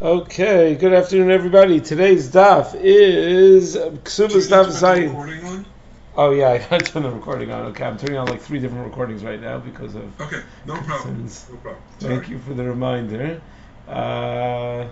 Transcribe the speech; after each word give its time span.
Okay, 0.00 0.76
good 0.76 0.92
afternoon, 0.92 1.32
everybody. 1.32 1.80
Today's 1.80 2.30
daf 2.30 2.76
is 2.80 3.74
Ksubas 3.74 4.48
Daf 4.48 4.66
Zayin. 4.66 5.64
Oh 6.16 6.30
yeah, 6.30 6.50
I 6.52 6.58
gotta 6.58 6.84
turn 6.84 7.02
the 7.02 7.10
recording 7.10 7.50
on. 7.50 7.64
Okay, 7.72 7.82
I'm 7.82 7.98
turning 7.98 8.16
on 8.16 8.28
like 8.28 8.40
three 8.40 8.60
different 8.60 8.86
recordings 8.86 9.24
right 9.24 9.40
now 9.40 9.58
because 9.58 9.96
of. 9.96 10.20
Okay, 10.20 10.40
no 10.66 10.76
problem. 10.82 11.24
No 11.24 11.56
problem. 11.56 11.82
Thank 11.98 12.28
you 12.28 12.38
for 12.38 12.54
the 12.54 12.62
reminder. 12.62 13.42
Uh, 13.88 14.86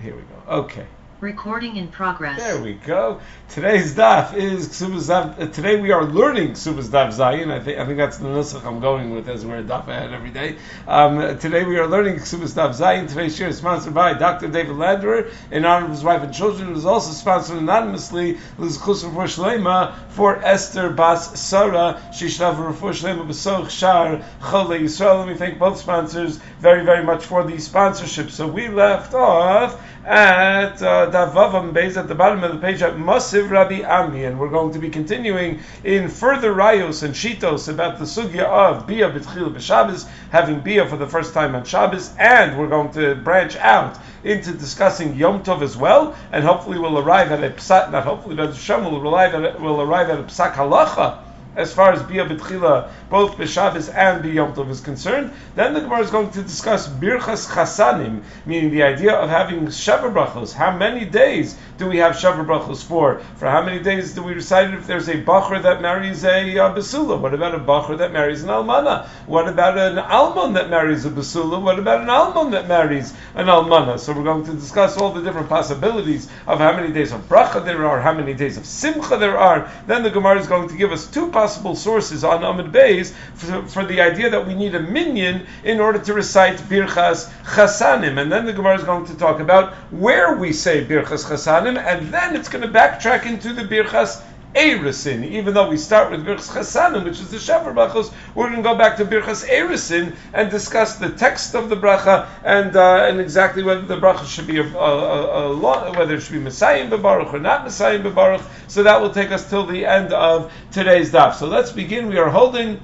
here 0.00 0.16
we 0.16 0.22
go. 0.22 0.60
Okay. 0.60 0.86
Recording 1.20 1.74
in 1.74 1.88
progress. 1.88 2.38
There 2.38 2.62
we 2.62 2.74
go. 2.74 3.20
Today's 3.48 3.92
daf 3.92 4.34
is. 4.34 5.10
Uh, 5.10 5.34
today 5.52 5.80
we 5.80 5.90
are 5.90 6.04
learning 6.04 6.52
Ksubas 6.52 6.90
Daf 6.90 7.08
Zayin. 7.08 7.50
I 7.50 7.58
think 7.58 7.76
I 7.76 7.86
think 7.86 7.98
that's 7.98 8.18
the 8.18 8.28
nusach 8.28 8.64
I'm 8.64 8.78
going 8.78 9.10
with 9.10 9.28
as 9.28 9.44
we're 9.44 9.58
a 9.58 9.62
daf 9.64 9.88
ahead 9.88 10.12
every 10.12 10.30
day. 10.30 10.54
Um, 10.86 11.36
today 11.40 11.64
we 11.64 11.76
are 11.76 11.88
learning 11.88 12.18
Ksubas 12.18 12.54
Daf 12.54 12.70
Zayin. 12.70 13.08
Today's 13.08 13.36
share 13.36 13.48
is 13.48 13.58
sponsored 13.58 13.94
by 13.94 14.14
Dr. 14.14 14.46
David 14.46 14.76
Landerer 14.76 15.32
in 15.50 15.64
honor 15.64 15.86
of 15.86 15.90
his 15.90 16.04
wife 16.04 16.22
and 16.22 16.32
children. 16.32 16.70
It 16.70 16.76
is 16.76 16.86
also 16.86 17.10
sponsored 17.10 17.58
anonymously 17.58 18.34
Lizchus 18.56 19.02
Refuah 19.02 19.24
Shlema 19.24 19.96
for 20.10 20.36
Esther 20.44 20.90
Bas 20.90 21.40
Sarah. 21.40 22.00
Shishrav 22.14 22.54
Refuah 22.54 22.94
Shlema 22.94 23.26
B'Soch 23.26 23.70
Shar 23.70 24.22
Chole 24.40 24.82
Yisrael. 24.82 25.18
Let 25.18 25.28
me 25.28 25.34
thank 25.34 25.58
both 25.58 25.80
sponsors 25.80 26.36
very 26.60 26.84
very 26.84 27.02
much 27.02 27.24
for 27.24 27.42
the 27.42 27.58
sponsorship. 27.58 28.30
So 28.30 28.46
we 28.46 28.68
left 28.68 29.14
off 29.14 29.82
at 30.08 30.80
uh, 30.80 31.10
Davavam 31.10 31.74
Beis 31.74 31.98
at 31.98 32.08
the 32.08 32.14
bottom 32.14 32.42
of 32.42 32.50
the 32.50 32.58
page 32.58 32.80
at 32.80 32.94
Masiv 32.94 33.50
Rabbi 33.50 33.82
Ami, 33.82 34.24
and 34.24 34.40
we're 34.40 34.48
going 34.48 34.72
to 34.72 34.78
be 34.78 34.88
continuing 34.88 35.60
in 35.84 36.08
further 36.08 36.54
rayos 36.54 37.02
and 37.02 37.14
shitos 37.14 37.68
about 37.68 37.98
the 37.98 38.06
sugya 38.06 38.44
of 38.44 38.86
Bia 38.86 39.10
B'Tchil 39.10 39.54
B'Shabbos, 39.54 40.08
having 40.30 40.60
Bia 40.60 40.88
for 40.88 40.96
the 40.96 41.06
first 41.06 41.34
time 41.34 41.54
on 41.54 41.62
Shabbos, 41.62 42.14
and 42.18 42.58
we're 42.58 42.68
going 42.68 42.90
to 42.92 43.16
branch 43.16 43.56
out 43.56 43.98
into 44.24 44.52
discussing 44.52 45.14
Yom 45.14 45.42
Tov 45.42 45.60
as 45.60 45.76
well, 45.76 46.16
and 46.32 46.42
hopefully 46.42 46.78
we'll 46.78 46.98
arrive 46.98 47.30
at 47.30 47.44
a 47.44 47.50
psak, 47.50 47.92
not 47.92 48.04
hopefully, 48.04 48.34
but 48.34 48.54
Hashem 48.54 48.84
will 48.86 49.06
arrive 49.06 49.34
at 49.34 49.56
a, 49.56 49.58
will 49.60 49.82
arrive 49.82 50.08
at 50.08 50.20
a 50.20 50.22
psak 50.22 50.54
halacha 50.54 51.27
as 51.58 51.74
far 51.74 51.92
as 51.92 52.02
Bia 52.04 52.24
B'Tchila, 52.24 52.88
both 53.10 53.36
B'Shabbos 53.36 53.92
and 53.92 54.24
B'Yom 54.24 54.54
Tov 54.54 54.70
is 54.70 54.80
concerned. 54.80 55.32
Then 55.56 55.74
the 55.74 55.80
Gemara 55.80 56.02
is 56.02 56.10
going 56.10 56.30
to 56.30 56.42
discuss 56.42 56.88
Birchas 56.88 57.48
Chasanim, 57.48 58.22
meaning 58.46 58.70
the 58.70 58.84
idea 58.84 59.12
of 59.12 59.28
having 59.28 59.66
Shava 59.66 60.12
Brachos. 60.14 60.52
How 60.52 60.76
many 60.76 61.04
days 61.04 61.58
do 61.76 61.88
we 61.88 61.96
have 61.98 62.14
Shava 62.14 62.46
Brachos 62.46 62.84
for? 62.84 63.18
For 63.36 63.50
how 63.50 63.62
many 63.62 63.82
days 63.82 64.14
do 64.14 64.22
we 64.22 64.34
recite 64.34 64.68
it 64.68 64.74
if 64.74 64.86
there's 64.86 65.08
a 65.08 65.20
Bachar 65.20 65.60
that 65.64 65.82
marries 65.82 66.22
a 66.24 66.58
uh, 66.58 66.74
Basula? 66.74 67.20
What 67.20 67.34
about 67.34 67.56
a 67.56 67.58
Bachar 67.58 67.98
that 67.98 68.12
marries 68.12 68.44
an 68.44 68.50
Almana? 68.50 69.08
What 69.26 69.48
about 69.48 69.76
an 69.76 69.98
Almon 69.98 70.52
that 70.52 70.70
marries 70.70 71.04
a 71.06 71.10
Basula? 71.10 71.60
What 71.60 71.80
about 71.80 72.02
an 72.02 72.08
Almon 72.08 72.52
that 72.52 72.68
marries 72.68 73.12
an 73.34 73.46
Almana? 73.46 73.98
So 73.98 74.12
we're 74.12 74.22
going 74.22 74.44
to 74.44 74.52
discuss 74.52 74.96
all 74.96 75.12
the 75.12 75.22
different 75.22 75.48
possibilities 75.48 76.28
of 76.46 76.60
how 76.60 76.72
many 76.72 76.92
days 76.92 77.10
of 77.10 77.28
Bracha 77.28 77.64
there 77.64 77.84
are, 77.84 78.00
how 78.00 78.12
many 78.12 78.32
days 78.32 78.56
of 78.56 78.64
Simcha 78.64 79.16
there 79.16 79.36
are. 79.36 79.68
Then 79.88 80.04
the 80.04 80.10
Gemara 80.10 80.38
is 80.38 80.46
going 80.46 80.68
to 80.68 80.76
give 80.76 80.92
us 80.92 81.08
two 81.08 81.30
possibilities 81.32 81.47
possible 81.48 81.74
sources 81.74 82.24
on 82.24 82.44
Amid 82.44 82.72
Beis 82.72 83.14
for, 83.34 83.66
for, 83.66 83.84
the 83.86 84.02
idea 84.02 84.28
that 84.28 84.46
we 84.46 84.54
need 84.54 84.74
a 84.74 84.80
minion 84.80 85.46
in 85.64 85.80
order 85.80 85.98
to 85.98 86.12
recite 86.12 86.58
Birchas 86.68 87.26
Chasanim. 87.54 88.20
And 88.20 88.30
then 88.30 88.44
the 88.44 88.52
Gemara 88.52 88.76
is 88.76 88.84
going 88.84 89.06
to 89.06 89.14
talk 89.16 89.40
about 89.40 89.72
where 89.90 90.36
we 90.36 90.52
say 90.52 90.84
Birchas 90.84 91.24
Chasanim, 91.24 91.82
and 91.82 92.12
then 92.12 92.36
it's 92.36 92.50
going 92.50 92.60
to 92.60 92.68
backtrack 92.68 93.24
into 93.24 93.54
the 93.54 93.62
Birchas 93.62 94.22
Erusin. 94.54 95.24
Even 95.24 95.54
though 95.54 95.68
we 95.68 95.76
start 95.76 96.10
with 96.10 96.24
Birchas 96.24 96.48
Chasanim, 96.50 97.04
which 97.04 97.20
is 97.20 97.30
the 97.30 97.36
Sheva 97.36 97.74
Brachos, 97.74 98.12
we're 98.34 98.46
going 98.46 98.56
to 98.56 98.62
go 98.62 98.76
back 98.76 98.96
to 98.96 99.04
Birchas 99.04 99.46
Erusin 99.48 100.16
and 100.32 100.50
discuss 100.50 100.96
the 100.96 101.10
text 101.10 101.54
of 101.54 101.68
the 101.68 101.76
bracha 101.76 102.28
and 102.44 102.74
uh, 102.76 103.06
and 103.08 103.20
exactly 103.20 103.62
whether 103.62 103.82
the 103.82 103.96
bracha 103.96 104.26
should 104.26 104.46
be 104.46 104.58
a, 104.58 104.64
a, 104.64 105.48
a, 105.48 105.52
a 105.52 105.92
whether 105.92 106.14
it 106.14 106.20
should 106.20 106.32
be 106.32 106.40
Messiah 106.40 106.88
Baruch 106.96 107.32
or 107.32 107.38
not 107.38 107.64
Messiah 107.64 107.98
Baruch. 107.98 108.42
So 108.66 108.82
that 108.82 109.00
will 109.00 109.10
take 109.10 109.30
us 109.30 109.48
till 109.48 109.66
the 109.66 109.84
end 109.84 110.12
of 110.12 110.52
today's 110.72 111.12
daf. 111.12 111.34
So 111.34 111.46
let's 111.46 111.72
begin. 111.72 112.08
We 112.08 112.18
are 112.18 112.30
holding 112.30 112.80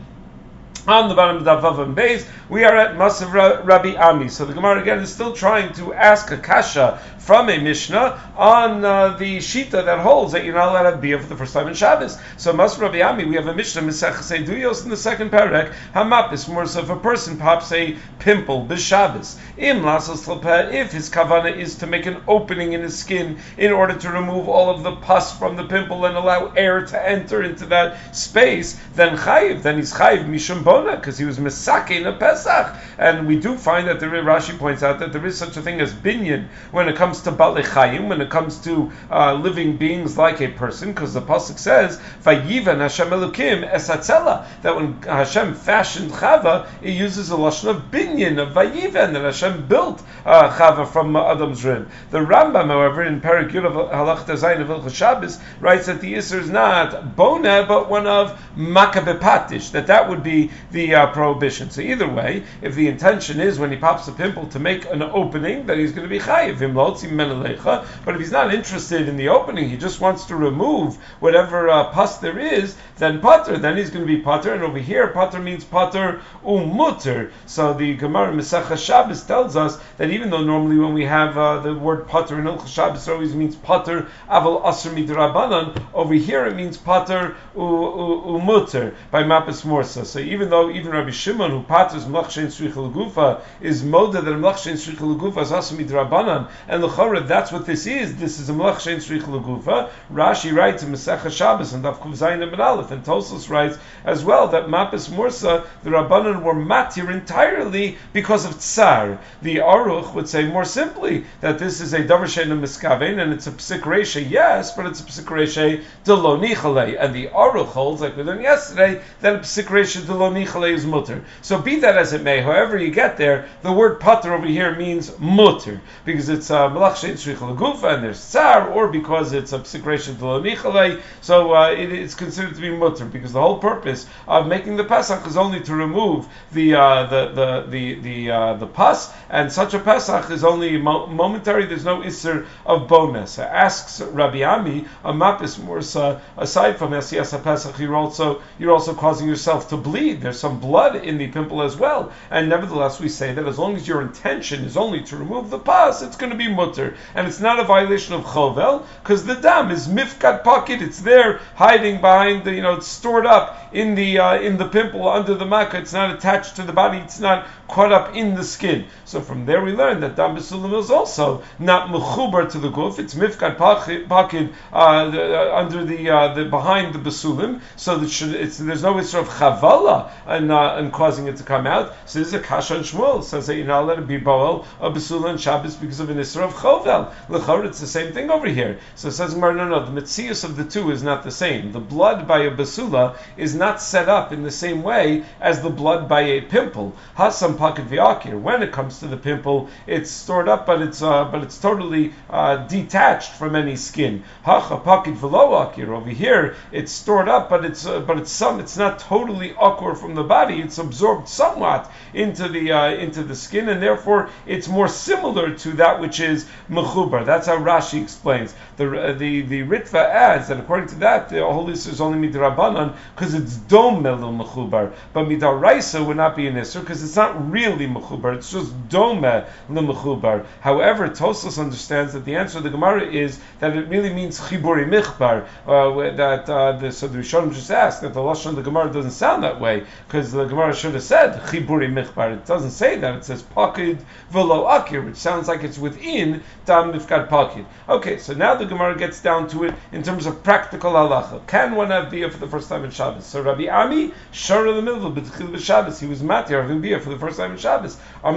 on 0.86 1.08
the 1.08 1.14
bottom 1.14 1.36
of 1.36 1.44
the 1.44 1.56
Vav 1.56 1.82
and 1.82 1.96
Beis, 1.96 2.26
we 2.48 2.64
are 2.64 2.76
at 2.76 2.96
Masav 2.96 3.64
Rabbi 3.64 3.96
Ami. 3.96 4.28
So 4.28 4.44
the 4.44 4.52
Gemara 4.52 4.82
again 4.82 4.98
is 4.98 5.12
still 5.12 5.32
trying 5.32 5.72
to 5.74 5.94
ask 5.94 6.30
a 6.30 6.36
kasha 6.36 7.00
from 7.24 7.48
a 7.48 7.58
Mishnah 7.58 8.20
on 8.36 8.84
uh, 8.84 9.16
the 9.16 9.38
Shita 9.38 9.84
that 9.84 9.98
holds 10.00 10.32
that 10.32 10.44
you're 10.44 10.54
not 10.54 10.68
allowed 10.68 10.82
to 10.82 10.90
have 10.90 11.00
Bia 11.00 11.18
for 11.18 11.26
the 11.26 11.36
first 11.36 11.54
time 11.54 11.68
in 11.68 11.74
Shabbos. 11.74 12.18
So 12.36 12.52
Masav 12.52 12.80
Rabbi 12.80 13.00
Ami, 13.00 13.24
we 13.24 13.36
have 13.36 13.46
a 13.46 13.54
Mishnah, 13.54 13.82
Mesech 13.82 14.14
Duyos 14.44 14.84
in 14.84 14.90
the 14.90 14.96
second 14.96 15.30
parak, 15.30 15.74
Hamapis, 15.94 16.48
more 16.48 16.66
so 16.66 16.80
if 16.80 16.90
a 16.90 16.96
person 16.96 17.38
pops 17.38 17.72
a 17.72 17.96
pimple, 18.18 18.66
B'Shabbos, 18.66 19.38
Im 19.56 19.80
Lasos 19.80 20.24
if 20.72 20.92
his 20.92 21.08
kavana 21.08 21.56
is 21.56 21.76
to 21.76 21.86
make 21.86 22.06
an 22.06 22.18
opening 22.28 22.74
in 22.74 22.82
his 22.82 22.98
skin 22.98 23.38
in 23.56 23.72
order 23.72 23.94
to 23.94 24.10
remove 24.10 24.48
all 24.48 24.68
of 24.68 24.82
the 24.82 24.96
pus 24.96 25.36
from 25.38 25.56
the 25.56 25.64
pimple 25.64 26.04
and 26.04 26.16
allow 26.16 26.52
air 26.56 26.84
to 26.84 27.08
enter 27.08 27.42
into 27.42 27.66
that 27.66 28.14
space, 28.14 28.78
then 28.94 29.16
Chayiv, 29.16 29.62
then 29.62 29.76
he's 29.76 29.92
Chayiv 29.92 30.26
Mishum 30.26 30.64
because 30.96 31.18
he 31.18 31.24
was 31.24 31.38
Mesake 31.38 31.92
in 31.92 32.06
a 32.06 32.12
Pesach. 32.12 32.74
And 32.98 33.26
we 33.26 33.38
do 33.38 33.56
find 33.56 33.88
that 33.88 34.00
the 34.00 34.06
Rashi 34.06 34.58
points 34.58 34.82
out 34.82 34.98
that 34.98 35.12
there 35.12 35.24
is 35.24 35.38
such 35.38 35.56
a 35.56 35.62
thing 35.62 35.80
as 35.80 35.92
binyan 35.92 36.48
when 36.70 36.88
it 36.88 36.96
comes 36.96 37.13
to 37.22 37.32
Balechayim, 37.32 38.08
when 38.08 38.20
it 38.20 38.30
comes 38.30 38.58
to 38.58 38.92
uh, 39.10 39.34
living 39.34 39.76
beings 39.76 40.18
like 40.18 40.40
a 40.40 40.48
person, 40.48 40.92
because 40.92 41.14
the 41.14 41.22
Pasuk 41.22 41.58
says, 41.58 41.98
Vayivan 42.22 42.78
Hashem 42.78 43.08
Elokim 43.08 43.70
esatzela, 43.70 44.46
that 44.62 44.76
when 44.76 45.00
Hashem 45.02 45.54
fashioned 45.54 46.10
Chava, 46.10 46.68
it 46.82 46.90
uses 46.90 47.30
a 47.30 47.36
Lashon 47.36 47.68
of 47.68 47.90
binyan, 47.90 48.40
of 48.40 48.54
Vayivan, 48.54 49.12
that 49.12 49.22
Hashem 49.22 49.66
built 49.66 50.02
uh, 50.24 50.50
Chava 50.56 50.86
from 50.86 51.16
uh, 51.16 51.32
Adam's 51.32 51.64
rib. 51.64 51.90
The 52.10 52.18
Rambam, 52.18 52.66
however, 52.66 53.02
in 53.02 53.20
Parak 53.20 53.50
Yud 53.50 53.64
of 53.64 53.72
Halach 53.72 54.24
Zayin 54.26 54.60
of 54.60 54.68
Ilcha 54.68 54.94
Shabbos, 54.94 55.38
writes 55.60 55.86
that 55.86 56.00
the 56.00 56.14
Isser 56.14 56.40
is 56.40 56.50
not 56.50 57.16
Bona, 57.16 57.64
but 57.66 57.88
one 57.88 58.06
of 58.06 58.40
Makabepatish, 58.56 59.72
that 59.72 59.86
that 59.86 60.08
would 60.08 60.22
be 60.22 60.50
the 60.70 60.94
uh, 60.94 61.06
prohibition. 61.08 61.70
So 61.70 61.80
either 61.80 62.08
way, 62.08 62.44
if 62.62 62.74
the 62.74 62.88
intention 62.88 63.40
is 63.40 63.58
when 63.58 63.70
he 63.70 63.76
pops 63.76 64.08
a 64.08 64.12
pimple 64.12 64.48
to 64.48 64.58
make 64.58 64.84
an 64.86 65.02
opening, 65.02 65.66
that 65.66 65.78
he's 65.78 65.92
going 65.92 66.08
to 66.08 66.08
be 66.08 66.18
chayiv 66.18 66.58
him 66.58 66.74
But 67.12 68.14
if 68.14 68.20
he's 68.20 68.32
not 68.32 68.54
interested 68.54 69.08
in 69.08 69.16
the 69.16 69.28
opening, 69.28 69.68
he 69.68 69.76
just 69.76 70.00
wants 70.00 70.24
to 70.26 70.36
remove 70.36 70.96
whatever 71.20 71.68
uh, 71.68 71.90
pus 71.90 72.18
there 72.18 72.38
is, 72.38 72.76
then 72.98 73.20
pater. 73.20 73.58
Then 73.58 73.76
he's 73.76 73.90
going 73.90 74.06
to 74.06 74.12
be 74.12 74.22
pater. 74.22 74.54
And 74.54 74.62
over 74.62 74.78
here, 74.78 75.08
pater 75.08 75.40
means 75.40 75.64
pater 75.64 76.20
umuter. 76.44 77.30
So 77.46 77.72
the 77.74 77.94
Gemara 77.94 78.32
Mesach 78.32 78.76
Shabbos 78.76 79.22
tells 79.24 79.56
us 79.56 79.78
that 79.96 80.10
even 80.10 80.30
though 80.30 80.44
normally 80.44 80.78
when 80.78 80.94
we 80.94 81.04
have 81.04 81.36
uh, 81.36 81.60
the 81.60 81.74
word 81.74 82.06
pater 82.08 82.38
in 82.38 82.44
Ilcha 82.44 82.68
Shabbos 82.68 83.08
always 83.08 83.34
means 83.34 83.56
pater 83.56 84.08
aval 84.28 84.62
asr 84.64 84.92
midrabanan, 84.94 85.82
over 85.92 86.14
here 86.14 86.46
it 86.46 86.54
means 86.54 86.76
pater 86.76 87.36
umuter 87.54 88.94
by 89.10 89.22
Mapas 89.22 89.64
Morsa. 89.64 90.04
So 90.04 90.18
even 90.18 90.50
though 90.50 90.70
even 90.70 90.92
Rabbi 90.92 91.10
Shimon, 91.10 91.50
who 91.50 91.62
patters 91.62 92.04
Mlachshein 92.04 92.46
Srichel 92.46 92.92
Gufa, 92.92 93.42
is 93.60 93.82
moda 93.82 94.24
that 94.24 94.24
Mlachshein 94.24 94.74
Srichel 94.74 95.18
Gufa 95.18 95.42
is 95.42 95.52
also 95.52 95.74
midrabanan, 95.76 96.48
and 96.68 96.82
That's 96.94 97.50
what 97.50 97.66
this 97.66 97.88
is. 97.88 98.14
This 98.16 98.38
is 98.38 98.48
a 98.48 98.52
Mlachshein 98.52 98.98
Srichel 98.98 99.42
Gufa. 99.42 99.90
Rashi 100.12 100.54
writes 100.54 100.84
in 100.84 100.92
Masechah 100.92 101.28
Shabbos 101.28 101.72
and 101.72 101.84
Daf 101.84 101.98
Kuv 101.98 102.12
Zayin 102.12 102.40
and 102.40 102.60
Aleph, 102.60 102.92
and 102.92 103.04
Tosfos 103.04 103.50
writes 103.50 103.76
as 104.04 104.24
well 104.24 104.46
that 104.48 104.68
Mapis 104.68 105.08
Mursa, 105.08 105.66
the 105.82 105.90
Rabbanan 105.90 106.42
were 106.42 106.54
matir 106.54 107.12
entirely 107.12 107.98
because 108.12 108.44
of 108.44 108.60
Tsar. 108.60 109.18
The 109.42 109.56
Aruch 109.56 110.14
would 110.14 110.28
say 110.28 110.46
more 110.46 110.64
simply 110.64 111.24
that 111.40 111.58
this 111.58 111.80
is 111.80 111.94
a 111.94 112.04
Davar 112.04 112.26
Sheina 112.26 112.56
Miskavein, 112.56 113.20
and 113.20 113.32
it's 113.32 113.48
a 113.48 113.52
Psik 113.52 113.80
Reshe, 113.80 114.30
yes, 114.30 114.76
but 114.76 114.86
it's 114.86 115.00
a 115.00 115.04
Psik 115.04 115.24
Reshe 115.24 115.82
Delonichale. 116.04 116.96
And 117.00 117.12
the 117.12 117.26
Aruch 117.26 117.66
holds, 117.66 118.02
like 118.02 118.16
we 118.16 118.22
learned 118.22 118.42
yesterday, 118.42 119.02
that 119.20 119.34
a 119.34 119.38
Psik 119.40 119.64
Reshe 119.64 120.00
Delonichale 120.00 120.72
is 120.72 120.86
mutter. 120.86 121.24
So 121.42 121.60
be 121.60 121.80
that 121.80 121.98
as 121.98 122.12
it 122.12 122.22
may, 122.22 122.40
however 122.40 122.78
you 122.78 122.92
get 122.92 123.16
there, 123.16 123.48
the 123.62 123.72
word 123.72 123.98
pater 123.98 124.32
over 124.32 124.46
here 124.46 124.76
means 124.76 125.18
mutter 125.18 125.80
because 126.04 126.28
it's 126.28 126.50
a 126.50 126.66
uh, 126.66 126.83
shein 126.92 127.84
and 127.84 128.04
there's 128.04 128.20
tsar, 128.20 128.68
or 128.68 128.88
because 128.88 129.32
it's 129.32 129.52
a 129.52 129.60
psikration 129.60 130.18
to 130.18 131.00
So 131.20 131.54
uh, 131.54 131.70
it, 131.70 131.92
it's 131.92 132.14
considered 132.14 132.54
to 132.54 132.60
be 132.60 132.70
mutter 132.70 133.04
because 133.04 133.32
the 133.32 133.40
whole 133.40 133.58
purpose 133.58 134.06
of 134.28 134.46
making 134.46 134.76
the 134.76 134.84
pesach 134.84 135.26
is 135.26 135.36
only 135.36 135.60
to 135.60 135.74
remove 135.74 136.26
the 136.52 136.74
uh, 136.74 137.06
the 137.06 137.28
the 137.28 137.66
the 137.68 137.94
the, 138.00 138.30
uh, 138.30 138.54
the 138.54 138.66
pus, 138.66 139.12
and 139.30 139.50
such 139.50 139.72
a 139.74 139.78
pesach 139.78 140.30
is 140.30 140.44
only 140.44 140.76
mo- 140.76 141.06
momentary. 141.06 141.66
There's 141.66 141.84
no 141.84 142.02
isser 142.02 142.46
of 142.66 142.88
bonus. 142.88 143.38
Asks 143.38 144.00
Rabbi 144.00 144.42
Ami, 144.42 144.84
a 145.04 145.12
mapis 145.12 145.58
mursa. 145.58 146.20
Aside 146.36 146.76
from 146.76 146.90
esiyas 146.90 147.42
pesach, 147.42 147.78
you're 147.78 147.96
also 147.96 148.42
you're 148.58 148.72
also 148.72 148.94
causing 148.94 149.28
yourself 149.28 149.68
to 149.70 149.76
bleed. 149.76 150.20
There's 150.20 150.38
some 150.38 150.60
blood 150.60 150.96
in 150.96 151.18
the 151.18 151.28
pimple 151.28 151.62
as 151.62 151.76
well 151.76 151.94
well. 151.94 152.12
And 152.30 152.48
nevertheless, 152.48 153.00
we 153.00 153.08
say 153.08 153.32
that 153.34 153.46
as 153.46 153.58
long 153.58 153.76
as 153.76 153.86
your 153.86 154.00
intention 154.02 154.64
is 154.64 154.76
only 154.76 155.02
to 155.02 155.16
remove 155.16 155.50
the 155.50 155.58
pus, 155.58 156.02
it's 156.02 156.16
going 156.16 156.30
to 156.30 156.36
be 156.36 156.48
mutter, 156.48 156.73
and 156.78 157.26
it's 157.26 157.40
not 157.40 157.60
a 157.60 157.64
violation 157.64 158.14
of 158.14 158.24
chovel 158.24 158.86
because 159.02 159.24
the 159.24 159.34
dam 159.34 159.70
is 159.70 159.88
mifkat 159.88 160.44
pocket. 160.44 160.82
It's 160.82 161.00
there 161.00 161.40
hiding 161.54 162.00
behind 162.00 162.44
the, 162.44 162.54
you 162.54 162.62
know, 162.62 162.74
it's 162.74 162.86
stored 162.86 163.26
up 163.26 163.70
in 163.72 163.94
the 163.94 164.18
uh, 164.18 164.40
in 164.40 164.56
the 164.56 164.66
pimple 164.66 165.08
under 165.08 165.34
the 165.34 165.46
makkah. 165.46 165.78
It's 165.78 165.92
not 165.92 166.14
attached 166.14 166.56
to 166.56 166.62
the 166.62 166.72
body. 166.72 166.98
It's 166.98 167.20
not 167.20 167.46
caught 167.68 167.92
up 167.92 168.14
in 168.14 168.34
the 168.34 168.44
skin. 168.44 168.86
So 169.04 169.20
from 169.20 169.46
there 169.46 169.62
we 169.62 169.72
learn 169.72 170.00
that 170.00 170.16
dam 170.16 170.36
basulim 170.36 170.78
is 170.78 170.90
also 170.90 171.42
not 171.58 171.88
mechubar 171.88 172.50
to 172.52 172.58
the 172.58 172.70
guf. 172.70 172.98
It's 172.98 173.14
mifkat 173.14 173.56
pocket 173.56 174.52
uh, 174.72 174.76
uh, 174.76 175.52
under 175.54 175.84
the, 175.84 176.10
uh, 176.10 176.34
the 176.34 176.44
behind 176.44 176.94
the 176.94 176.98
basulim. 176.98 177.60
So 177.76 177.98
that 177.98 178.10
should, 178.10 178.32
there's 178.32 178.82
no 178.82 179.00
sort 179.02 179.26
of 179.26 179.32
chavala 179.32 180.10
and 180.26 180.50
uh, 180.50 180.88
causing 180.90 181.26
it 181.26 181.36
to 181.36 181.42
come 181.42 181.66
out. 181.66 181.94
So 182.06 182.18
this 182.18 182.28
is 182.28 182.34
a 182.34 182.40
kasha 182.40 182.76
and 182.76 182.84
Shmuel 182.84 183.22
says 183.22 183.46
that 183.46 183.56
you're 183.56 183.66
not 183.66 183.82
allowed 183.82 183.96
to 183.96 184.02
be 184.02 184.20
boel 184.20 184.66
a 184.80 184.90
basulim 184.90 185.30
and 185.30 185.40
Shabbos 185.40 185.76
because 185.76 186.00
of 186.00 186.10
an 186.10 186.18
isra 186.18 186.42
of 186.42 186.54
chovel. 186.64 187.12
L'chor, 187.28 187.64
it's 187.64 187.80
the 187.80 187.86
same 187.86 188.12
thing 188.12 188.30
over 188.30 188.46
here. 188.46 188.78
So 188.94 189.08
it 189.08 189.12
says 189.12 189.36
no, 189.36 189.52
no, 189.52 189.84
the 189.84 190.00
mitzias 190.00 190.44
of 190.44 190.56
the 190.56 190.64
two 190.64 190.90
is 190.90 191.02
not 191.02 191.22
the 191.22 191.30
same. 191.30 191.72
The 191.72 191.80
blood 191.80 192.26
by 192.26 192.40
a 192.40 192.50
basula 192.50 193.16
is 193.36 193.54
not 193.54 193.82
set 193.82 194.08
up 194.08 194.32
in 194.32 194.42
the 194.42 194.50
same 194.50 194.82
way 194.82 195.24
as 195.40 195.60
the 195.60 195.70
blood 195.70 196.08
by 196.08 196.22
a 196.22 196.40
pimple. 196.40 196.96
Hasam 197.18 197.56
paket 197.56 197.88
v'akir. 197.88 198.40
When 198.40 198.62
it 198.62 198.72
comes 198.72 199.00
to 199.00 199.06
the 199.06 199.16
pimple, 199.16 199.68
it's 199.86 200.10
stored 200.10 200.48
up, 200.48 200.66
but 200.66 200.80
it's 200.80 201.02
uh, 201.02 201.24
but 201.24 201.42
it's 201.42 201.58
totally 201.58 202.12
uh, 202.30 202.56
detached 202.56 203.32
from 203.32 203.54
any 203.54 203.76
skin. 203.76 204.24
Hacha 204.44 204.78
paket 204.78 205.16
akir. 205.16 205.88
Over 205.88 206.10
here, 206.10 206.56
it's 206.72 206.92
stored 206.92 207.28
up, 207.28 207.50
but 207.50 207.64
it's 207.64 207.86
uh, 207.86 208.00
but 208.00 208.18
it's 208.18 208.32
some. 208.32 208.60
It's 208.60 208.76
not 208.76 208.98
totally 208.98 209.54
awkward 209.54 209.96
from 209.98 210.14
the 210.14 210.24
body. 210.24 210.60
It's 210.60 210.78
absorbed 210.78 211.28
somewhat 211.28 211.90
into 212.12 212.48
the 212.48 212.72
uh, 212.72 212.90
into 212.90 213.22
the 213.22 213.34
skin, 213.34 213.68
and 213.68 213.82
therefore 213.82 214.30
it's 214.46 214.68
more 214.68 214.88
similar 214.88 215.54
to 215.54 215.72
that 215.72 216.00
which 216.00 216.20
is 216.20 216.43
mechubar. 216.70 217.24
That's 217.24 217.46
how 217.46 217.56
Rashi 217.56 218.02
explains. 218.02 218.54
The 218.76 219.00
uh, 219.00 219.12
the 219.12 219.42
the 219.42 219.62
Ritva 219.62 220.08
adds 220.08 220.48
that 220.48 220.58
according 220.58 220.88
to 220.88 220.94
that, 220.96 221.28
the 221.28 221.40
holy 221.44 221.72
is 221.72 222.00
only 222.00 222.28
midrabanan 222.28 222.94
because 223.14 223.34
it's 223.34 223.56
dom 223.56 224.02
melul 224.02 224.36
mechubar, 224.36 224.92
but 225.12 225.26
midaraisa 225.26 226.04
would 226.06 226.16
not 226.16 226.36
be 226.36 226.46
an 226.46 226.54
isser 226.54 226.80
because 226.80 227.02
it's 227.02 227.16
not 227.16 227.50
really 227.50 227.86
mechubar. 227.86 228.36
It's 228.36 228.50
just 228.50 228.72
dome 228.88 229.22
mechubar. 229.22 230.44
However, 230.60 231.08
Tosfos 231.08 231.58
understands 231.58 232.12
that 232.12 232.24
the 232.24 232.36
answer 232.36 232.58
of 232.58 232.64
the 232.64 232.70
Gemara 232.70 233.02
is 233.02 233.40
that 233.60 233.76
it 233.76 233.88
really 233.88 234.12
means 234.12 234.40
chiburi 234.40 234.86
michbar. 234.86 235.46
Uh, 235.66 236.14
that 236.16 236.48
uh, 236.48 236.72
the, 236.72 236.92
so 236.92 237.08
the 237.08 237.18
Rishonim 237.18 237.52
just 237.54 237.70
asked 237.70 238.02
that 238.02 238.14
the 238.14 238.20
lashon 238.20 238.50
of 238.50 238.56
the 238.56 238.62
Gemara 238.62 238.92
doesn't 238.92 239.12
sound 239.12 239.42
that 239.44 239.60
way 239.60 239.84
because 240.06 240.32
the 240.32 240.44
Gemara 240.44 240.74
should 240.74 240.94
have 240.94 241.02
said 241.02 241.40
chiburi 241.42 241.90
michbar. 241.90 242.32
It 242.32 242.46
doesn't 242.46 242.70
say 242.70 242.96
that. 242.98 243.16
It 243.16 243.24
says 243.24 243.42
pakid 243.42 243.98
velo 244.30 244.64
akir, 244.66 245.04
which 245.04 245.16
sounds 245.16 245.48
like 245.48 245.62
it's 245.62 245.78
within 245.78 246.33
dam 246.64 246.92
mifkad 246.92 247.28
pakid. 247.28 247.64
Okay, 247.88 248.18
so 248.18 248.32
now 248.34 248.54
the 248.54 248.64
Gemara 248.64 248.96
gets 248.96 249.20
down 249.20 249.48
to 249.48 249.64
it 249.64 249.74
in 249.92 250.02
terms 250.02 250.26
of 250.26 250.42
practical 250.42 250.92
halacha. 250.92 251.46
Can 251.46 251.74
one 251.74 251.90
have 251.90 252.10
beer 252.10 252.30
for 252.30 252.38
the 252.38 252.48
first 252.48 252.68
time 252.68 252.84
in 252.84 252.90
Shabbos? 252.90 253.26
So 253.26 253.42
Rabbi 253.42 253.68
Ami 253.68 254.12
shar 254.32 254.66
in 254.66 254.76
the 254.76 254.82
middle 254.82 255.06
of 255.06 255.60
Shabbos. 255.62 256.00
He 256.00 256.06
was 256.06 256.22
matir 256.22 256.60
having 256.62 256.80
beer 256.80 257.00
for 257.00 257.10
the 257.10 257.18
first 257.18 257.36
time 257.36 257.52
in 257.52 257.58
Shabbos. 257.58 257.98
What 258.22 258.32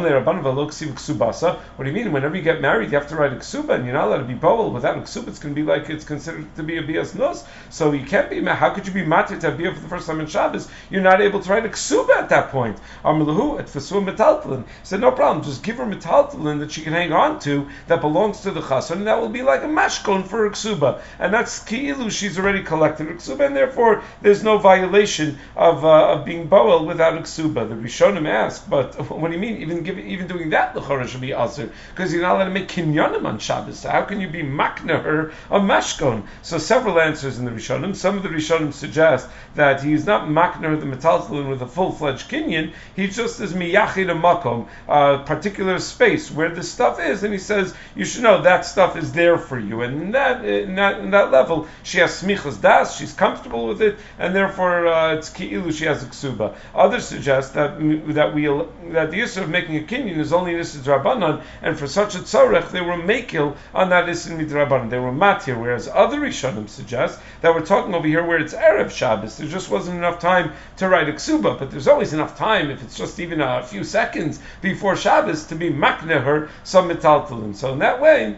do 1.83 1.85
you 1.85 1.93
mean? 1.93 2.11
Whenever 2.11 2.35
you 2.35 2.41
get 2.41 2.61
married, 2.61 2.91
you 2.91 2.97
have 2.97 3.07
to 3.09 3.15
write 3.15 3.33
a 3.33 3.37
ksuba, 3.37 3.75
and 3.75 3.85
you're 3.85 3.93
not 3.93 4.07
allowed 4.07 4.17
to 4.17 4.23
be 4.25 4.33
bowl 4.33 4.71
without 4.71 4.97
a 4.97 5.01
ksuba. 5.01 5.27
It's 5.27 5.39
going 5.39 5.55
to 5.55 5.61
be 5.61 5.65
like 5.65 5.89
it's 5.89 6.05
considered 6.05 6.53
to 6.55 6.63
be 6.63 6.77
a 6.77 6.81
bias 6.81 7.15
nos. 7.15 7.43
So 7.69 7.91
you 7.91 8.05
can't 8.05 8.29
be. 8.29 8.43
How 8.43 8.69
could 8.71 8.87
you 8.87 8.93
be 8.93 9.03
matir 9.03 9.39
to 9.39 9.49
have 9.49 9.57
bia 9.57 9.73
for 9.73 9.79
the 9.79 9.87
first 9.87 10.07
time 10.07 10.19
in 10.19 10.27
Shabbos? 10.27 10.67
You're 10.89 11.01
not 11.01 11.21
able 11.21 11.39
to 11.39 11.49
write 11.49 11.65
a 11.65 11.69
ksuba 11.69 12.09
at 12.17 12.29
that 12.29 12.49
point. 12.49 12.77
Amalahu 13.03 13.59
at 13.59 13.67
fesu 13.67 14.03
metaltalin. 14.03 14.65
Said 14.83 15.01
no 15.01 15.11
problem. 15.11 15.43
Just 15.43 15.63
give 15.63 15.77
her 15.77 15.85
metaltalin 15.85 16.59
that 16.59 16.71
she 16.71 16.81
can 16.81 16.93
hang 16.93 17.13
on 17.13 17.39
to 17.41 17.67
that 17.87 18.01
belongs 18.01 18.41
to 18.41 18.51
the 18.51 18.61
chassan, 18.61 18.97
and 18.97 19.07
that 19.07 19.19
will 19.19 19.29
be 19.29 19.41
like 19.41 19.63
a 19.63 19.67
mashkon 19.67 20.25
for 20.25 20.45
a 20.45 20.51
ksuba. 20.51 21.01
And 21.19 21.33
that's 21.33 21.59
ki'ilu. 21.63 22.11
She's 22.11 22.37
already 22.37 22.63
collected 22.63 23.07
a 23.07 23.13
ksuba, 23.13 23.47
and 23.47 23.55
therefore 23.55 24.03
there's 24.21 24.43
no 24.43 24.57
violation 24.57 25.37
of 25.55 25.83
uh, 25.83 26.13
of 26.13 26.25
being 26.25 26.47
boel 26.49 26.85
without 26.85 27.17
a 27.17 27.21
ksuba. 27.21 27.67
The 27.69 27.75
Rishonim 27.75 28.27
ask, 28.27 28.69
but 28.69 28.95
what 29.09 29.29
do 29.29 29.33
you 29.33 29.39
mean? 29.39 29.57
Even 29.57 29.85
even 29.99 30.27
doing 30.27 30.49
that, 30.51 30.73
the 30.73 30.81
chorah 30.81 31.07
should 31.07 31.21
be 31.21 31.31
aser 31.31 31.71
because 31.89 32.13
you're 32.13 32.21
not 32.21 32.35
allowed 32.35 32.45
to 32.45 32.51
make 32.51 32.67
kinyanim 32.67 33.25
on 33.25 33.39
Shabbos. 33.39 33.79
So 33.79 33.89
how 33.89 34.03
can 34.03 34.21
you 34.21 34.29
be 34.29 34.43
makna 34.43 35.01
her 35.01 35.31
a 35.49 35.59
mashkon? 35.59 36.23
So 36.41 36.57
several 36.57 36.99
answers 36.99 37.39
in 37.39 37.45
the 37.45 37.51
Rishonim. 37.51 37.95
Some 37.95 38.17
of 38.17 38.23
the 38.23 38.29
Rishonim 38.29 38.73
suggest 38.73 39.29
that 39.55 39.83
he's 39.83 40.05
not 40.05 40.27
makna 40.27 40.79
the 40.79 40.85
metaltalin 40.85 41.49
with 41.49 41.61
a 41.61 41.67
full 41.67 41.91
fledged 41.91 42.29
kinyan. 42.29 42.73
He 42.95 43.07
just 43.07 43.39
is 43.39 43.53
miyachid 43.53 44.11
a 44.11 44.15
makom, 44.15 44.67
a 44.87 45.23
particular 45.23 45.79
space 45.79 46.29
where 46.31 46.49
the 46.49 46.63
stuff 46.63 46.99
is, 46.99 47.23
and 47.23 47.33
he 47.33 47.39
says 47.39 47.73
you 47.95 48.05
should 48.05 48.23
know 48.23 48.41
that 48.41 48.65
stuff 48.65 48.95
is 48.95 49.11
there 49.11 49.37
for 49.37 49.59
you. 49.59 49.81
And 49.81 50.01
in 50.01 50.11
that 50.11 50.45
in 50.45 50.75
that, 50.75 50.99
in 50.99 51.11
that 51.11 51.31
level, 51.31 51.67
she 51.83 51.99
has 51.99 52.21
smichas 52.21 52.61
das. 52.61 52.97
She's 52.97 53.13
comfortable 53.13 53.67
with 53.67 53.81
it, 53.81 53.97
and 54.19 54.35
therefore 54.35 54.87
uh, 54.87 55.15
it's 55.15 55.29
ki'ilu. 55.29 55.73
She 55.73 55.85
has 55.85 56.03
a 56.03 56.07
ksuba. 56.07 56.55
Others 56.75 57.05
suggest 57.05 57.53
that 57.55 57.79
that 58.13 58.33
we 58.33 58.45
that 58.91 59.11
the 59.11 59.21
issue 59.21 59.41
of 59.41 59.49
making 59.49 59.77
a 59.77 59.81
kinyan 59.81 60.17
is 60.17 60.33
only 60.33 60.55
issue 60.55 60.79
drabanan, 60.79 61.41
and 61.61 61.77
for 61.77 61.87
such 61.87 62.15
a 62.15 62.19
tzorech 62.19 62.71
they 62.71 62.81
were 62.81 62.97
makil 62.97 63.55
on 63.73 63.89
that 63.89 64.07
issue 64.09 64.37
midrabanan. 64.37 64.89
They 64.89 64.99
were 64.99 65.11
matir, 65.11 65.59
whereas 65.59 65.87
other 65.87 66.19
rishonim 66.19 66.69
suggest 66.69 67.19
that 67.41 67.53
we're 67.53 67.65
talking 67.65 67.93
over 67.93 68.07
here 68.07 68.25
where 68.25 68.39
it's 68.39 68.53
erev 68.53 68.91
Shabbos. 68.91 69.37
There 69.37 69.47
just 69.47 69.69
wasn't 69.69 69.97
enough 69.97 70.19
time 70.19 70.53
to 70.77 70.87
write 70.87 71.09
a 71.09 71.13
ksuba, 71.13 71.57
but 71.59 71.71
there's 71.71 71.87
always 71.87 72.13
enough 72.13 72.37
time 72.37 72.69
if 72.69 72.81
it's 72.83 72.97
just 72.97 73.19
even 73.19 73.41
a 73.41 73.63
few 73.63 73.83
seconds 73.83 74.39
before 74.61 74.95
Shabbos 74.95 75.45
to 75.45 75.55
be 75.55 75.69
makne 75.69 76.21
her 76.21 76.49
some 76.63 76.89
metaltalin. 76.89 77.55
So 77.55 77.66
in 77.73 77.79
that 77.79 77.99
way 77.99 78.35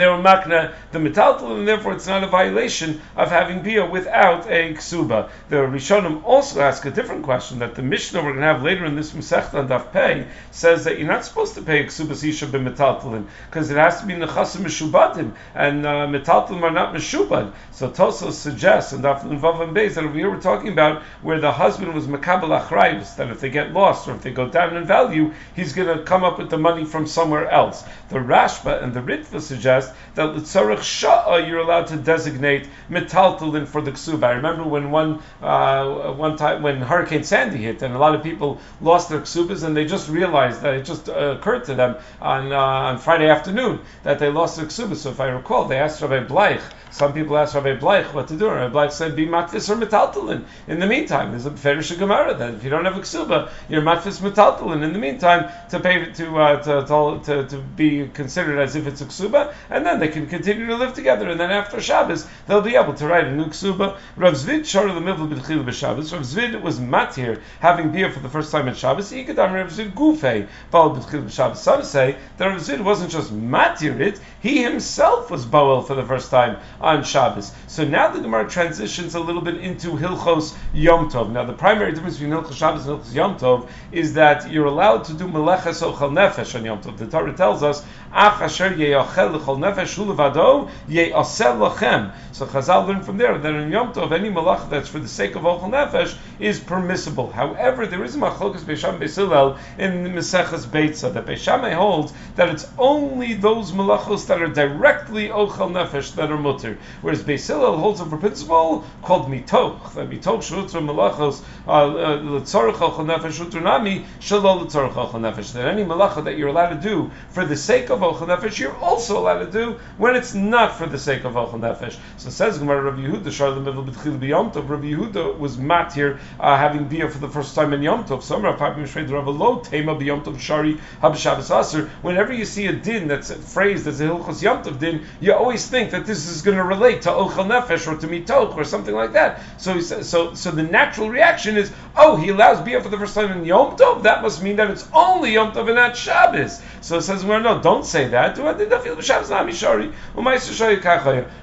they 0.00 0.06
were 0.06 0.16
makna 0.16 0.74
the 0.92 0.98
metaltal, 0.98 1.56
and 1.56 1.68
therefore 1.68 1.92
it's 1.92 2.06
not 2.06 2.24
a 2.24 2.26
violation 2.26 3.00
of 3.16 3.30
having 3.30 3.62
bia 3.62 3.84
without 3.84 4.46
a 4.46 4.74
ksuba. 4.74 5.28
The 5.48 5.56
Rishonim 5.56 6.24
also 6.24 6.60
ask 6.60 6.84
a 6.86 6.90
different 6.90 7.24
question 7.24 7.58
that 7.58 7.74
the 7.74 7.82
Mishnah 7.82 8.20
we're 8.20 8.30
going 8.30 8.40
to 8.40 8.46
have 8.46 8.62
later 8.62 8.84
in 8.84 8.96
this 8.96 9.12
Masechta 9.12 9.60
and 9.60 9.68
Daf 9.68 9.92
Pei 9.92 10.26
says 10.50 10.84
that 10.84 10.98
you're 10.98 11.08
not 11.08 11.24
supposed 11.24 11.54
to 11.54 11.62
pay 11.62 11.80
a 11.80 11.86
ksuba 11.86 12.12
sisha 12.12 12.46
b'metaltalin 12.46 13.26
because 13.48 13.70
it 13.70 13.76
has 13.76 14.00
to 14.00 14.06
be 14.06 14.14
nechasim 14.14 14.62
meshubadim, 14.62 15.32
and 15.54 15.84
uh, 15.84 16.06
metaltalim 16.06 16.62
are 16.62 16.70
not 16.70 16.94
meshubad. 16.94 17.52
So 17.72 17.90
Tosfos 17.90 18.32
suggests 18.32 18.92
and 18.92 19.04
Daf 19.04 19.22
Vav 19.22 19.60
and 19.60 19.76
Beis 19.76 19.94
that 19.94 20.04
over 20.04 20.14
here 20.14 20.30
we're 20.30 20.40
talking 20.40 20.72
about 20.72 21.02
where 21.20 21.40
the 21.40 21.52
husband 21.52 21.92
was 21.94 22.06
makabel 22.06 22.58
achrayus 22.58 23.16
that 23.16 23.30
if 23.30 23.40
they 23.40 23.50
get 23.50 23.72
lost 23.72 24.08
or 24.08 24.14
if 24.14 24.22
they 24.22 24.30
go 24.30 24.48
down 24.48 24.76
in 24.76 24.84
value, 24.84 25.32
he's 25.54 25.72
going 25.72 25.98
to 25.98 26.04
come 26.04 26.24
up 26.24 26.38
with 26.38 26.50
the 26.50 26.58
money 26.58 26.84
from 26.84 27.06
somewhere 27.06 27.48
else. 27.50 27.84
The 28.08 28.18
Rashba 28.18 28.82
and 28.82 28.94
the 28.94 29.00
Ritva 29.00 29.40
suggest 29.40 29.81
suggest 29.82 30.11
that 30.14 30.34
l'tzarech 30.36 30.78
sha'a 30.78 31.46
you're 31.48 31.60
allowed 31.60 31.86
to 31.86 31.96
designate 31.96 32.68
metaltalin 32.90 33.66
for 33.66 33.80
the 33.80 33.92
ksuba. 33.92 34.24
I 34.24 34.32
remember 34.32 34.64
when 34.64 34.90
one 34.90 35.22
uh, 35.40 36.12
one 36.12 36.36
time 36.36 36.62
when 36.62 36.80
Hurricane 36.80 37.24
Sandy 37.24 37.58
hit 37.58 37.82
and 37.82 37.94
a 37.94 37.98
lot 37.98 38.14
of 38.14 38.22
people 38.22 38.60
lost 38.80 39.08
their 39.08 39.20
ksubas 39.20 39.62
and 39.62 39.76
they 39.76 39.84
just 39.84 40.08
realized 40.08 40.62
that 40.62 40.74
it 40.74 40.84
just 40.84 41.08
uh, 41.08 41.36
occurred 41.36 41.64
to 41.64 41.74
them 41.74 41.96
on 42.20 42.52
uh, 42.52 42.56
on 42.56 42.98
Friday 42.98 43.28
afternoon 43.28 43.80
that 44.02 44.18
they 44.18 44.30
lost 44.30 44.56
their 44.56 44.66
ksubas. 44.66 44.96
So 44.96 45.10
if 45.10 45.20
I 45.20 45.28
recall, 45.28 45.66
they 45.66 45.78
asked 45.78 46.02
Rabbi 46.02 46.24
Bleich 46.26 46.62
some 46.92 47.14
people 47.14 47.38
asked 47.38 47.54
Rabbi 47.54 47.78
Bleich 47.78 48.12
what 48.12 48.28
to 48.28 48.36
do. 48.36 48.50
Rabbi 48.50 48.72
Bleich 48.74 48.92
said, 48.92 49.16
be 49.16 49.26
matfis 49.26 49.70
or 49.70 49.76
metaltalin. 49.76 50.44
In 50.68 50.78
the 50.78 50.86
meantime, 50.86 51.30
there's 51.30 51.46
a 51.46 51.50
ferish 51.50 51.90
gemara 51.90 52.34
that 52.34 52.52
if 52.52 52.64
you 52.64 52.68
don't 52.68 52.84
have 52.84 52.98
a 52.98 53.00
ksuba, 53.00 53.50
you're 53.70 53.80
matfis 53.80 54.20
metaltalin. 54.20 54.82
In 54.82 54.92
the 54.92 54.98
meantime, 54.98 55.50
to 55.70 55.80
pay 55.80 56.12
to, 56.12 56.38
uh, 56.38 56.62
to, 56.62 57.24
to, 57.24 57.48
to, 57.48 57.56
be 57.56 58.08
considered 58.08 58.58
as 58.58 58.76
if 58.76 58.86
it's 58.86 59.00
a 59.00 59.06
ksuba, 59.06 59.54
and 59.70 59.86
then 59.86 60.00
they 60.02 60.08
can 60.08 60.26
continue 60.26 60.66
to 60.66 60.74
live 60.74 60.94
together. 60.94 61.28
And 61.30 61.38
then 61.38 61.52
after 61.52 61.80
Shabbos, 61.80 62.26
they'll 62.48 62.60
be 62.60 62.74
able 62.74 62.94
to 62.94 63.06
write 63.06 63.28
a 63.28 63.32
new 63.32 63.46
ksuba. 63.46 63.96
Rav 64.16 64.34
Zvid 64.34 64.66
shor 64.66 64.92
the 64.92 65.00
middle 65.00 65.28
b'tchil 65.28 65.64
b'Shabbos. 65.64 66.12
Rav 66.12 66.22
Zvid 66.22 66.60
was 66.60 66.80
matir 66.80 67.40
having 67.60 67.92
beer 67.92 68.10
for 68.10 68.18
the 68.18 68.28
first 68.28 68.50
time 68.50 68.66
in 68.66 68.74
Shabbos. 68.74 69.12
Ikadam 69.12 69.54
Rav 69.54 69.68
Zvid 69.68 69.92
gufei 69.92 70.48
bal 70.72 70.96
b'tchil 70.96 71.24
b'Shabbos. 71.24 71.56
Some 71.56 71.84
say 71.84 72.16
that 72.36 72.46
Rav 72.46 72.60
Zvid 72.60 72.80
wasn't 72.80 73.12
just 73.12 73.32
matir 73.32 74.00
it; 74.00 74.18
he 74.40 74.60
himself 74.60 75.30
was 75.30 75.46
boel 75.46 75.86
for 75.86 75.94
the 75.94 76.04
first 76.04 76.32
time 76.32 76.58
on 76.80 77.04
Shabbos. 77.04 77.52
So 77.68 77.84
now 77.84 78.08
the 78.08 78.20
Gemara 78.20 78.50
transitions 78.50 79.14
a 79.14 79.20
little 79.20 79.42
bit 79.42 79.58
into 79.58 79.92
Hilchos 79.92 80.56
Yom 80.74 81.10
Tov. 81.10 81.30
Now 81.30 81.44
the 81.44 81.52
primary 81.52 81.92
difference 81.92 82.18
between 82.18 82.32
Hilchos 82.32 82.56
Shabbos 82.56 82.88
and 82.88 82.98
Hilchos 82.98 83.14
Yom 83.14 83.38
Tov 83.38 83.68
is 83.92 84.14
that 84.14 84.50
you're 84.50 84.66
allowed 84.66 85.04
to 85.04 85.14
do 85.14 85.28
Meleches 85.28 85.80
Ochel 85.80 86.10
Nefesh 86.10 86.56
on 86.56 86.64
Yom 86.64 86.82
Tov. 86.82 86.98
The 86.98 87.06
Torah 87.06 87.32
tells 87.34 87.62
us, 87.62 87.84
Ach 88.12 88.42
asher 88.42 88.70
yeyachel 88.70 89.32
l'chol 89.32 89.58
ye'asel 89.98 91.56
lachem. 91.56 92.12
So 92.32 92.46
Chazal 92.46 92.88
learned 92.88 93.04
from 93.04 93.18
there 93.18 93.36
that 93.36 93.54
in 93.54 93.70
Yom 93.70 93.92
Tov, 93.92 94.12
any 94.12 94.30
malach 94.30 94.70
that's 94.70 94.88
for 94.88 94.98
the 94.98 95.08
sake 95.08 95.34
of 95.34 95.42
ochel 95.42 95.70
nefesh 95.70 96.16
is 96.40 96.58
permissible. 96.58 97.30
However, 97.30 97.86
there 97.86 98.02
is 98.04 98.16
a 98.16 98.18
machlokas 98.18 98.60
Beisham 98.60 98.98
Beisilel 98.98 99.58
in 99.78 100.12
Meseches 100.14 100.66
Beitza 100.66 101.12
that 101.12 101.26
Beishamai 101.26 101.74
holds 101.74 102.12
that 102.36 102.48
it's 102.48 102.66
only 102.78 103.34
those 103.34 103.72
malachos 103.72 104.26
that 104.28 104.40
are 104.40 104.48
directly 104.48 105.28
ochel 105.28 105.70
nefesh 105.70 106.14
that 106.14 106.30
are 106.30 106.38
mutter, 106.38 106.78
whereas 107.02 107.22
Beisilel 107.22 107.78
holds 107.78 108.00
of 108.00 108.12
a 108.12 108.16
principle 108.16 108.84
called 109.02 109.26
mitoch. 109.26 109.92
That 109.94 110.08
mitoch 110.08 110.40
shutra 110.40 110.80
malachos 110.80 111.42
uh, 111.66 111.70
uh, 111.70 112.14
l'tzorach 112.22 112.76
ochel 112.76 113.04
nefesh 113.04 113.44
utranami 113.44 114.06
shalol 114.20 114.62
l'tzorach 114.62 114.94
ochel 114.94 115.20
nefesh. 115.20 115.52
That 115.52 115.68
any 115.68 115.84
malacha 115.84 116.24
that 116.24 116.38
you're 116.38 116.48
allowed 116.48 116.80
to 116.80 116.88
do 116.88 117.10
for 117.30 117.44
the 117.44 117.56
sake 117.56 117.90
of 117.90 118.00
ochel 118.00 118.26
nefesh, 118.28 118.58
you're 118.58 118.76
also 118.76 119.18
allowed 119.18 119.40
to 119.40 119.50
do 119.52 119.78
when 119.98 120.16
it's 120.16 120.34
not 120.34 120.76
for 120.76 120.86
the 120.86 120.98
sake 120.98 121.24
of 121.24 121.34
ochel 121.34 121.60
nefesh. 121.60 121.98
So 122.16 122.30
says 122.30 122.58
Gemara 122.58 122.82
Rabbi 122.82 123.02
Yehuda, 123.02 123.24
Sharlim 123.24 123.64
Mivel 123.64 123.86
B'tchil 123.88 124.18
B'Yom 124.18 124.52
Tov. 124.52 124.68
Rabbi 124.68 124.92
Yehuda 124.92 125.38
was 125.38 125.58
mat 125.58 125.92
here 125.92 126.20
uh, 126.40 126.56
having 126.56 126.88
beer 126.88 127.08
for 127.08 127.18
the 127.18 127.28
first 127.28 127.54
time 127.54 127.72
in 127.72 127.82
Yom 127.82 128.04
Tov. 128.04 128.22
So 128.22 128.40
Rav 128.40 128.58
Mishmei 128.58 129.10
Rav 129.10 129.28
Lo 129.28 129.60
Tema 129.60 129.94
B'Yom 129.94 130.24
Tov 130.24 130.40
Shari 130.40 130.80
Hab 131.00 131.16
Shabbos 131.16 131.50
Aser. 131.50 131.90
Whenever 132.02 132.32
you 132.32 132.44
see 132.44 132.66
a 132.66 132.72
din 132.72 133.08
that's 133.08 133.32
phrased 133.52 133.86
as 133.86 134.00
a 134.00 134.04
Hilchos 134.04 134.42
Yom 134.42 134.62
Tov 134.62 134.78
din, 134.78 135.06
you 135.20 135.32
always 135.32 135.66
think 135.66 135.90
that 135.90 136.06
this 136.06 136.28
is 136.28 136.42
going 136.42 136.56
to 136.56 136.64
relate 136.64 137.02
to 137.02 137.10
ochel 137.10 137.46
nefesh 137.46 137.86
or 137.86 137.98
to 137.98 138.08
mitoch 138.08 138.56
or 138.56 138.64
something 138.64 138.94
like 138.94 139.12
that. 139.12 139.40
So, 139.58 139.80
so, 139.80 140.34
so 140.34 140.50
the 140.50 140.62
natural 140.62 141.10
reaction 141.10 141.56
is, 141.56 141.72
oh, 141.96 142.16
he 142.16 142.30
allows 142.30 142.60
beer 142.60 142.80
for 142.82 142.88
the 142.88 142.98
first 142.98 143.14
time 143.14 143.32
in 143.32 143.44
Yom 143.44 143.76
Tov. 143.76 144.02
That 144.04 144.22
must 144.22 144.42
mean 144.42 144.56
that 144.56 144.70
it's 144.70 144.88
only 144.92 145.32
Yom 145.32 145.52
Tov 145.52 145.66
and 145.66 145.76
not 145.76 145.96
Shabbos. 145.96 146.62
So 146.80 146.98
it 146.98 147.02
says, 147.02 147.24
well, 147.24 147.40
no, 147.40 147.60
don't 147.60 147.84
say 147.84 148.08
that. 148.08 148.38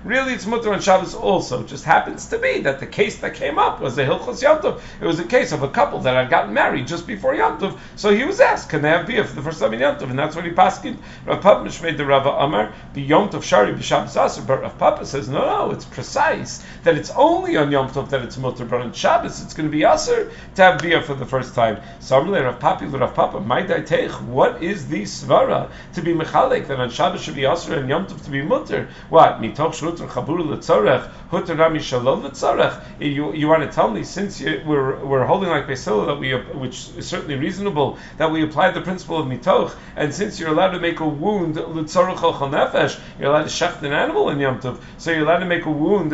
Really, 0.03 0.33
it's 0.33 0.45
mutter 0.45 0.73
on 0.73 0.81
Shabbos 0.81 1.15
also. 1.15 1.61
It 1.61 1.67
just 1.67 1.85
happens 1.85 2.27
to 2.27 2.37
be 2.37 2.61
that 2.61 2.79
the 2.79 2.87
case 2.87 3.19
that 3.19 3.35
came 3.35 3.57
up 3.59 3.79
was 3.79 3.97
a 3.97 4.05
Hilchos 4.05 4.41
Yom 4.41 4.59
Tov. 4.59 4.81
It 5.01 5.05
was 5.05 5.19
a 5.19 5.25
case 5.25 5.51
of 5.51 5.63
a 5.63 5.69
couple 5.69 5.99
that 5.99 6.13
had 6.13 6.29
gotten 6.29 6.53
married 6.53 6.87
just 6.87 7.07
before 7.07 7.35
Yom 7.35 7.59
Tov. 7.59 7.77
So 7.95 8.13
he 8.15 8.23
was 8.23 8.39
asked, 8.39 8.69
can 8.69 8.81
they 8.81 8.89
have 8.89 9.07
beer 9.07 9.23
for 9.23 9.35
the 9.35 9.41
first 9.41 9.59
time 9.59 9.73
in 9.73 9.79
Yom 9.79 9.97
Tov? 9.97 10.09
And 10.09 10.19
that's 10.19 10.35
what 10.35 10.45
he 10.45 10.51
passed. 10.51 10.85
Rav 11.25 11.41
Papa 11.41 11.69
made 11.83 11.97
the 11.97 12.05
Rava 12.05 12.29
Amar, 12.29 12.73
be 12.93 13.01
Yom 13.01 13.29
Tov 13.29 13.43
Shari 13.43 13.73
b'Shabbos 13.73 14.15
Aser. 14.23 14.41
But 14.41 14.61
Rav 14.61 14.77
Papa 14.77 15.05
says, 15.05 15.27
no, 15.29 15.45
no, 15.45 15.71
it's 15.71 15.85
precise 15.85 16.63
that 16.83 16.95
it's 16.97 17.11
only 17.11 17.57
on 17.57 17.71
Yom 17.71 17.89
Tov 17.89 18.09
that 18.09 18.21
it's 18.21 18.37
mutter, 18.37 18.65
but 18.65 18.81
on 18.81 18.93
Shabbos 18.93 19.41
it's 19.41 19.53
going 19.53 19.67
to 19.67 19.71
be 19.71 19.83
Aser 19.83 20.31
to 20.55 20.63
have 20.63 20.81
beer 20.81 21.01
for 21.01 21.13
the 21.13 21.25
first 21.25 21.55
time. 21.55 21.81
So 21.99 22.19
Rav 22.19 22.59
Papi 22.59 22.91
Rav 22.91 23.13
Papa, 23.13 23.39
my 23.39 23.63
what 23.69 24.63
is 24.63 24.87
the 24.87 25.03
svara 25.03 25.69
to 25.93 26.01
be 26.01 26.13
mechalek 26.13 26.67
that 26.67 26.79
on 26.79 26.89
Shabbos 26.89 27.21
should 27.21 27.35
be 27.35 27.45
Aser 27.45 27.75
and 27.75 27.89
Yom 27.89 28.07
Tov 28.07 28.23
to 28.25 28.29
be 28.29 28.41
mutter? 28.41 28.89
What? 29.09 29.41
Mitoch 29.41 29.73
shruter 29.73 30.07
chabur 30.07 30.39
letzorech, 30.39 31.09
huter 31.31 31.57
rami 31.57 31.79
shalom 31.79 32.23
letzorech. 32.23 32.81
You, 32.99 33.33
you 33.33 33.47
want 33.47 33.63
to 33.63 33.69
tell 33.69 33.89
me, 33.89 34.03
since 34.03 34.39
you, 34.41 34.61
we're, 34.65 35.03
we're 35.03 35.25
holding 35.25 35.49
like 35.49 35.67
Basil, 35.67 36.05
that 36.05 36.15
we, 36.15 36.33
which 36.33 36.89
is 36.97 37.07
certainly 37.07 37.35
reasonable, 37.35 37.97
that 38.17 38.31
we 38.31 38.43
apply 38.43 38.71
the 38.71 38.81
principle 38.81 39.19
of 39.19 39.27
mitoch, 39.27 39.75
and 39.95 40.13
since 40.13 40.39
you're 40.39 40.49
allowed 40.49 40.71
to 40.71 40.79
make 40.79 40.99
a 40.99 41.07
wound 41.07 41.55
letzorech 41.55 42.17
nefesh, 42.17 42.99
you're 43.19 43.29
allowed 43.29 43.43
to 43.43 43.49
shecht 43.49 43.81
an 43.83 43.93
animal 43.93 44.29
in 44.29 44.39
Yom 44.39 44.59
Tov, 44.59 44.79
so 44.97 45.11
you're 45.11 45.23
allowed 45.23 45.39
to 45.39 45.45
make 45.45 45.65
a 45.65 45.71
wound 45.71 46.11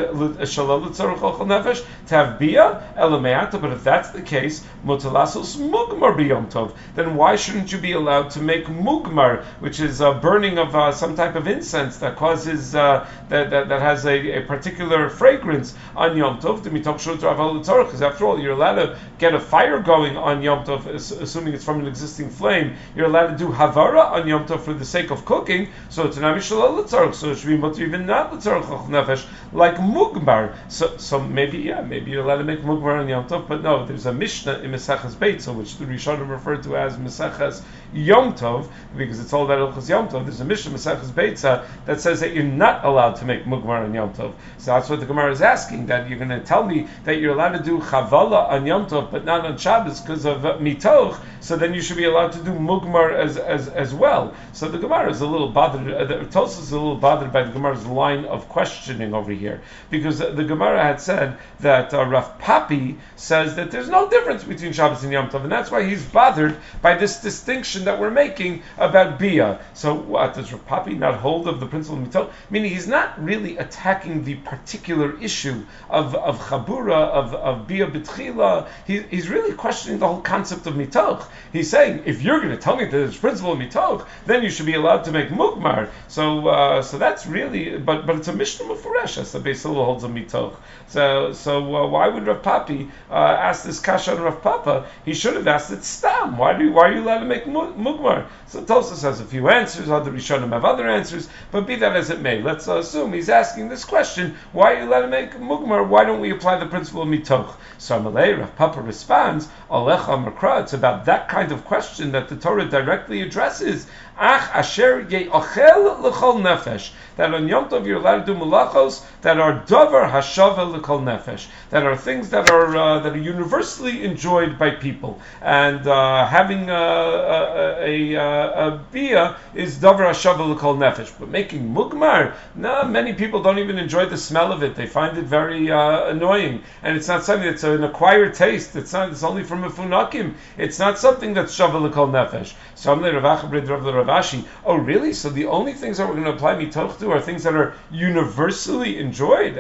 shalom 0.48 0.86
letzorech 0.86 1.20
nefesh 1.20 1.86
to 2.08 2.16
have 2.16 2.40
bia 2.40 2.94
elameata. 2.98 3.62
But 3.62 3.72
if 3.72 3.84
that's 3.84 4.15
the 4.16 4.22
case, 4.22 4.66
mutalasos 4.86 5.58
mugmar 5.58 6.16
biyom 6.16 6.52
tov, 6.52 6.76
then 6.96 7.16
why 7.16 7.36
shouldn't 7.36 7.72
you 7.72 7.78
be 7.78 7.94
allowed 7.94 8.30
to 8.32 8.42
make 8.42 8.66
mugmar, 8.66 9.44
which 9.60 9.80
is 9.80 10.02
a 10.02 10.14
burning 10.14 10.58
of 10.58 10.76
uh, 10.76 10.92
some 10.92 11.16
type 11.16 11.36
of 11.36 11.48
incense 11.48 11.98
that 11.98 12.16
causes 12.16 12.76
uh, 12.76 13.08
that, 13.30 13.50
that, 13.50 13.70
that 13.70 13.82
has 13.82 14.06
a, 14.06 14.40
a, 14.40 14.42
particular 14.42 15.10
fragrance 15.10 15.76
on 15.96 16.18
Yom 16.18 16.40
Tov? 16.40 16.64
Because 16.64 18.02
after 18.02 18.26
all, 18.26 18.40
you're 18.40 18.54
allowed 18.54 18.76
to 18.76 18.98
get 19.18 19.34
a 19.34 19.40
fire 19.40 19.80
going 19.80 20.18
on 20.18 20.42
Yom 20.42 20.66
Tov, 20.66 20.86
assuming 20.88 21.54
it's 21.54 21.64
from 21.64 21.80
an 21.80 21.88
existing 21.88 22.30
flame. 22.30 22.76
You're 22.96 23.08
allowed 23.08 23.28
to 23.28 23.38
do 23.38 23.48
havara 23.50 24.12
on 24.12 24.28
Yom 24.28 24.46
Tov 24.46 24.62
for 24.62 24.74
the 24.74 24.86
sake 24.86 25.12
of 25.12 25.26
cooking, 25.26 25.70
so 25.90 26.06
it's 26.08 26.18
amishalal 26.18 26.86
so 27.14 27.32
it 27.32 27.38
should 27.38 27.48
be 27.48 27.58
mutter 27.58 27.84
even 27.84 28.06
not 28.06 28.32
nefesh 28.32 29.26
like 29.54 29.76
mugmar. 29.76 30.56
So, 30.70 30.98
so 30.98 31.20
maybe 31.20 31.60
yeah, 31.60 31.82
maybe 31.82 32.12
you're 32.12 32.24
allowed 32.24 32.38
to 32.38 32.44
make 32.44 32.60
mugmar 32.60 33.00
on 33.00 33.08
Yom 33.08 33.28
Tov, 33.28 33.48
but 33.48 33.62
no, 33.62 33.86
there's 33.86 34.05
a 34.06 34.14
Mishnah 34.14 34.60
in 34.60 34.72
Mesachas 34.72 35.14
Beitza, 35.14 35.54
which 35.54 35.78
the 35.78 35.86
Rishonim 35.86 36.30
referred 36.30 36.64
to 36.64 36.78
as 36.78 36.98
Mesachas 36.98 37.62
Yom 37.94 38.34
Tov, 38.34 38.68
because 38.98 39.20
it's 39.20 39.34
all 39.34 39.46
about 39.46 39.74
Ilchas 39.74 39.90
Yom 39.90 40.10
Tov. 40.10 40.26
There's 40.26 40.42
a 40.42 40.46
Mishnah 40.46 40.72
Mesachas 40.72 41.10
Beitza 41.10 41.66
that 41.86 42.02
says 42.02 42.20
that 42.20 42.34
you're 42.34 42.44
not 42.44 42.86
allowed 42.86 43.16
to 43.18 43.26
make 43.26 43.46
mugmar 43.46 43.84
on 43.84 43.94
Yom 43.94 44.14
Tov. 44.14 44.34
So 44.58 44.72
that's 44.72 44.90
what 44.90 45.00
the 45.00 45.06
Gemara 45.06 45.32
is 45.32 45.42
asking. 45.42 45.88
That 45.88 46.10
you're 46.10 46.20
going 46.20 46.30
to 46.30 46.42
tell 46.42 46.64
me 46.64 46.88
that 47.04 47.20
you're 47.20 47.34
allowed 47.34 47.58
to 47.58 47.64
do 47.64 47.80
chavala 47.80 48.50
on 48.50 48.66
Yom 48.66 48.88
Tov, 48.88 49.12
but 49.12 49.26
not 49.26 49.46
on 49.46 49.58
Shabbos 49.58 50.02
because 50.02 50.26
of 50.26 50.46
uh, 50.46 50.58
mitoch. 50.58 51.20
So 51.40 51.56
then 51.56 51.74
you 51.74 51.82
should 51.82 51.98
be 51.98 52.06
allowed 52.06 52.34
to 52.34 52.44
do 52.44 52.52
mugmar 52.52 53.14
as, 53.14 53.38
as, 53.38 53.68
as 53.70 53.94
well. 53.94 54.34
So 54.54 54.68
the 54.68 54.78
Gemara 54.78 55.10
is 55.12 55.22
a 55.22 55.28
little 55.28 55.50
bothered. 55.50 55.92
Uh, 55.92 56.06
the 56.06 56.44
is 56.44 56.72
a 56.72 56.78
little 56.78 56.98
bothered 56.98 57.32
by 57.32 57.44
the 57.44 57.52
Gemara's 57.52 57.86
line 57.86 58.26
of 58.26 58.50
questioning 58.50 59.14
over 59.14 59.32
here 59.32 59.62
because 59.90 60.20
the, 60.20 60.44
Gemara 60.44 60.82
had 60.82 61.02
said 61.02 61.38
that 61.60 61.94
uh, 61.94 62.06
Rav 62.06 62.40
Papi 62.40 62.98
says 63.16 63.56
that 63.56 63.72
there's 63.72 63.90
no 63.90 63.95
difference 64.10 64.44
between 64.44 64.74
Shabbos 64.74 65.04
and 65.04 65.12
Yom 65.12 65.30
Tov, 65.30 65.44
and 65.44 65.52
that's 65.52 65.72
why 65.72 65.82
he's 65.90 66.04
bothered 66.06 66.58
by 66.82 66.96
this 66.96 67.22
distinction 67.22 67.86
that 67.86 68.00
we're 68.00 68.12
making 68.12 68.64
about 68.78 69.20
Bia. 69.20 69.60
So 69.74 69.94
what 69.94 70.34
does 70.36 70.52
Rav 70.52 70.66
Papi 70.68 70.98
not 70.98 71.16
hold 71.16 71.48
of 71.48 71.60
the 71.60 71.66
principle 71.66 72.02
of 72.02 72.08
Mitoch? 72.08 72.32
Meaning 72.50 72.72
he's 72.72 72.88
not 72.88 73.08
really 73.24 73.58
attacking 73.58 74.24
the 74.24 74.36
particular 74.36 75.10
issue 75.22 75.66
of, 75.90 76.16
of 76.16 76.40
Chabura, 76.40 77.02
of, 77.20 77.34
of 77.34 77.68
Bia 77.68 77.88
B'tchila. 77.88 78.68
He, 78.86 79.02
he's 79.04 79.30
really 79.30 79.54
questioning 79.54 80.00
the 80.00 80.08
whole 80.08 80.22
concept 80.22 80.68
of 80.68 80.74
Mitoch. 80.76 81.28
He's 81.54 81.70
saying, 81.70 82.04
if 82.06 82.22
you're 82.22 82.40
going 82.40 82.52
to 82.52 82.58
tell 82.58 82.76
me 82.76 82.86
that 82.86 82.92
there's 82.92 83.18
principle 83.18 83.54
of 83.54 83.60
Mitoch, 83.60 84.06
then 84.26 84.44
you 84.44 84.50
should 84.50 84.66
be 84.66 84.76
allowed 84.76 85.04
to 85.06 85.12
make 85.12 85.30
Mugmar. 85.30 85.90
So 86.08 86.48
uh, 86.48 86.82
so 86.82 86.98
that's 86.98 87.26
really, 87.26 87.78
but 87.78 88.06
but 88.06 88.18
it's 88.18 88.28
a 88.28 88.34
Mishnah 88.34 88.66
Mufuresh, 88.66 89.18
as 89.18 89.32
the 89.32 89.40
Beis 89.40 89.64
holds 89.64 90.04
a 90.04 90.08
Mitoch. 90.08 90.56
So 90.88 91.34
so 91.34 91.76
uh, 91.76 91.88
why 91.88 92.08
would 92.08 92.28
Rav 92.28 92.42
Papi 92.42 92.90
uh, 93.10 93.14
ask 93.14 93.64
this 93.64 93.80
kasha 93.86 94.16
on 94.16 94.22
Rav 94.22 94.42
Papa? 94.42 94.88
He 95.06 95.14
should 95.14 95.36
have 95.36 95.48
asked 95.48 95.72
it 95.72 95.84
Stam. 95.84 96.38
Why 96.38 96.58
do 96.58 96.72
why 96.72 96.90
are 96.90 96.94
you 96.94 97.04
allowed 97.04 97.20
to 97.20 97.26
make 97.26 97.46
Mugmar? 97.46 98.26
So 98.48 98.62
Tosfos 98.62 99.04
has 99.04 99.20
a 99.20 99.26
few 99.26 99.48
answers, 99.50 99.90
other 99.90 100.12
Rishonim 100.12 100.52
have 100.54 100.66
other 100.66 100.90
answers, 100.90 101.30
but 101.52 101.68
be 101.68 101.76
that 101.76 101.96
as 101.96 102.10
it 102.10 102.20
may, 102.20 102.42
let's 102.42 102.68
assume 102.68 103.14
he's 103.14 103.30
asking 103.30 103.70
this 103.70 103.86
question, 103.86 104.36
why 104.52 104.74
are 104.74 104.82
you 104.82 104.90
allowed 104.90 105.02
to 105.02 105.08
make 105.08 105.34
Mugmar? 105.34 105.88
Why 105.88 106.04
don't 106.04 106.20
we 106.20 106.32
apply 106.32 106.58
the 106.58 106.66
principle 106.66 107.04
of 107.04 107.08
Mitoch? 107.08 107.56
So 107.78 108.00
Amalei, 108.00 108.40
Rav 108.40 108.56
Papa 108.56 108.82
responds, 108.82 109.48
Alecha 109.70 110.18
Makra, 110.26 110.64
it's 110.64 110.74
about 110.74 111.06
that 111.06 111.30
kind 111.30 111.52
of 111.52 111.64
question 111.66 112.12
that 112.14 112.28
the 112.28 112.36
Torah 112.36 112.66
directly 112.66 113.22
addresses. 113.22 113.86
Ach 114.18 114.50
asher 114.56 115.04
l'chol 115.10 116.42
nefesh. 116.42 116.92
That 117.18 117.34
on 117.34 117.48
Yom 117.48 117.70
Tov 117.70 117.86
you're 117.86 117.98
allowed 117.98 118.26
to 118.26 118.34
do 118.34 118.40
malachos 118.40 119.04
that 119.22 119.40
are 119.40 119.62
davar 119.66 120.10
hashava 120.10 120.72
l'chol 120.72 121.04
nefesh. 121.04 121.48
That 121.70 121.84
are 121.84 121.98
things 121.98 122.30
that 122.30 122.50
are 122.50 122.76
uh, 122.78 123.00
that 123.00 123.14
are 123.14 123.18
universally 123.18 124.06
enjoyed 124.06 124.58
by 124.58 124.72
people. 124.72 125.20
And 125.42 125.86
uh, 125.86 126.28
having 126.28 126.70
a, 126.70 126.74
a, 126.74 128.14
a, 128.14 128.68
a 128.68 128.86
bia 128.92 129.36
is 129.54 129.80
davar 129.80 130.10
hashava 130.10 130.48
l'chol 130.48 130.78
nefesh. 130.78 131.12
But 131.20 131.28
making 131.28 131.74
mugmar, 131.74 132.36
no, 132.56 132.86
many 132.86 133.14
people 133.14 133.44
don't 133.44 133.60
even 133.60 133.78
enjoy 133.78 134.06
the 134.06 134.18
smell 134.18 134.54
of 134.54 134.64
it. 134.64 134.76
They 134.76 134.88
find 134.88 135.18
it 135.18 135.26
very 135.26 135.70
uh, 135.70 136.08
annoying, 136.08 136.64
and 136.84 136.96
it's 136.96 137.10
not 137.10 137.26
something 137.26 137.50
that's 137.50 137.64
an 137.66 137.84
acquired 137.84 138.34
taste. 138.34 138.78
It's 138.78 138.94
not. 138.94 139.10
It's 139.10 139.24
only 139.24 139.44
from 139.44 139.66
a 139.66 139.70
funakim. 139.70 140.36
It's 140.58 140.80
not 140.80 141.00
something 141.00 141.34
that's 141.34 141.58
shava 141.58 141.82
l'chol 141.82 142.12
nefesh. 142.12 142.54
So 142.76 142.94
I'm 142.94 143.02
Rav 143.02 144.05
Ravashi, 144.06 144.46
oh 144.66 144.76
really? 144.76 145.14
So 145.14 145.30
the 145.30 145.46
only 145.46 145.74
things 145.74 145.98
that 145.98 146.08
we're 146.08 146.14
going 146.14 146.26
to 146.26 146.34
apply 146.34 146.56
mitoch 146.56 147.00
to 147.00 147.12
are 147.12 147.22
things 147.22 147.44
that 147.44 147.56
are 147.56 147.74
universally 147.92 149.00
enjoyed. 149.00 149.56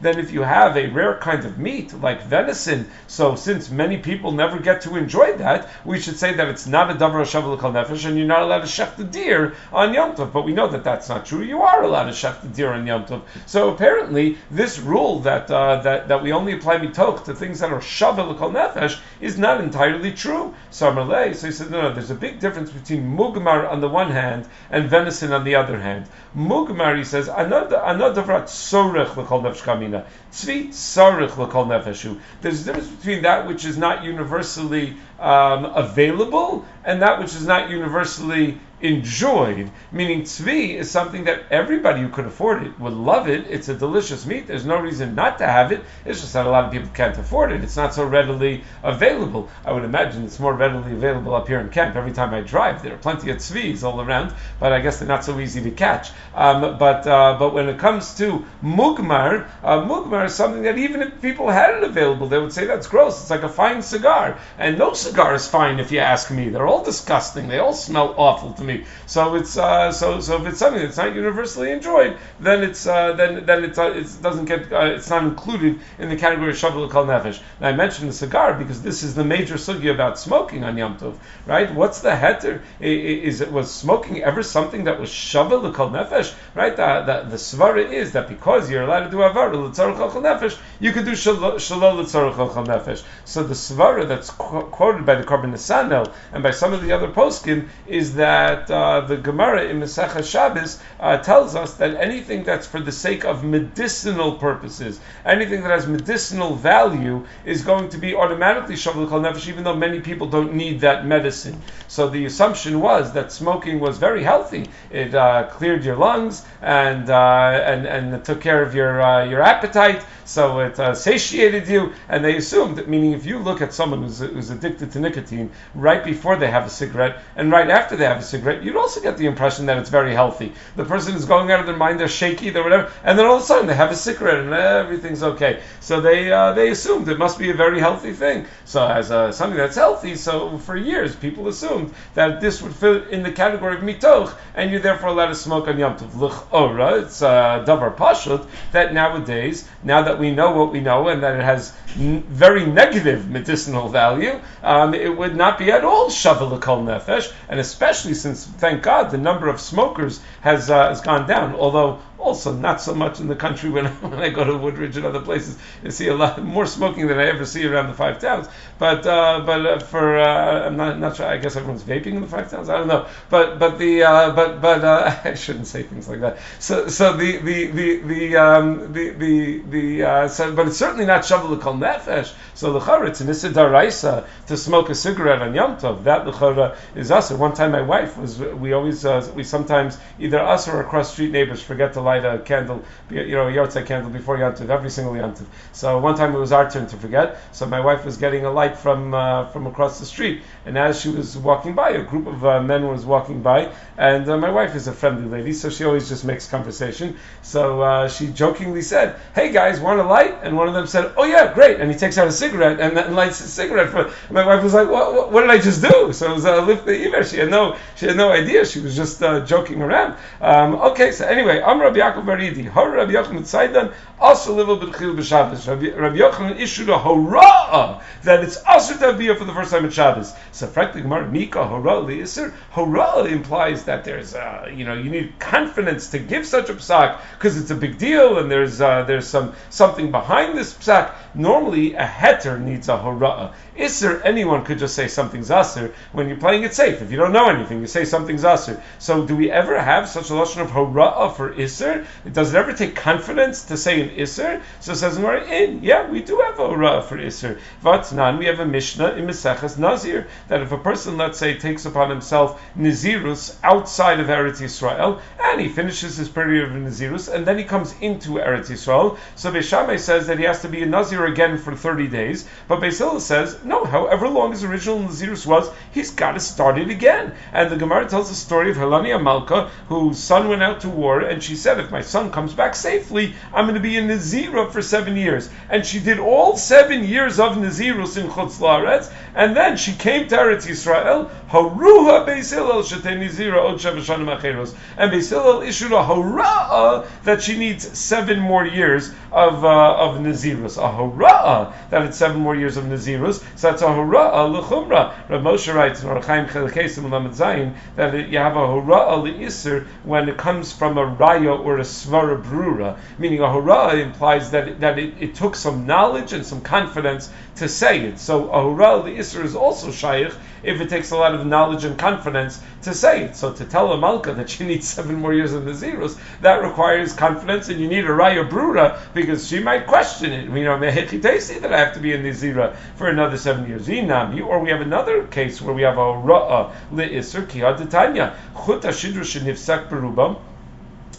Then 0.00 0.18
if 0.18 0.32
you 0.32 0.42
have 0.42 0.76
a 0.76 0.86
rare 0.88 1.18
kind 1.18 1.44
of 1.44 1.58
meat 1.58 1.94
like 2.00 2.22
venison, 2.22 2.90
so 3.06 3.34
since 3.34 3.70
many 3.70 3.98
people 3.98 4.32
never 4.32 4.58
get 4.58 4.80
to 4.82 4.96
enjoy 4.96 5.36
that, 5.36 5.68
we 5.84 6.00
should 6.00 6.18
say 6.18 6.34
that 6.34 6.48
it's 6.48 6.66
not 6.66 6.90
a 6.90 6.94
davar 6.94 7.22
shavu 7.22 7.58
nefesh, 7.58 8.06
and 8.06 8.16
you're 8.16 8.26
not 8.26 8.42
allowed 8.42 8.60
to 8.60 8.66
shech 8.66 8.96
the 8.96 9.04
deer 9.04 9.54
on 9.72 9.94
Yom 9.94 10.14
Tov. 10.16 10.32
But 10.32 10.44
we 10.44 10.52
know 10.52 10.68
that 10.68 10.84
that's 10.84 11.08
not 11.08 11.26
true. 11.26 11.42
You 11.42 11.62
are 11.62 11.82
allowed 11.82 12.04
to 12.04 12.10
shech 12.10 12.40
the 12.42 12.48
deer 12.48 12.72
on 12.72 12.86
Yom 12.86 13.04
Tov. 13.04 13.22
So 13.46 13.70
apparently, 13.70 14.38
this 14.50 14.78
rule 14.78 15.20
that 15.20 15.50
uh, 15.50 15.82
that 15.82 16.08
that 16.08 16.22
we 16.22 16.32
only 16.32 16.52
apply 16.52 16.78
mitoch 16.78 17.24
to 17.24 17.34
things 17.34 17.60
that 17.60 17.72
are 17.72 17.80
shavu 17.80 18.36
kol 18.38 18.50
nefesh 18.50 18.79
nefesh 18.80 19.00
is 19.20 19.38
not 19.38 19.60
entirely 19.60 20.12
true. 20.12 20.54
So 20.70 20.90
he 21.24 21.34
said, 21.34 21.70
no, 21.70 21.82
no, 21.82 21.94
there's 21.94 22.10
a 22.10 22.14
big 22.14 22.40
difference 22.40 22.70
between 22.70 23.16
mugmar 23.16 23.70
on 23.70 23.80
the 23.80 23.88
one 23.88 24.10
hand 24.10 24.48
and 24.70 24.88
venison 24.88 25.32
on 25.32 25.44
the 25.44 25.54
other 25.54 25.78
hand. 25.78 26.06
Mugmar, 26.36 26.96
he 26.96 27.04
says, 27.04 27.28
another 27.28 27.80
another 27.84 28.22
tzorech 28.22 29.16
l'kol 29.16 29.42
nefesh 29.42 29.62
kamina. 29.62 30.04
Tzorech 30.32 31.36
l'kol 31.36 31.66
nefeshu. 31.66 32.18
There's 32.40 32.62
a 32.62 32.64
difference 32.64 32.88
between 32.88 33.22
that 33.22 33.46
which 33.46 33.64
is 33.64 33.76
not 33.76 34.04
universally 34.04 34.96
um, 35.18 35.64
available 35.64 36.64
and 36.84 37.02
that 37.02 37.18
which 37.18 37.34
is 37.34 37.46
not 37.46 37.70
universally 37.70 38.58
enjoyed. 38.82 39.70
Meaning 39.92 40.22
tzvi 40.22 40.74
is 40.76 40.90
something 40.90 41.24
that 41.24 41.44
everybody 41.50 42.00
who 42.00 42.08
could 42.08 42.26
afford 42.26 42.62
it 42.62 42.78
would 42.78 42.92
love 42.92 43.28
it. 43.28 43.46
It's 43.48 43.68
a 43.68 43.74
delicious 43.74 44.26
meat. 44.26 44.46
There's 44.46 44.64
no 44.64 44.80
reason 44.80 45.14
not 45.14 45.38
to 45.38 45.46
have 45.46 45.72
it. 45.72 45.82
It's 46.04 46.20
just 46.20 46.32
that 46.32 46.46
a 46.46 46.50
lot 46.50 46.64
of 46.64 46.72
people 46.72 46.90
can't 46.94 47.16
afford 47.18 47.52
it. 47.52 47.62
It's 47.62 47.76
not 47.76 47.94
so 47.94 48.04
readily 48.04 48.64
available. 48.82 49.48
I 49.64 49.72
would 49.72 49.84
imagine 49.84 50.24
it's 50.24 50.40
more 50.40 50.54
readily 50.54 50.92
available 50.92 51.34
up 51.34 51.48
here 51.48 51.60
in 51.60 51.68
camp. 51.68 51.96
Every 51.96 52.12
time 52.12 52.32
I 52.32 52.40
drive, 52.40 52.82
there 52.82 52.94
are 52.94 52.98
plenty 52.98 53.30
of 53.30 53.38
tzvis 53.38 53.82
all 53.82 54.00
around, 54.00 54.34
but 54.58 54.72
I 54.72 54.80
guess 54.80 54.98
they're 54.98 55.08
not 55.08 55.24
so 55.24 55.38
easy 55.40 55.62
to 55.62 55.70
catch. 55.70 56.10
Um, 56.34 56.78
but 56.78 57.06
uh, 57.06 57.36
but 57.38 57.52
when 57.52 57.68
it 57.68 57.78
comes 57.78 58.16
to 58.16 58.44
mugmar, 58.62 59.48
uh, 59.62 59.82
mugmar 59.82 60.26
is 60.26 60.34
something 60.34 60.62
that 60.62 60.78
even 60.78 61.02
if 61.02 61.20
people 61.20 61.50
had 61.50 61.74
it 61.74 61.84
available, 61.84 62.28
they 62.28 62.38
would 62.38 62.52
say 62.52 62.66
that's 62.66 62.86
gross. 62.86 63.20
It's 63.20 63.30
like 63.30 63.42
a 63.42 63.48
fine 63.48 63.82
cigar, 63.82 64.38
and 64.58 64.78
no 64.78 64.94
cigar 64.94 65.34
is 65.34 65.46
fine 65.46 65.80
if 65.80 65.92
you 65.92 65.98
ask 65.98 66.30
me. 66.30 66.48
They're 66.48 66.66
all 66.66 66.84
disgusting. 66.84 67.48
They 67.48 67.58
all 67.58 67.72
smell 67.72 68.14
awful 68.16 68.52
to 68.54 68.64
me 68.64 68.69
So 69.06 69.34
it's 69.34 69.56
uh, 69.56 69.92
so 69.92 70.20
so 70.20 70.40
if 70.40 70.46
it's 70.46 70.58
something 70.58 70.82
that's 70.82 70.96
not 70.96 71.14
universally 71.14 71.70
enjoyed, 71.72 72.16
then 72.38 72.62
it's 72.62 72.86
uh, 72.86 73.12
then 73.12 73.44
then 73.46 73.64
it's, 73.64 73.78
uh, 73.78 73.92
it 73.92 74.08
doesn't 74.22 74.46
get 74.46 74.72
uh, 74.72 74.96
it's 74.96 75.10
not 75.10 75.24
included 75.24 75.78
in 75.98 76.08
the 76.08 76.16
category 76.16 76.50
of 76.50 76.56
shavuot 76.56 76.90
kol 76.90 77.06
nefesh. 77.06 77.40
Now 77.60 77.68
I 77.68 77.72
mentioned 77.72 78.08
the 78.08 78.12
cigar 78.12 78.54
because 78.54 78.82
this 78.82 79.02
is 79.02 79.14
the 79.14 79.24
major 79.24 79.54
sugi 79.54 79.90
about 79.92 80.18
smoking 80.18 80.64
on 80.64 80.76
Yom 80.76 80.98
Tov, 80.98 81.16
right? 81.46 81.72
What's 81.74 82.00
the 82.00 82.10
heter? 82.10 82.60
Is 82.80 83.40
it 83.40 83.52
was 83.52 83.72
smoking 83.72 84.22
ever 84.22 84.42
something 84.42 84.84
that 84.84 85.00
was 85.00 85.10
shavuot 85.10 85.74
kol 85.74 85.90
nefesh, 85.90 86.34
right? 86.54 86.76
The, 86.76 87.02
the, 87.06 87.30
the 87.30 87.36
svara 87.36 87.90
is 87.90 88.12
that 88.12 88.28
because 88.28 88.70
you're 88.70 88.84
allowed 88.84 89.04
to 89.04 89.10
do 89.10 89.22
avar 89.22 89.54
l'tzarich 89.54 89.96
kol 89.96 90.22
nefesh, 90.22 90.58
you 90.78 90.92
could 90.92 91.04
do 91.04 91.12
shalol 91.12 91.96
l'tzarich 91.98 92.36
kol 92.36 92.64
nefesh. 92.64 93.02
So 93.24 93.42
the 93.42 93.54
svara 93.54 94.06
that's 94.06 94.30
qu- 94.30 94.68
quoted 94.70 95.04
by 95.06 95.16
the 95.16 95.24
Korban 95.24 95.52
Nesanel 95.52 96.12
and 96.32 96.42
by 96.42 96.50
some 96.50 96.72
of 96.72 96.82
the 96.82 96.92
other 96.92 97.08
poskim 97.08 97.68
is 97.86 98.14
that 98.14 98.59
that 98.66 98.74
uh, 98.74 99.00
the 99.06 99.16
Gemara 99.16 99.64
in 99.64 99.80
Masechah 99.80 100.24
Shabbos 100.24 100.80
uh, 100.98 101.18
tells 101.18 101.54
us 101.54 101.74
that 101.74 101.94
anything 101.94 102.44
that's 102.44 102.66
for 102.66 102.80
the 102.80 102.92
sake 102.92 103.24
of 103.24 103.44
medicinal 103.44 104.32
purposes, 104.32 105.00
anything 105.24 105.62
that 105.62 105.70
has 105.70 105.86
medicinal 105.86 106.54
value, 106.54 107.26
is 107.44 107.62
going 107.62 107.88
to 107.90 107.98
be 107.98 108.14
automatically 108.14 108.74
Shavul 108.74 109.08
Kol 109.08 109.20
Nefesh, 109.20 109.48
even 109.48 109.64
though 109.64 109.76
many 109.76 110.00
people 110.00 110.26
don't 110.26 110.54
need 110.54 110.80
that 110.80 111.06
medicine. 111.06 111.60
So 111.88 112.08
the 112.08 112.24
assumption 112.26 112.80
was 112.80 113.12
that 113.12 113.32
smoking 113.32 113.80
was 113.80 113.98
very 113.98 114.22
healthy. 114.22 114.68
It 114.90 115.14
uh, 115.14 115.48
cleared 115.50 115.84
your 115.84 115.96
lungs 115.96 116.44
and, 116.60 117.08
uh, 117.08 117.62
and, 117.64 117.86
and 117.86 118.24
took 118.24 118.40
care 118.40 118.62
of 118.62 118.74
your, 118.74 119.00
uh, 119.00 119.24
your 119.24 119.42
appetite 119.42 120.04
so 120.30 120.60
it 120.60 120.78
uh, 120.78 120.94
satiated 120.94 121.66
you, 121.66 121.92
and 122.08 122.24
they 122.24 122.36
assumed 122.36 122.76
that, 122.76 122.88
meaning 122.88 123.12
if 123.12 123.26
you 123.26 123.40
look 123.40 123.60
at 123.60 123.74
someone 123.74 124.04
who's, 124.04 124.20
who's 124.20 124.50
addicted 124.50 124.92
to 124.92 125.00
nicotine 125.00 125.50
right 125.74 126.04
before 126.04 126.36
they 126.36 126.48
have 126.48 126.64
a 126.64 126.70
cigarette 126.70 127.20
and 127.34 127.50
right 127.50 127.68
after 127.68 127.96
they 127.96 128.04
have 128.04 128.18
a 128.18 128.22
cigarette, 128.22 128.62
you'd 128.62 128.76
also 128.76 129.00
get 129.00 129.18
the 129.18 129.26
impression 129.26 129.66
that 129.66 129.76
it's 129.76 129.90
very 129.90 130.14
healthy. 130.14 130.52
The 130.76 130.84
person 130.84 131.16
is 131.16 131.24
going 131.24 131.50
out 131.50 131.58
of 131.58 131.66
their 131.66 131.76
mind, 131.76 131.98
they're 131.98 132.08
shaky, 132.08 132.50
they're 132.50 132.62
whatever, 132.62 132.92
and 133.02 133.18
then 133.18 133.26
all 133.26 133.38
of 133.38 133.42
a 133.42 133.44
sudden 133.44 133.66
they 133.66 133.74
have 133.74 133.90
a 133.90 133.96
cigarette 133.96 134.38
and 134.44 134.52
everything's 134.52 135.24
okay. 135.24 135.62
So 135.80 136.00
they 136.00 136.30
uh, 136.30 136.52
they 136.52 136.70
assumed 136.70 137.08
it 137.08 137.18
must 137.18 137.36
be 137.36 137.50
a 137.50 137.54
very 137.54 137.80
healthy 137.80 138.12
thing. 138.12 138.46
So 138.66 138.86
as 138.86 139.10
uh, 139.10 139.32
something 139.32 139.58
that's 139.58 139.76
healthy, 139.76 140.14
so 140.14 140.58
for 140.58 140.76
years 140.76 141.16
people 141.16 141.48
assumed 141.48 141.92
that 142.14 142.40
this 142.40 142.62
would 142.62 142.76
fit 142.76 143.08
in 143.08 143.24
the 143.24 143.32
category 143.32 143.74
of 143.74 143.82
mitoch, 143.82 144.32
and 144.54 144.70
you're 144.70 144.80
therefore 144.80 145.08
allowed 145.08 145.28
to 145.28 145.34
smoke 145.34 145.66
on 145.66 145.76
Yom 145.76 145.96
Tov. 145.96 146.14
L'ch'ora, 146.14 147.02
it's 147.02 147.20
uh, 147.20 147.64
davar 147.66 147.96
pashut 147.96 148.46
that 148.70 148.94
nowadays, 148.94 149.68
now 149.82 150.02
that 150.02 150.19
we 150.20 150.30
know 150.30 150.52
what 150.52 150.70
we 150.72 150.80
know 150.80 151.08
and 151.08 151.22
that 151.22 151.34
it 151.34 151.42
has 151.42 151.72
n- 151.98 152.22
very 152.28 152.64
negative 152.64 153.28
medicinal 153.28 153.88
value, 153.88 154.40
um, 154.62 154.94
it 154.94 155.16
would 155.16 155.34
not 155.34 155.58
be 155.58 155.72
at 155.72 155.84
all 155.84 156.08
shavuot 156.08 156.60
kol 156.60 156.84
nefesh, 156.84 157.32
and 157.48 157.58
especially 157.58 158.14
since, 158.14 158.46
thank 158.46 158.82
God, 158.82 159.10
the 159.10 159.18
number 159.18 159.48
of 159.48 159.60
smokers 159.60 160.20
has 160.42 160.70
uh, 160.70 160.88
has 160.88 161.00
gone 161.00 161.26
down. 161.26 161.54
Although 161.56 161.98
also 162.20 162.52
not 162.52 162.80
so 162.80 162.94
much 162.94 163.20
in 163.20 163.28
the 163.28 163.36
country 163.36 163.70
when, 163.70 163.86
when 164.02 164.20
I 164.20 164.28
go 164.28 164.44
to 164.44 164.56
Woodridge 164.56 164.96
and 164.96 165.06
other 165.06 165.20
places, 165.20 165.58
you 165.82 165.90
see 165.90 166.08
a 166.08 166.14
lot 166.14 166.42
more 166.42 166.66
smoking 166.66 167.06
than 167.06 167.18
I 167.18 167.26
ever 167.26 167.46
see 167.46 167.66
around 167.66 167.88
the 167.88 167.94
five 167.94 168.20
towns. 168.20 168.48
But 168.78 169.06
uh, 169.06 169.42
but 169.44 169.66
uh, 169.66 169.78
for 169.78 170.18
uh, 170.18 170.66
I'm 170.66 170.76
not 170.76 170.98
not 170.98 171.16
sure. 171.16 171.26
I 171.26 171.38
guess 171.38 171.56
everyone's 171.56 171.82
vaping 171.82 172.14
in 172.14 172.20
the 172.20 172.26
five 172.26 172.50
towns. 172.50 172.68
I 172.68 172.78
don't 172.78 172.88
know. 172.88 173.06
But 173.28 173.58
but 173.58 173.78
the 173.78 174.04
uh, 174.04 174.30
but 174.32 174.60
but 174.60 174.84
uh, 174.84 175.16
I 175.24 175.34
shouldn't 175.34 175.66
say 175.66 175.82
things 175.82 176.08
like 176.08 176.20
that. 176.20 176.38
So 176.58 176.88
so 176.88 177.16
the 177.16 177.38
the 177.38 177.66
the 177.66 177.96
the 178.00 178.36
um, 178.36 178.92
the 178.92 179.10
the, 179.10 179.58
the 179.68 180.28
so, 180.28 180.54
but 180.54 180.68
it's 180.68 180.76
certainly 180.76 181.06
not 181.06 181.22
shavuot 181.22 181.60
kol 181.60 181.74
nefesh. 181.74 182.32
So 182.54 182.72
the 182.72 183.04
it's 183.04 183.20
an 183.20 183.28
issa 183.28 183.50
daraisa 183.50 184.26
to 184.46 184.56
smoke 184.56 184.90
a 184.90 184.94
cigarette 184.94 185.42
on 185.42 185.54
Yom 185.54 185.76
Tov. 185.76 186.04
That 186.04 186.24
the 186.24 186.76
is 186.94 187.10
us. 187.10 187.30
One 187.30 187.54
time 187.54 187.72
my 187.72 187.82
wife 187.82 188.16
was 188.16 188.38
we 188.38 188.72
always 188.72 189.04
we 189.34 189.44
sometimes 189.44 189.98
either 190.18 190.40
us 190.40 190.68
or 190.68 190.80
across 190.80 191.12
street 191.12 191.32
neighbors 191.32 191.62
forget 191.62 191.92
to 191.94 192.00
light 192.10 192.24
a 192.24 192.38
candle, 192.40 192.82
you 193.10 193.36
know, 193.36 193.48
a 193.48 193.82
candle 193.82 194.10
before 194.10 194.36
Yantiv, 194.36 194.68
every 194.68 194.90
single 194.90 195.14
Yantiv. 195.14 195.46
So 195.72 195.98
one 195.98 196.16
time 196.16 196.34
it 196.34 196.38
was 196.38 196.52
our 196.52 196.70
turn 196.70 196.86
to 196.88 196.96
forget. 196.96 197.38
So 197.52 197.66
my 197.66 197.80
wife 197.80 198.04
was 198.04 198.16
getting 198.16 198.44
a 198.44 198.52
light 198.60 198.76
from 198.76 199.14
uh, 199.14 199.46
from 199.52 199.66
across 199.66 199.98
the 200.00 200.06
street, 200.06 200.42
and 200.66 200.76
as 200.76 201.00
she 201.00 201.08
was 201.08 201.36
walking 201.36 201.74
by, 201.74 201.90
a 201.90 202.02
group 202.02 202.26
of 202.26 202.44
uh, 202.44 202.62
men 202.62 202.88
was 202.88 203.04
walking 203.04 203.42
by, 203.42 203.72
and 203.98 204.28
uh, 204.28 204.36
my 204.36 204.50
wife 204.50 204.74
is 204.74 204.88
a 204.88 204.92
friendly 204.92 205.28
lady, 205.36 205.52
so 205.52 205.70
she 205.70 205.84
always 205.84 206.08
just 206.08 206.24
makes 206.24 206.48
conversation. 206.56 207.16
So 207.42 207.82
uh, 207.82 208.08
she 208.08 208.26
jokingly 208.42 208.82
said, 208.82 209.16
"Hey 209.34 209.52
guys, 209.52 209.80
want 209.80 210.00
a 210.00 210.04
light?" 210.16 210.34
And 210.42 210.56
one 210.56 210.68
of 210.68 210.74
them 210.74 210.86
said, 210.86 211.12
"Oh 211.16 211.24
yeah, 211.24 211.52
great!" 211.58 211.80
And 211.80 211.90
he 211.92 211.96
takes 211.96 212.18
out 212.18 212.26
a 212.28 212.32
cigarette 212.32 212.80
and 212.80 213.14
lights 213.14 213.38
his 213.38 213.52
cigarette. 213.52 213.90
For 213.90 214.02
my 214.32 214.44
wife 214.46 214.62
was 214.62 214.74
like, 214.74 214.88
"What, 214.88 215.14
what, 215.14 215.32
what 215.32 215.40
did 215.42 215.50
I 215.50 215.58
just 215.58 215.80
do?" 215.82 216.12
So 216.12 216.30
it 216.30 216.34
was 216.34 216.44
a 216.44 216.60
lift 216.60 216.86
the. 216.86 216.98
She 217.30 217.38
had 217.38 217.50
no 217.50 217.76
she 217.96 218.06
had 218.06 218.16
no 218.16 218.32
idea. 218.32 218.64
She 218.64 218.80
was 218.80 218.96
just 218.96 219.22
uh, 219.22 219.44
joking 219.44 219.80
around. 219.82 220.16
Um, 220.40 220.74
okay, 220.90 221.12
so 221.12 221.26
anyway, 221.26 221.62
I'm 221.62 221.80
Rabbi 221.80 221.99
Yaakov 222.00 222.24
Baridi. 222.24 222.68
Har 222.68 222.90
Rabbi 222.90 223.12
Yochanan 223.12 223.42
Tzaidan 223.42 223.92
also 224.18 224.54
live 224.54 224.66
b'tchil 224.66 225.14
b'Shabbos. 225.16 225.66
Rabbi 225.68 226.16
Yochanan 226.16 226.58
issued 226.58 226.88
a 226.88 226.98
hurrah 226.98 228.02
that 228.24 228.42
it's 228.42 228.58
asur 228.62 228.98
to 228.98 229.34
for 229.34 229.44
the 229.44 229.52
first 229.52 229.70
time 229.70 229.84
at 229.84 229.92
Shabbos. 229.92 230.34
So 230.52 230.66
frankly, 230.66 231.02
Gemara 231.02 231.30
Mika 231.30 231.66
hurrah 231.66 232.02
li'isur. 232.02 232.52
Hurrah 232.72 233.24
implies 233.24 233.84
that 233.84 234.04
there's 234.04 234.34
uh, 234.34 234.70
you 234.74 234.84
know 234.84 234.94
you 234.94 235.10
need 235.10 235.38
confidence 235.38 236.08
to 236.10 236.18
give 236.18 236.46
such 236.46 236.70
a 236.70 236.74
psak 236.74 237.20
because 237.34 237.60
it's 237.60 237.70
a 237.70 237.74
big 237.74 237.98
deal 237.98 238.38
and 238.38 238.50
there's 238.50 238.80
uh, 238.80 239.04
there's 239.04 239.26
some 239.26 239.54
something 239.68 240.10
behind 240.10 240.56
this 240.56 240.72
psak. 240.74 241.14
Normally, 241.34 241.94
a 241.94 242.04
heter 242.04 242.60
needs 242.60 242.88
a 242.88 242.98
hurrah. 242.98 243.52
Isser, 243.76 244.20
anyone 244.24 244.64
could 244.64 244.78
just 244.78 244.94
say 244.94 245.08
something's 245.08 245.48
asur 245.48 245.92
when 246.12 246.28
you're 246.28 246.36
playing 246.36 246.64
it 246.64 246.74
safe. 246.74 247.00
If 247.00 247.10
you 247.10 247.16
don't 247.16 247.32
know 247.32 247.48
anything, 247.48 247.80
you 247.80 247.86
say 247.86 248.04
something's 248.04 248.42
asur. 248.42 248.80
So, 248.98 249.26
do 249.26 249.36
we 249.36 249.50
ever 249.50 249.80
have 249.80 250.08
such 250.08 250.30
a 250.30 250.34
lesson 250.34 250.62
of 250.62 250.70
hurrah 250.70 251.30
for 251.30 251.54
isser? 251.54 251.89
Does 252.32 252.54
it 252.54 252.58
ever 252.58 252.72
take 252.72 252.94
confidence 252.96 253.64
to 253.64 253.76
say 253.76 254.00
an 254.00 254.10
isser? 254.10 254.60
So 254.80 254.94
says 254.94 255.16
in, 255.16 255.24
eh, 255.24 255.78
yeah, 255.82 256.08
we 256.08 256.22
do 256.22 256.40
have 256.40 256.58
a 256.58 256.68
hurrah 256.68 257.00
for 257.00 257.16
isser. 257.16 257.58
Vatnan, 257.82 258.38
we 258.38 258.46
have 258.46 258.60
a 258.60 258.66
mishnah 258.66 259.12
in 259.12 259.26
Meseches 259.26 259.78
Nazir 259.78 260.26
that 260.48 260.62
if 260.62 260.72
a 260.72 260.78
person, 260.78 261.16
let's 261.16 261.38
say, 261.38 261.56
takes 261.58 261.86
upon 261.86 262.10
himself 262.10 262.60
nizirus 262.78 263.56
outside 263.62 264.20
of 264.20 264.26
Eretz 264.26 264.60
Yisrael 264.60 265.20
and 265.40 265.60
he 265.60 265.68
finishes 265.68 266.16
his 266.16 266.28
period 266.28 266.64
of 266.64 266.70
nizirus 266.72 267.32
and 267.32 267.46
then 267.46 267.58
he 267.58 267.64
comes 267.64 267.94
into 268.00 268.32
Eretz 268.32 268.70
Yisrael, 268.70 269.18
so 269.36 269.50
Beishamai 269.50 269.98
says 269.98 270.26
that 270.26 270.38
he 270.38 270.44
has 270.44 270.62
to 270.62 270.68
be 270.68 270.82
a 270.82 270.86
nazir 270.86 271.26
again 271.26 271.58
for 271.58 271.74
30 271.74 272.08
days, 272.08 272.48
but 272.68 272.80
Beis 272.80 273.20
says 273.20 273.58
no, 273.64 273.84
however 273.84 274.28
long 274.28 274.50
his 274.50 274.64
original 274.64 274.98
Nazirus 274.98 275.46
was, 275.46 275.70
he's 275.92 276.10
got 276.10 276.32
to 276.32 276.40
start 276.40 276.78
it 276.78 276.90
again. 276.90 277.32
And 277.52 277.70
the 277.70 277.76
Gemara 277.76 278.08
tells 278.08 278.28
the 278.28 278.34
story 278.34 278.70
of 278.70 278.76
Helania 278.76 279.22
Malka, 279.22 279.70
whose 279.88 280.18
son 280.18 280.48
went 280.48 280.62
out 280.62 280.80
to 280.82 280.88
war, 280.88 281.20
and 281.20 281.42
she 281.42 281.56
said, 281.56 281.79
if 281.80 281.90
my 281.90 282.00
son 282.00 282.30
comes 282.30 282.54
back 282.54 282.74
safely, 282.74 283.34
I'm 283.52 283.64
going 283.64 283.74
to 283.74 283.80
be 283.80 283.96
in 283.96 284.06
Nazira 284.06 284.70
for 284.70 284.82
seven 284.82 285.16
years. 285.16 285.50
And 285.68 285.84
she 285.84 285.98
did 285.98 286.18
all 286.18 286.56
seven 286.56 287.04
years 287.04 287.40
of 287.40 287.56
Nazirus 287.56 288.16
in 288.16 288.28
Chutz 288.28 288.60
La'aretz, 288.60 289.12
and 289.34 289.56
then 289.56 289.76
she 289.76 289.92
came 289.92 290.28
to 290.28 290.36
Eretz 290.36 290.66
Yisrael, 290.66 291.30
Haruha 291.48 292.26
Beis 292.26 292.52
Hillel 292.52 292.82
Nizira 292.82 293.58
Od 293.58 293.78
Acheros. 293.78 294.74
And 294.96 295.12
Beis 295.12 295.66
issued 295.66 295.92
a 295.92 296.02
Hara'ah 296.02 297.06
that 297.24 297.42
she 297.42 297.56
needs 297.56 297.98
seven 297.98 298.40
more 298.40 298.66
years 298.66 299.10
of, 299.32 299.64
uh, 299.64 299.96
of 299.96 300.16
Nazirus. 300.16 300.76
A 300.78 300.92
Hara'ah 300.92 301.72
that 301.90 302.02
it's 302.02 302.16
seven 302.16 302.40
more 302.40 302.56
years 302.56 302.76
of 302.76 302.84
Nazirus. 302.84 303.42
So 303.56 303.70
that's 303.70 303.82
a 303.82 303.86
Hara'ah 303.86 304.50
L'chumra. 304.52 305.14
Rav 305.28 305.42
Moshe 305.42 305.72
writes 305.74 306.02
in 306.02 306.08
Orachaim 306.08 306.48
Chelkesim 306.48 307.10
Lamed 307.10 307.34
Zayin 307.34 307.74
that 307.96 308.28
you 308.28 308.38
have 308.38 308.56
a 308.56 308.60
Hara'ah 308.60 309.22
L'isr 309.22 309.86
when 310.04 310.28
it 310.28 310.36
comes 310.36 310.72
from 310.72 310.98
a 310.98 311.16
Raya 311.16 311.59
or 311.60 311.78
a 311.78 311.82
svara 311.82 312.42
brura, 312.42 312.98
meaning 313.18 313.40
a 313.40 313.46
hura 313.46 314.00
implies 314.00 314.50
that 314.50 314.68
it, 314.68 314.80
that 314.80 314.98
it, 314.98 315.14
it, 315.20 315.34
took 315.34 315.54
some 315.54 315.86
knowledge 315.86 316.32
and 316.32 316.44
some 316.44 316.60
confidence 316.60 317.30
to 317.56 317.68
say 317.68 318.00
it. 318.00 318.18
So 318.18 318.50
a 318.50 318.58
hura 318.58 319.04
the 319.04 319.16
isra 319.18 319.44
is 319.44 319.54
also 319.54 319.90
shaykh 319.90 320.32
if 320.62 320.80
it 320.80 320.90
takes 320.90 321.10
a 321.10 321.16
lot 321.16 321.34
of 321.34 321.46
knowledge 321.46 321.84
and 321.84 321.98
confidence 321.98 322.60
to 322.82 322.92
say 322.94 323.24
it. 323.24 323.36
So 323.36 323.52
to 323.52 323.64
tell 323.64 323.92
a 323.92 323.98
malka 323.98 324.34
that 324.34 324.50
she 324.50 324.66
needs 324.70 324.86
seven 324.88 325.16
more 325.16 325.32
years 325.32 325.54
in 325.54 325.64
the 325.64 325.74
zeros, 325.74 326.16
that 326.42 326.62
requires 326.62 327.12
confidence, 327.12 327.68
and 327.68 327.80
you 327.80 327.88
need 327.88 328.04
a 328.04 328.08
raya 328.08 328.48
brura 328.48 328.98
because 329.14 329.46
she 329.46 329.60
might 329.60 329.86
question 329.86 330.32
it. 330.32 330.48
You 330.50 330.64
know, 330.64 330.78
that 330.78 331.72
I 331.72 331.78
have 331.78 331.94
to 331.94 332.00
be 332.00 332.12
in 332.12 332.22
the 332.22 332.30
zira 332.30 332.76
for 332.96 333.08
another 333.08 333.36
seven 333.36 333.66
years. 333.66 333.88
Or 333.88 334.58
we 334.60 334.70
have 334.70 334.80
another 334.80 335.24
case 335.26 335.60
where 335.60 335.74
we 335.74 335.82
have 335.82 335.98
a 335.98 336.00
ra'a 336.00 336.72
li 336.92 337.08
isr 337.10 337.48
ki 337.48 337.60
tanya 337.88 338.34
chut 338.54 338.82
ashidru 338.82 339.24
shenifsak 339.24 339.88
berubam 339.88 340.36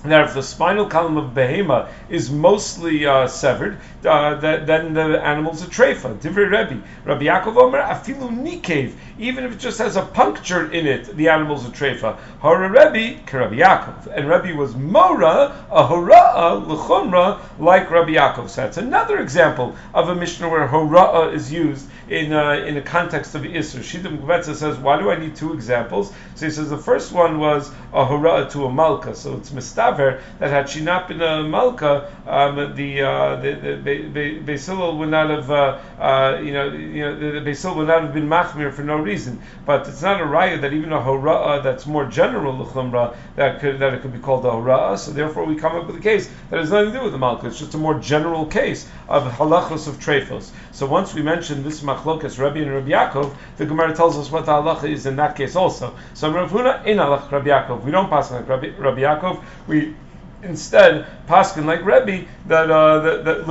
that 0.04 0.26
if 0.28 0.34
the 0.34 0.42
spinal 0.42 0.88
column 0.88 1.18
of 1.18 1.34
behema 1.34 1.88
is 2.10 2.32
mostly 2.32 3.06
uh, 3.06 3.28
severed, 3.28 3.78
uh, 4.04 4.36
that, 4.36 4.66
then 4.66 4.94
the 4.94 5.24
animal's 5.24 5.62
a 5.62 5.68
treifa. 5.68 6.18
Divrei 6.18 6.50
Rebbe. 6.50 6.82
Rabbi 7.06 7.26
Yaakov 7.26 7.58
Omer, 7.58 7.82
afilu 7.82 8.30
nikev. 8.30 8.94
Even 9.20 9.44
if 9.44 9.54
it 9.54 9.60
just 9.60 9.78
has 9.78 9.96
a 9.96 10.02
puncture 10.02 10.72
in 10.72 10.88
it, 10.88 11.16
the 11.16 11.30
animal's 11.30 11.66
a 11.66 11.70
treifa. 11.70 12.18
Hara 12.42 12.70
Rebbe, 12.70 13.22
Rabbi 13.32 13.58
Yaakov. 13.58 14.08
And 14.08 14.28
Rebbe 14.28 14.58
was 14.58 14.76
mora, 14.76 15.66
a 15.70 15.86
hora'a, 15.86 16.68
l'chumra, 16.68 17.40
like 17.60 17.92
Rabbi 17.92 18.14
Yaakov. 18.14 18.50
So 18.50 18.62
that's 18.62 18.78
another 18.78 19.20
example 19.20 19.76
of 19.94 20.10
a 20.10 20.16
Mishnah 20.16 20.50
where 20.50 20.68
hora'a 20.68 21.34
is 21.34 21.52
used 21.52 21.88
in 22.12 22.34
uh, 22.34 22.52
in 22.68 22.76
the 22.76 22.82
context 22.82 23.36
of 23.36 23.44
Isra. 23.44 23.80
Shidam 23.80 24.20
Gvetza 24.20 24.54
says, 24.54 24.78
why 24.78 25.00
do 25.00 25.10
I 25.10 25.18
need 25.18 25.36
two 25.36 25.54
examples? 25.54 26.14
So 26.36 26.46
he 26.46 26.52
says 26.52 26.70
the 26.70 26.78
first 26.78 27.14
one 27.14 27.40
was 27.40 27.72
a 27.94 28.06
hurrah 28.06 28.50
to 28.50 28.66
a 28.66 28.72
malka. 28.72 29.16
So 29.16 29.38
it's 29.38 29.52
mistaver 29.52 30.22
that 30.40 30.50
had 30.50 30.70
she 30.70 30.82
not 30.82 31.08
been 31.08 31.22
a 31.22 31.44
malka, 31.44 32.14
um, 32.28 32.76
the, 32.76 33.02
uh, 33.02 33.36
the, 33.38 34.10
the 34.14 34.40
Basil 34.40 34.98
would 34.98 35.10
not 35.10 35.30
have 35.30 35.50
uh, 35.50 35.80
uh, 36.00 36.42
you 36.44 36.52
know 36.52 36.68
you 36.70 37.02
know 37.06 37.18
the, 37.18 37.40
the 37.40 37.42
Basil 37.46 37.76
would 37.76 37.88
not 37.88 38.04
have 38.04 38.14
been 38.14 38.28
machmir 38.28 38.74
for 38.74 38.84
no 38.84 38.98
reason. 38.98 39.42
But 39.66 39.88
it's 39.88 40.02
not 40.02 40.20
a 40.20 40.26
raya 40.26 40.60
that 40.62 40.74
even 40.74 40.92
a 40.92 41.02
hurrah 41.02 41.62
that's 41.62 41.86
more 41.86 42.06
general 42.06 42.58
l'chumra 42.58 43.16
that 43.38 43.62
could 43.62 43.80
that 43.80 43.94
it 43.94 44.02
could 44.02 44.12
be 44.12 44.20
called 44.20 44.46
a 44.46 44.52
hurrah. 44.52 44.98
So 44.98 45.12
therefore 45.12 45.46
we 45.46 45.56
come 45.56 45.78
up 45.78 45.88
with 45.88 45.96
a 45.96 46.02
case 46.02 46.30
that 46.50 46.60
has 46.60 46.72
nothing 46.72 46.92
to 46.92 47.00
do 47.00 47.04
with 47.06 47.14
the 47.14 47.20
malka. 47.20 47.48
It's 47.48 47.60
just 47.60 47.74
a 47.74 47.78
more 47.78 47.98
general 48.00 48.46
case 48.48 48.86
of 49.08 49.24
halachos 49.32 49.88
of 49.88 49.96
trefos. 49.96 50.52
So 50.74 50.86
once 50.86 51.14
we 51.14 51.22
mention 51.22 51.64
this 51.64 51.82
machlokas 52.02 52.40
Rabbi 52.40 52.60
and 52.60 52.74
Rabbi 52.74 52.90
Yaakov, 52.90 53.36
the 53.58 53.66
Gemara 53.66 53.96
tells 53.96 54.18
us 54.18 54.32
what 54.32 54.46
the 54.46 54.52
halacha 54.52 54.90
is 54.90 55.06
in 55.06 55.16
that 55.18 55.36
case 55.36 55.56
also. 55.56 55.96
So 56.14 56.32
Rav 56.32 56.52
Huna 56.52 56.86
in 56.86 56.98
halach 56.98 57.32
Rabbi 57.32 57.50
Yaakov. 57.50 57.84
We 57.84 57.92
don't 57.92 58.10
pass 58.10 58.32
like 58.32 58.48
Rabbi, 58.48 58.70
Rabbi 58.78 59.02
Yaakov. 59.02 59.44
We 59.68 59.96
instead 60.44 61.06
paskin 61.28 61.66
like 61.66 61.86
Rabbi 61.86 62.26
that 62.48 62.72
uh, 62.72 63.00
that, 63.00 63.26
that 63.26 63.46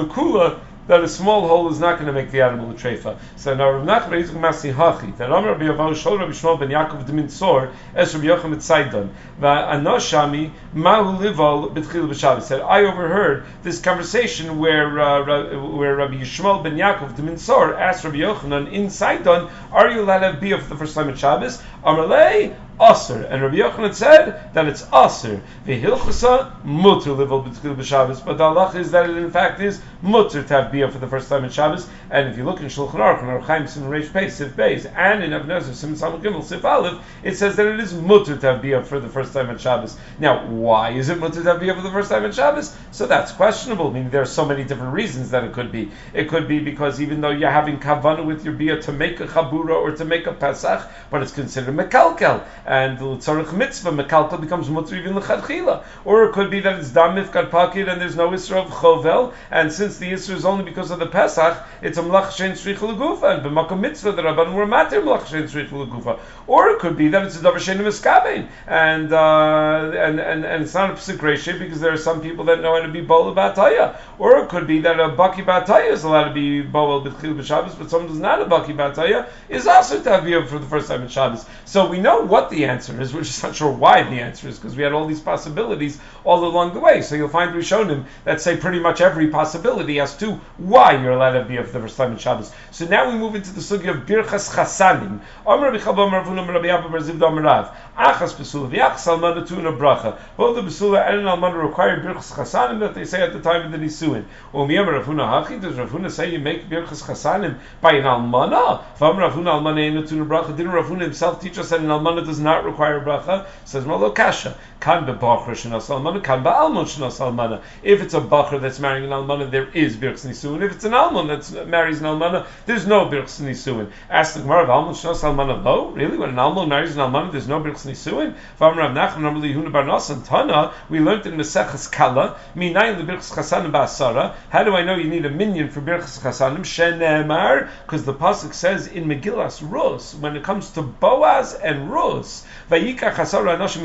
that 0.90 1.04
a 1.04 1.08
small 1.08 1.46
hole 1.46 1.70
is 1.70 1.78
not 1.78 2.00
going 2.00 2.08
to 2.08 2.12
make 2.12 2.32
the 2.32 2.40
animal 2.40 2.68
a 2.68 2.74
treifa. 2.74 3.16
So 3.36 3.54
now 3.54 3.70
Rav 3.70 3.86
Nachman 3.86 4.22
is 4.22 4.32
Masi 4.32 4.74
Hachi 4.74 5.16
that 5.18 5.30
Amar 5.30 5.52
Rabbi 5.52 5.66
Yavav 5.66 5.92
Shol 5.94 6.18
Rabbi 6.18 6.32
Shmuel 6.32 6.58
ben 6.58 6.68
Yaakov 6.68 7.06
Demin 7.06 7.26
Tzor 7.26 7.72
Es 7.94 8.12
Rabbi 8.12 8.26
Yocham 8.26 8.56
Tzaidan 8.56 9.10
Va'anoshami 9.40 10.50
Mahu 10.74 11.22
Lival 11.22 11.72
B'Tchil 11.72 12.08
B'Shabbos 12.08 12.42
said 12.42 12.60
I 12.60 12.86
overheard 12.86 13.44
this 13.62 13.80
conversation 13.80 14.58
where 14.58 14.98
uh, 14.98 15.64
where 15.68 15.94
Rabbi 15.94 16.14
Yishmael 16.14 16.64
ben 16.64 16.74
Yaakov 16.74 17.14
Demin 17.14 17.34
Tzor 17.34 17.78
asked 17.78 18.02
Rabbi 18.02 18.16
Yochanan 18.16 18.72
in 18.72 18.88
Tzaidan 18.88 19.48
Are 19.70 19.92
you 19.92 20.00
allowed 20.00 20.32
to 20.32 20.40
be 20.40 20.50
for 20.50 20.68
the 20.68 20.76
first 20.76 20.96
time 20.96 21.08
at 21.08 21.16
Shabbos? 21.16 21.62
Amalei 21.84 22.56
Aser. 22.80 23.24
And 23.24 23.42
Rabbi 23.42 23.56
Yochanan 23.56 23.94
said 23.94 24.54
that 24.54 24.66
it's 24.66 24.82
Aser. 24.92 25.40
V'hilchasa 25.66 26.64
mutter 26.64 27.10
livel 27.10 27.46
b'tkil 27.46 27.76
b'Shabbos. 27.76 28.24
But 28.24 28.38
the 28.38 28.44
halach 28.44 28.74
is 28.74 28.90
that 28.90 29.08
it 29.08 29.16
in 29.16 29.30
fact 29.30 29.60
is 29.60 29.80
mutter 30.02 30.42
to 30.42 30.54
have 30.54 30.72
beer 30.72 30.90
for 30.90 30.98
the 30.98 31.06
first 31.06 31.28
time 31.28 31.44
in 31.44 31.50
Shabbos. 31.50 31.88
And 32.10 32.28
if 32.28 32.36
you 32.36 32.44
look 32.44 32.60
in 32.60 32.66
Shulchan 32.66 32.94
Aruch, 32.94 33.22
and 33.22 33.44
Chaim 33.44 33.66
Sim 33.66 33.84
Reish 33.84 34.12
Pei, 34.12 34.26
Beis, 34.26 34.90
and 34.96 35.22
in 35.22 35.32
Ezra 35.32 35.74
Sim 35.74 35.94
Samach 35.94 36.22
Gimel 36.22 36.64
Aleph, 36.64 37.04
it 37.22 37.36
says 37.36 37.56
that 37.56 37.66
it 37.66 37.80
is 37.80 37.94
mutter 37.94 38.36
to 38.36 38.46
have 38.46 38.62
beer 38.62 38.82
for 38.82 39.00
the 39.00 39.08
first 39.08 39.32
time 39.32 39.50
in 39.50 39.58
Shabbos. 39.58 39.96
Now, 40.18 40.46
why 40.46 40.90
is 40.90 41.08
it 41.08 41.18
mutter 41.18 41.42
to 41.42 41.50
have 41.50 41.60
beer 41.60 41.74
for 41.74 41.82
the 41.82 41.90
first 41.90 42.10
time 42.10 42.24
in 42.24 42.32
Shabbos? 42.32 42.76
So 42.90 43.06
that's 43.06 43.32
questionable. 43.32 43.88
I 43.88 43.92
mean, 43.92 44.10
there 44.10 44.22
are 44.22 44.26
so 44.26 44.44
many 44.44 44.64
different 44.64 44.92
reasons 44.92 45.30
that 45.30 45.44
it 45.44 45.52
could 45.52 45.70
be. 45.70 45.90
It 46.14 46.28
could 46.28 46.48
be 46.48 46.58
because 46.58 47.00
even 47.00 47.20
though 47.20 47.30
you're 47.30 47.50
having 47.50 47.78
kavana 47.78 48.24
with 48.24 48.44
your 48.44 48.54
beer 48.54 48.80
to 48.82 48.92
make 48.92 49.20
a 49.20 49.26
chabura 49.26 49.74
or 49.74 49.92
to 49.92 50.04
make 50.04 50.26
a 50.26 50.32
pesach, 50.32 50.88
but 51.10 51.22
it's 51.22 51.32
considered 51.32 51.74
mekalkel 51.74 52.44
and 52.66 52.98
the 52.98 53.04
tzarich 53.04 53.52
mitzvah 53.52 53.90
mekalka 53.90 54.40
becomes 54.40 54.68
mutter 54.68 54.96
even 54.96 55.14
lechadchila. 55.14 55.84
Or 56.04 56.24
it 56.24 56.32
could 56.32 56.50
be 56.50 56.60
that 56.60 56.78
it's 56.78 56.90
dam 56.90 57.16
mifkad 57.16 57.50
pakid 57.50 57.90
and 57.90 58.00
there's 58.00 58.16
no 58.16 58.30
isra 58.30 58.64
of 58.64 58.70
chovel, 58.70 59.32
and 59.50 59.72
since 59.72 59.89
the 59.98 60.12
isra 60.12 60.34
is 60.34 60.44
only 60.44 60.64
because 60.64 60.90
of 60.90 60.98
the 60.98 61.06
Pesach, 61.06 61.58
it's 61.82 61.98
a 61.98 62.02
mlach 62.02 62.28
shein 62.28 62.52
shrich 62.52 62.76
legufa, 62.76 63.34
and 63.34 63.42
b'makom 63.44 63.80
mitzvah 63.80 64.12
the 64.12 64.22
rabban 64.22 64.54
were 64.54 64.66
matir 64.66 65.02
mlach 65.02 65.24
shein 65.24 65.44
shrich 65.44 65.68
legufa. 65.68 66.18
Or 66.46 66.70
it 66.70 66.78
could 66.78 66.96
be 66.96 67.08
that 67.08 67.26
it's 67.26 67.36
a 67.36 67.40
davar 67.40 67.56
shein 67.56 67.78
miskabein, 67.78 68.48
and 68.66 69.12
uh, 69.12 69.90
and 69.96 70.20
and 70.20 70.44
and 70.44 70.62
it's 70.62 70.74
not 70.74 70.90
a 70.90 70.92
psik 70.94 71.58
because 71.58 71.80
there 71.80 71.92
are 71.92 71.96
some 71.98 72.20
people 72.20 72.44
that 72.46 72.60
know 72.60 72.74
how 72.74 72.82
to 72.82 72.92
be 72.92 73.00
bola 73.00 73.34
bataya. 73.34 73.98
Or 74.18 74.38
it 74.38 74.48
could 74.48 74.66
be 74.66 74.80
that 74.80 75.00
a 75.00 75.08
baki 75.08 75.44
bataya 75.44 75.90
is 75.90 76.04
allowed 76.04 76.28
to 76.28 76.34
be 76.34 76.62
bola 76.62 77.02
b'chil 77.02 77.34
b'Shabbos, 77.36 77.78
but 77.78 77.90
someone 77.90 78.08
who's 78.08 78.20
not 78.20 78.40
a 78.40 78.44
baki 78.44 78.76
bataya 78.76 79.26
is 79.48 79.66
also 79.66 80.02
to 80.02 80.10
have 80.10 80.48
for 80.48 80.58
the 80.58 80.66
first 80.66 80.88
time 80.88 81.02
in 81.02 81.08
Shabbos. 81.08 81.44
So 81.64 81.88
we 81.88 81.98
know 81.98 82.20
what 82.20 82.50
the 82.50 82.66
answer 82.66 83.00
is. 83.00 83.12
We're 83.12 83.22
just 83.22 83.42
not 83.42 83.56
sure 83.56 83.72
why 83.72 84.02
the 84.04 84.20
answer 84.20 84.48
is 84.48 84.58
because 84.58 84.76
we 84.76 84.82
had 84.82 84.92
all 84.92 85.06
these 85.06 85.20
possibilities 85.20 86.00
all 86.24 86.44
along 86.44 86.74
the 86.74 86.80
way. 86.80 87.02
So 87.02 87.16
you'll 87.16 87.28
find 87.28 87.54
we've 87.54 87.64
shown 87.64 87.80
Rishonim 87.80 88.04
that 88.24 88.40
say 88.40 88.56
pretty 88.56 88.80
much 88.80 89.00
every 89.00 89.28
possibility 89.28 89.79
as 89.88 90.16
to 90.18 90.32
why 90.58 90.92
you're 90.92 91.12
allowed 91.12 91.38
to 91.38 91.44
be 91.44 91.56
of 91.56 91.72
the 91.72 91.80
first 91.80 91.96
time 91.96 92.12
in 92.12 92.18
Shabbos. 92.18 92.52
So 92.70 92.86
now 92.86 93.10
we 93.10 93.16
move 93.16 93.34
into 93.34 93.52
the 93.52 93.60
sugi 93.60 93.88
of 93.88 94.06
Birchas 94.06 94.54
Chasanim. 94.54 95.20
Amr 95.46 95.70
Rabbi 95.70 95.82
Chabam 95.82 96.10
Ravunam 96.10 96.46
Rabbi 96.48 96.68
Abba 96.68 96.88
Barzivda 96.88 97.20
Amarav. 97.20 97.74
Achas 97.96 98.34
Besula, 98.34 98.70
V'achas 98.70 99.06
Almana 99.06 99.46
Tuna 99.46 99.72
Bracha. 99.72 100.18
Both 100.36 100.56
the 100.56 100.62
Besula 100.62 101.08
and 101.08 101.26
Almana 101.26 101.62
require 101.62 102.00
Birchas 102.02 102.32
Chasanim 102.32 102.80
that 102.80 102.94
they 102.94 103.04
say 103.04 103.22
at 103.22 103.32
the 103.32 103.40
time 103.40 103.66
of 103.66 103.72
the 103.72 103.78
Nisuin. 103.78 104.24
Umiyam 104.52 104.86
Ravuna 104.86 105.46
Hachi, 105.46 105.60
does 105.60 105.74
Ravuna 105.76 106.10
say 106.10 106.30
you 106.30 106.38
make 106.38 106.68
Birchas 106.68 107.02
Chasanim 107.02 107.58
by 107.80 107.92
an 107.92 108.04
Almana? 108.04 108.84
Vam 108.98 109.16
Ravuna 109.16 109.60
Almana 109.60 110.06
Tuna 110.08 110.24
Bracha. 110.26 110.56
Didn't 110.56 110.72
Ravuna 110.72 111.02
himself 111.02 111.40
teach 111.40 111.58
us 111.58 111.70
that 111.70 111.80
an 111.80 111.86
Almana 111.86 112.24
does 112.24 112.40
not 112.40 112.64
require 112.64 113.00
bracha? 113.00 113.46
Says 113.64 113.84
Malo 113.86 114.10
Kasha. 114.10 114.56
Kan 114.80 115.06
bebachar 115.06 115.50
shenas 115.50 115.90
almana, 115.90 116.22
kan 116.22 116.42
ba'almon 116.42 116.84
shenas 116.84 117.20
almana. 117.20 117.60
If 117.82 118.02
it's 118.02 118.14
a 118.14 118.20
bachar 118.20 118.60
that's 118.60 118.80
marrying 118.80 119.04
an 119.04 119.10
almana, 119.10 119.50
there 119.50 119.68
is 119.68 119.96
birchs 119.96 120.26
nisuin. 120.26 120.62
If 120.62 120.72
it's 120.72 120.84
an 120.84 120.94
almon 120.94 121.28
that 121.28 121.68
marries 121.68 122.00
an 122.00 122.06
almana, 122.06 122.46
there's 122.66 122.86
no 122.86 123.06
birchs 123.06 123.40
nisuin. 123.40 123.90
Ask 124.08 124.34
the 124.34 124.40
Gemara 124.40 124.64
of 124.64 124.70
almon 124.70 124.94
shenas 124.94 125.22
almana. 125.22 125.62
No, 125.62 125.90
really, 125.90 126.16
when 126.16 126.30
an 126.30 126.38
almon 126.38 126.68
marries 126.68 126.96
an 126.96 127.00
almana, 127.00 127.30
there's 127.30 127.46
no 127.46 127.60
birchs 127.60 127.86
nisuin. 127.86 128.34
Vam 128.58 128.76
Rav 128.76 128.92
Nachman 128.92 129.20
normally 129.20 129.52
Huna 129.52 129.70
Bar 129.70 129.84
Nasan 129.84 130.26
Tana. 130.26 130.72
We 130.88 131.00
learned 131.00 131.26
in 131.26 131.34
Meseches 131.34 131.90
Kala. 131.92 132.38
Minayin 132.56 132.96
the 132.96 133.12
birchs 133.12 133.30
chasanim 133.32 133.70
ba'asara. 133.70 134.34
How 134.48 134.64
do 134.64 134.74
I 134.74 134.82
know 134.82 134.96
you 134.96 135.08
need 135.08 135.26
a 135.26 135.30
minion 135.30 135.68
for 135.68 135.80
birchs 135.80 136.18
chasanim? 136.20 136.64
Shenemar, 136.64 137.68
because 137.84 138.04
the 138.04 138.14
pasuk 138.14 138.54
says 138.54 138.86
in 138.86 139.04
Megillas 139.04 139.60
Rus 139.68 140.14
when 140.14 140.36
it 140.36 140.42
comes 140.42 140.70
to 140.70 140.82
Boaz 140.82 141.54
and 141.54 141.90
Rus, 141.90 142.44
vayikach 142.70 143.14
hasara 143.14 143.56
anashim 143.56 143.82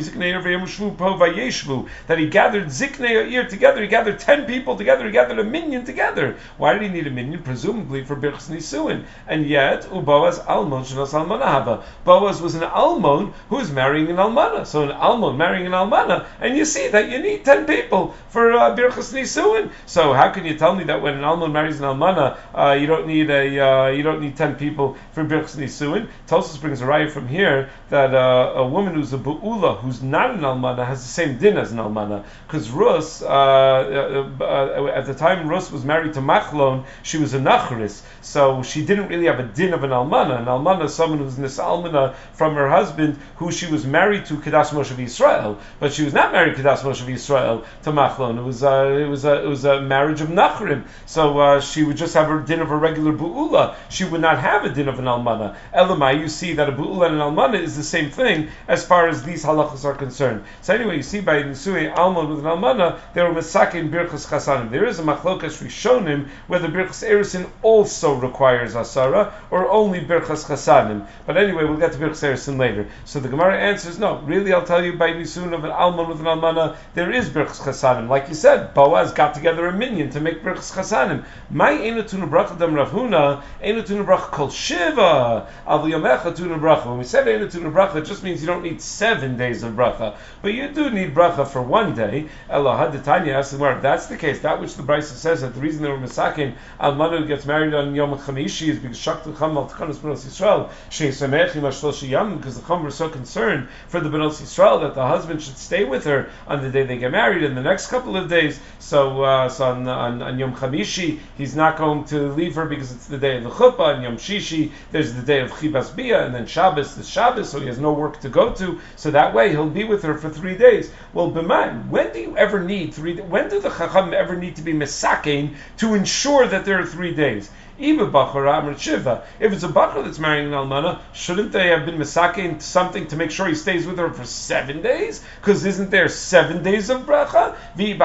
that 0.91 2.17
he 2.19 2.29
gathered 2.29 2.65
ziknei 2.65 3.31
ear 3.31 3.47
together. 3.47 3.81
He 3.81 3.87
gathered 3.87 4.19
ten 4.19 4.45
people 4.45 4.75
together. 4.75 5.05
He 5.05 5.11
gathered 5.11 5.39
a 5.39 5.43
minion 5.43 5.85
together. 5.85 6.37
Why 6.57 6.73
did 6.73 6.83
he 6.83 6.89
need 6.89 7.07
a 7.07 7.11
minion? 7.11 7.43
Presumably 7.43 8.03
for 8.03 8.15
birchs 8.15 8.49
nisuin. 8.49 9.05
And 9.27 9.47
yet, 9.47 9.83
uboaz 9.83 10.45
almon 10.47 10.83
shenas 10.83 11.13
almanahava. 11.13 11.83
Boaz 12.03 12.41
was 12.41 12.55
an 12.55 12.63
almon 12.63 13.33
who 13.49 13.57
was 13.57 13.71
marrying 13.71 14.09
an 14.09 14.17
almana. 14.17 14.65
So 14.65 14.83
an 14.83 14.91
almon 14.91 15.37
marrying 15.37 15.65
an 15.65 15.73
almana, 15.73 16.25
and 16.39 16.57
you 16.57 16.65
see 16.65 16.87
that 16.89 17.09
you 17.09 17.19
need 17.19 17.45
ten 17.45 17.65
people 17.65 18.13
for 18.29 18.53
uh, 18.53 18.75
birchas 18.75 19.13
nisuin. 19.13 19.71
So 19.85 20.13
how 20.13 20.31
can 20.31 20.45
you 20.45 20.57
tell 20.57 20.75
me 20.75 20.85
that 20.85 21.01
when 21.01 21.15
an 21.15 21.23
almon 21.23 21.51
marries 21.51 21.79
an 21.79 21.85
almana, 21.85 22.37
uh, 22.53 22.73
you 22.73 22.87
don't 22.87 23.07
need 23.07 23.29
a 23.29 23.59
uh, 23.59 23.87
you 23.87 24.03
don't 24.03 24.21
need 24.21 24.35
ten 24.37 24.55
people 24.55 24.97
for 25.13 25.23
birchas 25.23 25.55
nisuin? 25.55 26.07
Tosfos 26.27 26.59
brings 26.59 26.81
a 26.81 26.85
riot 26.85 27.11
from 27.11 27.27
here 27.27 27.69
that 27.89 28.13
uh, 28.13 28.53
a 28.55 28.67
woman 28.67 28.95
who's 28.95 29.13
a 29.13 29.17
bu'ula, 29.17 29.79
who's 29.79 30.01
not 30.01 30.31
an 30.31 30.41
almana, 30.41 30.74
has 30.83 31.01
the 31.01 31.07
same 31.07 31.37
din 31.37 31.57
as 31.57 31.71
an 31.71 31.77
almana. 31.77 32.23
Because 32.47 32.69
Rus, 32.69 33.21
uh, 33.21 33.27
uh, 33.27 34.43
uh, 34.43 34.87
at 34.87 35.05
the 35.05 35.13
time 35.13 35.47
Rus 35.47 35.71
was 35.71 35.85
married 35.85 36.13
to 36.15 36.21
Machlon, 36.21 36.83
she 37.03 37.17
was 37.17 37.33
a 37.33 37.39
Nacharis, 37.39 38.01
so 38.21 38.63
she 38.63 38.85
didn't 38.85 39.07
really 39.07 39.27
have 39.27 39.39
a 39.39 39.43
din 39.43 39.73
of 39.73 39.83
an 39.83 39.91
Almana. 39.91 40.39
An 40.39 40.45
Almana 40.45 40.89
someone 40.89 41.19
who's 41.19 41.35
this 41.35 41.57
almana 41.57 42.15
from 42.33 42.55
her 42.55 42.69
husband, 42.69 43.19
who 43.37 43.51
she 43.51 43.67
was 43.67 43.85
married 43.85 44.25
to 44.25 44.35
Kedas 44.35 44.71
Moshe 44.71 44.91
of 44.91 44.99
Israel, 44.99 45.59
but 45.79 45.93
she 45.93 46.03
was 46.03 46.13
not 46.13 46.31
married 46.31 46.55
Kedas 46.55 46.79
Moshe 46.79 47.01
of 47.01 47.09
Israel 47.09 47.63
to 47.83 47.91
Machlon. 47.91 48.37
It 48.37 48.43
was 48.43 48.63
uh, 48.63 48.99
it 48.99 49.07
was 49.07 49.25
a 49.25 49.43
it 49.43 49.47
was 49.47 49.65
a 49.65 49.81
marriage 49.81 50.21
of 50.21 50.29
Nachrim. 50.29 50.85
So 51.05 51.39
uh, 51.39 51.61
she 51.61 51.83
would 51.83 51.97
just 51.97 52.13
have 52.15 52.27
her 52.27 52.39
din 52.39 52.61
of 52.61 52.71
a 52.71 52.77
regular 52.77 53.13
Bu'ula. 53.13 53.75
She 53.89 54.05
would 54.05 54.21
not 54.21 54.39
have 54.39 54.65
a 54.65 54.69
din 54.69 54.87
of 54.87 54.99
an 54.99 55.05
Almana. 55.05 55.55
Elamai, 55.73 56.19
you 56.19 56.27
see 56.27 56.53
that 56.53 56.69
a 56.69 56.71
Bu'ula 56.71 57.07
and 57.07 57.15
an 57.15 57.21
Almana 57.21 57.61
is 57.61 57.75
the 57.75 57.83
same 57.83 58.09
thing 58.09 58.49
as 58.67 58.85
far 58.85 59.07
as 59.07 59.23
these 59.23 59.43
halachas 59.43 59.85
are 59.85 59.93
concerned. 59.93 60.43
So 60.65 60.73
anyway, 60.73 60.95
you 60.95 61.03
see 61.03 61.21
by 61.21 61.43
Nisui 61.43 61.95
Almon 61.95 62.27
with 62.27 62.39
an 62.39 62.45
Almana, 62.45 62.99
they 63.13 63.21
were 63.21 63.29
Masakin 63.29 63.91
Birchas 63.91 64.25
Chasanim. 64.25 64.71
There 64.71 64.87
is 64.87 64.97
a 64.97 65.03
machlokas 65.03 65.61
Rishonim 65.61 66.27
whether 66.47 66.67
Birchas 66.67 67.07
Erusin 67.07 67.47
also 67.61 68.15
requires 68.15 68.73
Asara 68.73 69.31
or 69.51 69.69
only 69.69 69.99
Birchas 69.99 70.47
Chasanim. 70.47 71.07
But 71.27 71.37
anyway, 71.37 71.65
we'll 71.65 71.77
get 71.77 71.91
to 71.91 71.99
Birchas 71.99 72.23
Erusin 72.23 72.57
later. 72.57 72.87
So 73.03 73.19
the 73.19 73.29
Gemara 73.29 73.59
answers, 73.59 73.99
no, 73.99 74.17
really 74.21 74.53
I'll 74.53 74.65
tell 74.65 74.83
you 74.83 74.93
by 74.93 75.11
Nisun 75.11 75.53
of 75.53 75.65
an 75.65 75.69
Almon 75.69 76.09
with 76.09 76.19
an 76.19 76.25
Almana, 76.25 76.77
there 76.95 77.11
is 77.11 77.29
Birchas 77.29 77.61
Chasanim. 77.61 78.09
Like 78.09 78.27
you 78.29 78.33
said, 78.33 78.73
Boaz 78.73 79.11
got 79.11 79.35
together 79.35 79.67
a 79.67 79.71
minion 79.71 80.09
to 80.09 80.19
make 80.19 80.41
Birchas 80.41 80.73
Chasanim. 80.73 81.25
My 81.51 81.73
Einatuna 81.73 82.27
Bracha 82.27 82.57
Dam 82.57 82.73
Ravhuna, 82.73 83.43
Einatuna 83.61 84.03
Bracha 84.03 84.31
Kol 84.31 84.49
Shiva, 84.49 85.47
Al 85.67 85.83
Yomecha 85.83 86.35
Tuna 86.35 86.57
Bracha. 86.57 86.87
When 86.87 86.97
we 86.97 87.03
said 87.03 87.27
Einatuna 87.27 87.71
Bracha, 87.71 87.97
it 87.97 88.05
just 88.05 88.23
means 88.23 88.41
you 88.41 88.47
don't 88.47 88.63
need 88.63 88.81
seven 88.81 89.37
days 89.37 89.61
of 89.61 89.73
Bracha, 89.73 90.17
but 90.41 90.54
you 90.55 90.69
do 90.69 90.89
need 90.89 91.13
Bracha 91.13 91.47
for 91.47 91.61
one 91.61 91.95
day. 91.95 92.27
Elohad 92.49 93.03
Tanya 93.03 93.33
asks 93.33 93.51
the 93.51 93.79
that's 93.81 94.07
the 94.07 94.17
case, 94.17 94.41
that 94.41 94.61
which 94.61 94.75
the 94.75 94.83
Brisa 94.83 95.15
says 95.15 95.41
that 95.41 95.53
the 95.53 95.59
reason 95.59 95.83
they 95.83 95.89
were 95.89 95.97
Masakin, 95.97 96.55
Almanu 96.79 97.19
who 97.19 97.25
gets 97.25 97.45
married 97.45 97.73
on 97.73 97.95
Yom 97.95 98.17
Chamishi 98.17 98.69
is 98.69 98.79
because 98.79 98.97
Shakta 98.97 99.37
Cham 99.37 99.57
Al 99.57 99.67
Tchanas 99.67 99.97
Benos 99.97 100.25
Yisrael, 100.25 100.69
Shei 100.89 101.09
Samechim 101.09 101.61
Ashloshi 101.61 102.37
because 102.37 102.59
the 102.59 102.67
Chum 102.67 102.83
were 102.83 102.91
so 102.91 103.09
concerned 103.09 103.67
for 103.87 103.99
the 103.99 104.09
Benos 104.09 104.41
Yisrael 104.41 104.81
that 104.81 104.95
the 104.95 105.05
husband 105.05 105.41
should 105.41 105.57
stay 105.57 105.83
with 105.83 106.03
her 106.05 106.29
on 106.47 106.61
the 106.61 106.69
day 106.69 106.83
they 106.83 106.97
get 106.97 107.11
married 107.11 107.43
in 107.43 107.55
the 107.55 107.61
next 107.61 107.87
couple 107.87 108.15
of 108.15 108.29
days. 108.29 108.59
So, 108.79 109.23
uh, 109.23 109.49
so 109.49 109.65
on, 109.65 109.87
on, 109.87 110.21
on 110.21 110.39
Yom 110.39 110.55
Chamishi, 110.55 111.19
he's 111.37 111.55
not 111.55 111.77
going 111.77 112.05
to 112.05 112.31
leave 112.33 112.55
her 112.55 112.65
because 112.65 112.91
it's 112.91 113.07
the 113.07 113.17
day 113.17 113.37
of 113.37 113.43
the 113.43 113.49
chuppah, 113.49 113.95
and 113.95 114.03
Yom 114.03 114.17
Shishi, 114.17 114.71
there's 114.91 115.13
the 115.13 115.21
day 115.21 115.41
of 115.41 115.51
Chibas 115.51 115.95
Bia, 115.95 116.25
and 116.25 116.35
then 116.35 116.45
Shabbos 116.45 116.97
is 116.97 117.09
Shabbos, 117.09 117.49
so 117.49 117.59
he 117.59 117.67
has 117.67 117.79
no 117.79 117.93
work 117.93 118.19
to 118.21 118.29
go 118.29 118.53
to. 118.53 118.79
So 118.95 119.11
that 119.11 119.33
way 119.33 119.49
he'll 119.49 119.69
be 119.69 119.83
with 119.83 120.03
her 120.03 120.15
for 120.15 120.29
three 120.29 120.44
days. 120.53 120.91
Well, 121.13 121.31
B'man, 121.31 121.89
when 121.89 122.13
do 122.13 122.19
you 122.19 122.37
ever 122.37 122.59
need 122.59 122.93
three? 122.93 123.19
When 123.19 123.49
do 123.49 123.59
the 123.59 123.71
Chacham 123.71 124.13
ever 124.13 124.35
need 124.35 124.57
to 124.57 124.61
be 124.61 124.73
misakein 124.73 125.55
to 125.77 125.95
ensure 125.95 126.45
that 126.45 126.65
there 126.65 126.77
are 126.79 126.85
three 126.85 127.15
days? 127.15 127.49
If 127.77 127.99
it's 127.99 129.63
a 129.63 129.67
bachar 129.67 130.05
that's 130.05 130.17
marrying 130.17 130.47
an 130.47 130.53
almana, 130.53 130.99
shouldn't 131.11 131.51
they 131.51 131.67
have 131.67 131.85
been 131.85 131.97
misakein 131.97 132.61
something 132.61 133.07
to 133.07 133.17
make 133.17 133.31
sure 133.31 133.47
he 133.47 133.55
stays 133.55 133.85
with 133.85 133.97
her 133.97 134.09
for 134.11 134.23
seven 134.23 134.81
days? 134.81 135.21
Because 135.41 135.65
isn't 135.65 135.89
there 135.91 136.07
seven 136.07 136.63
days 136.63 136.89
of 136.89 137.01
bracha? 137.01 137.57
If 137.77 138.01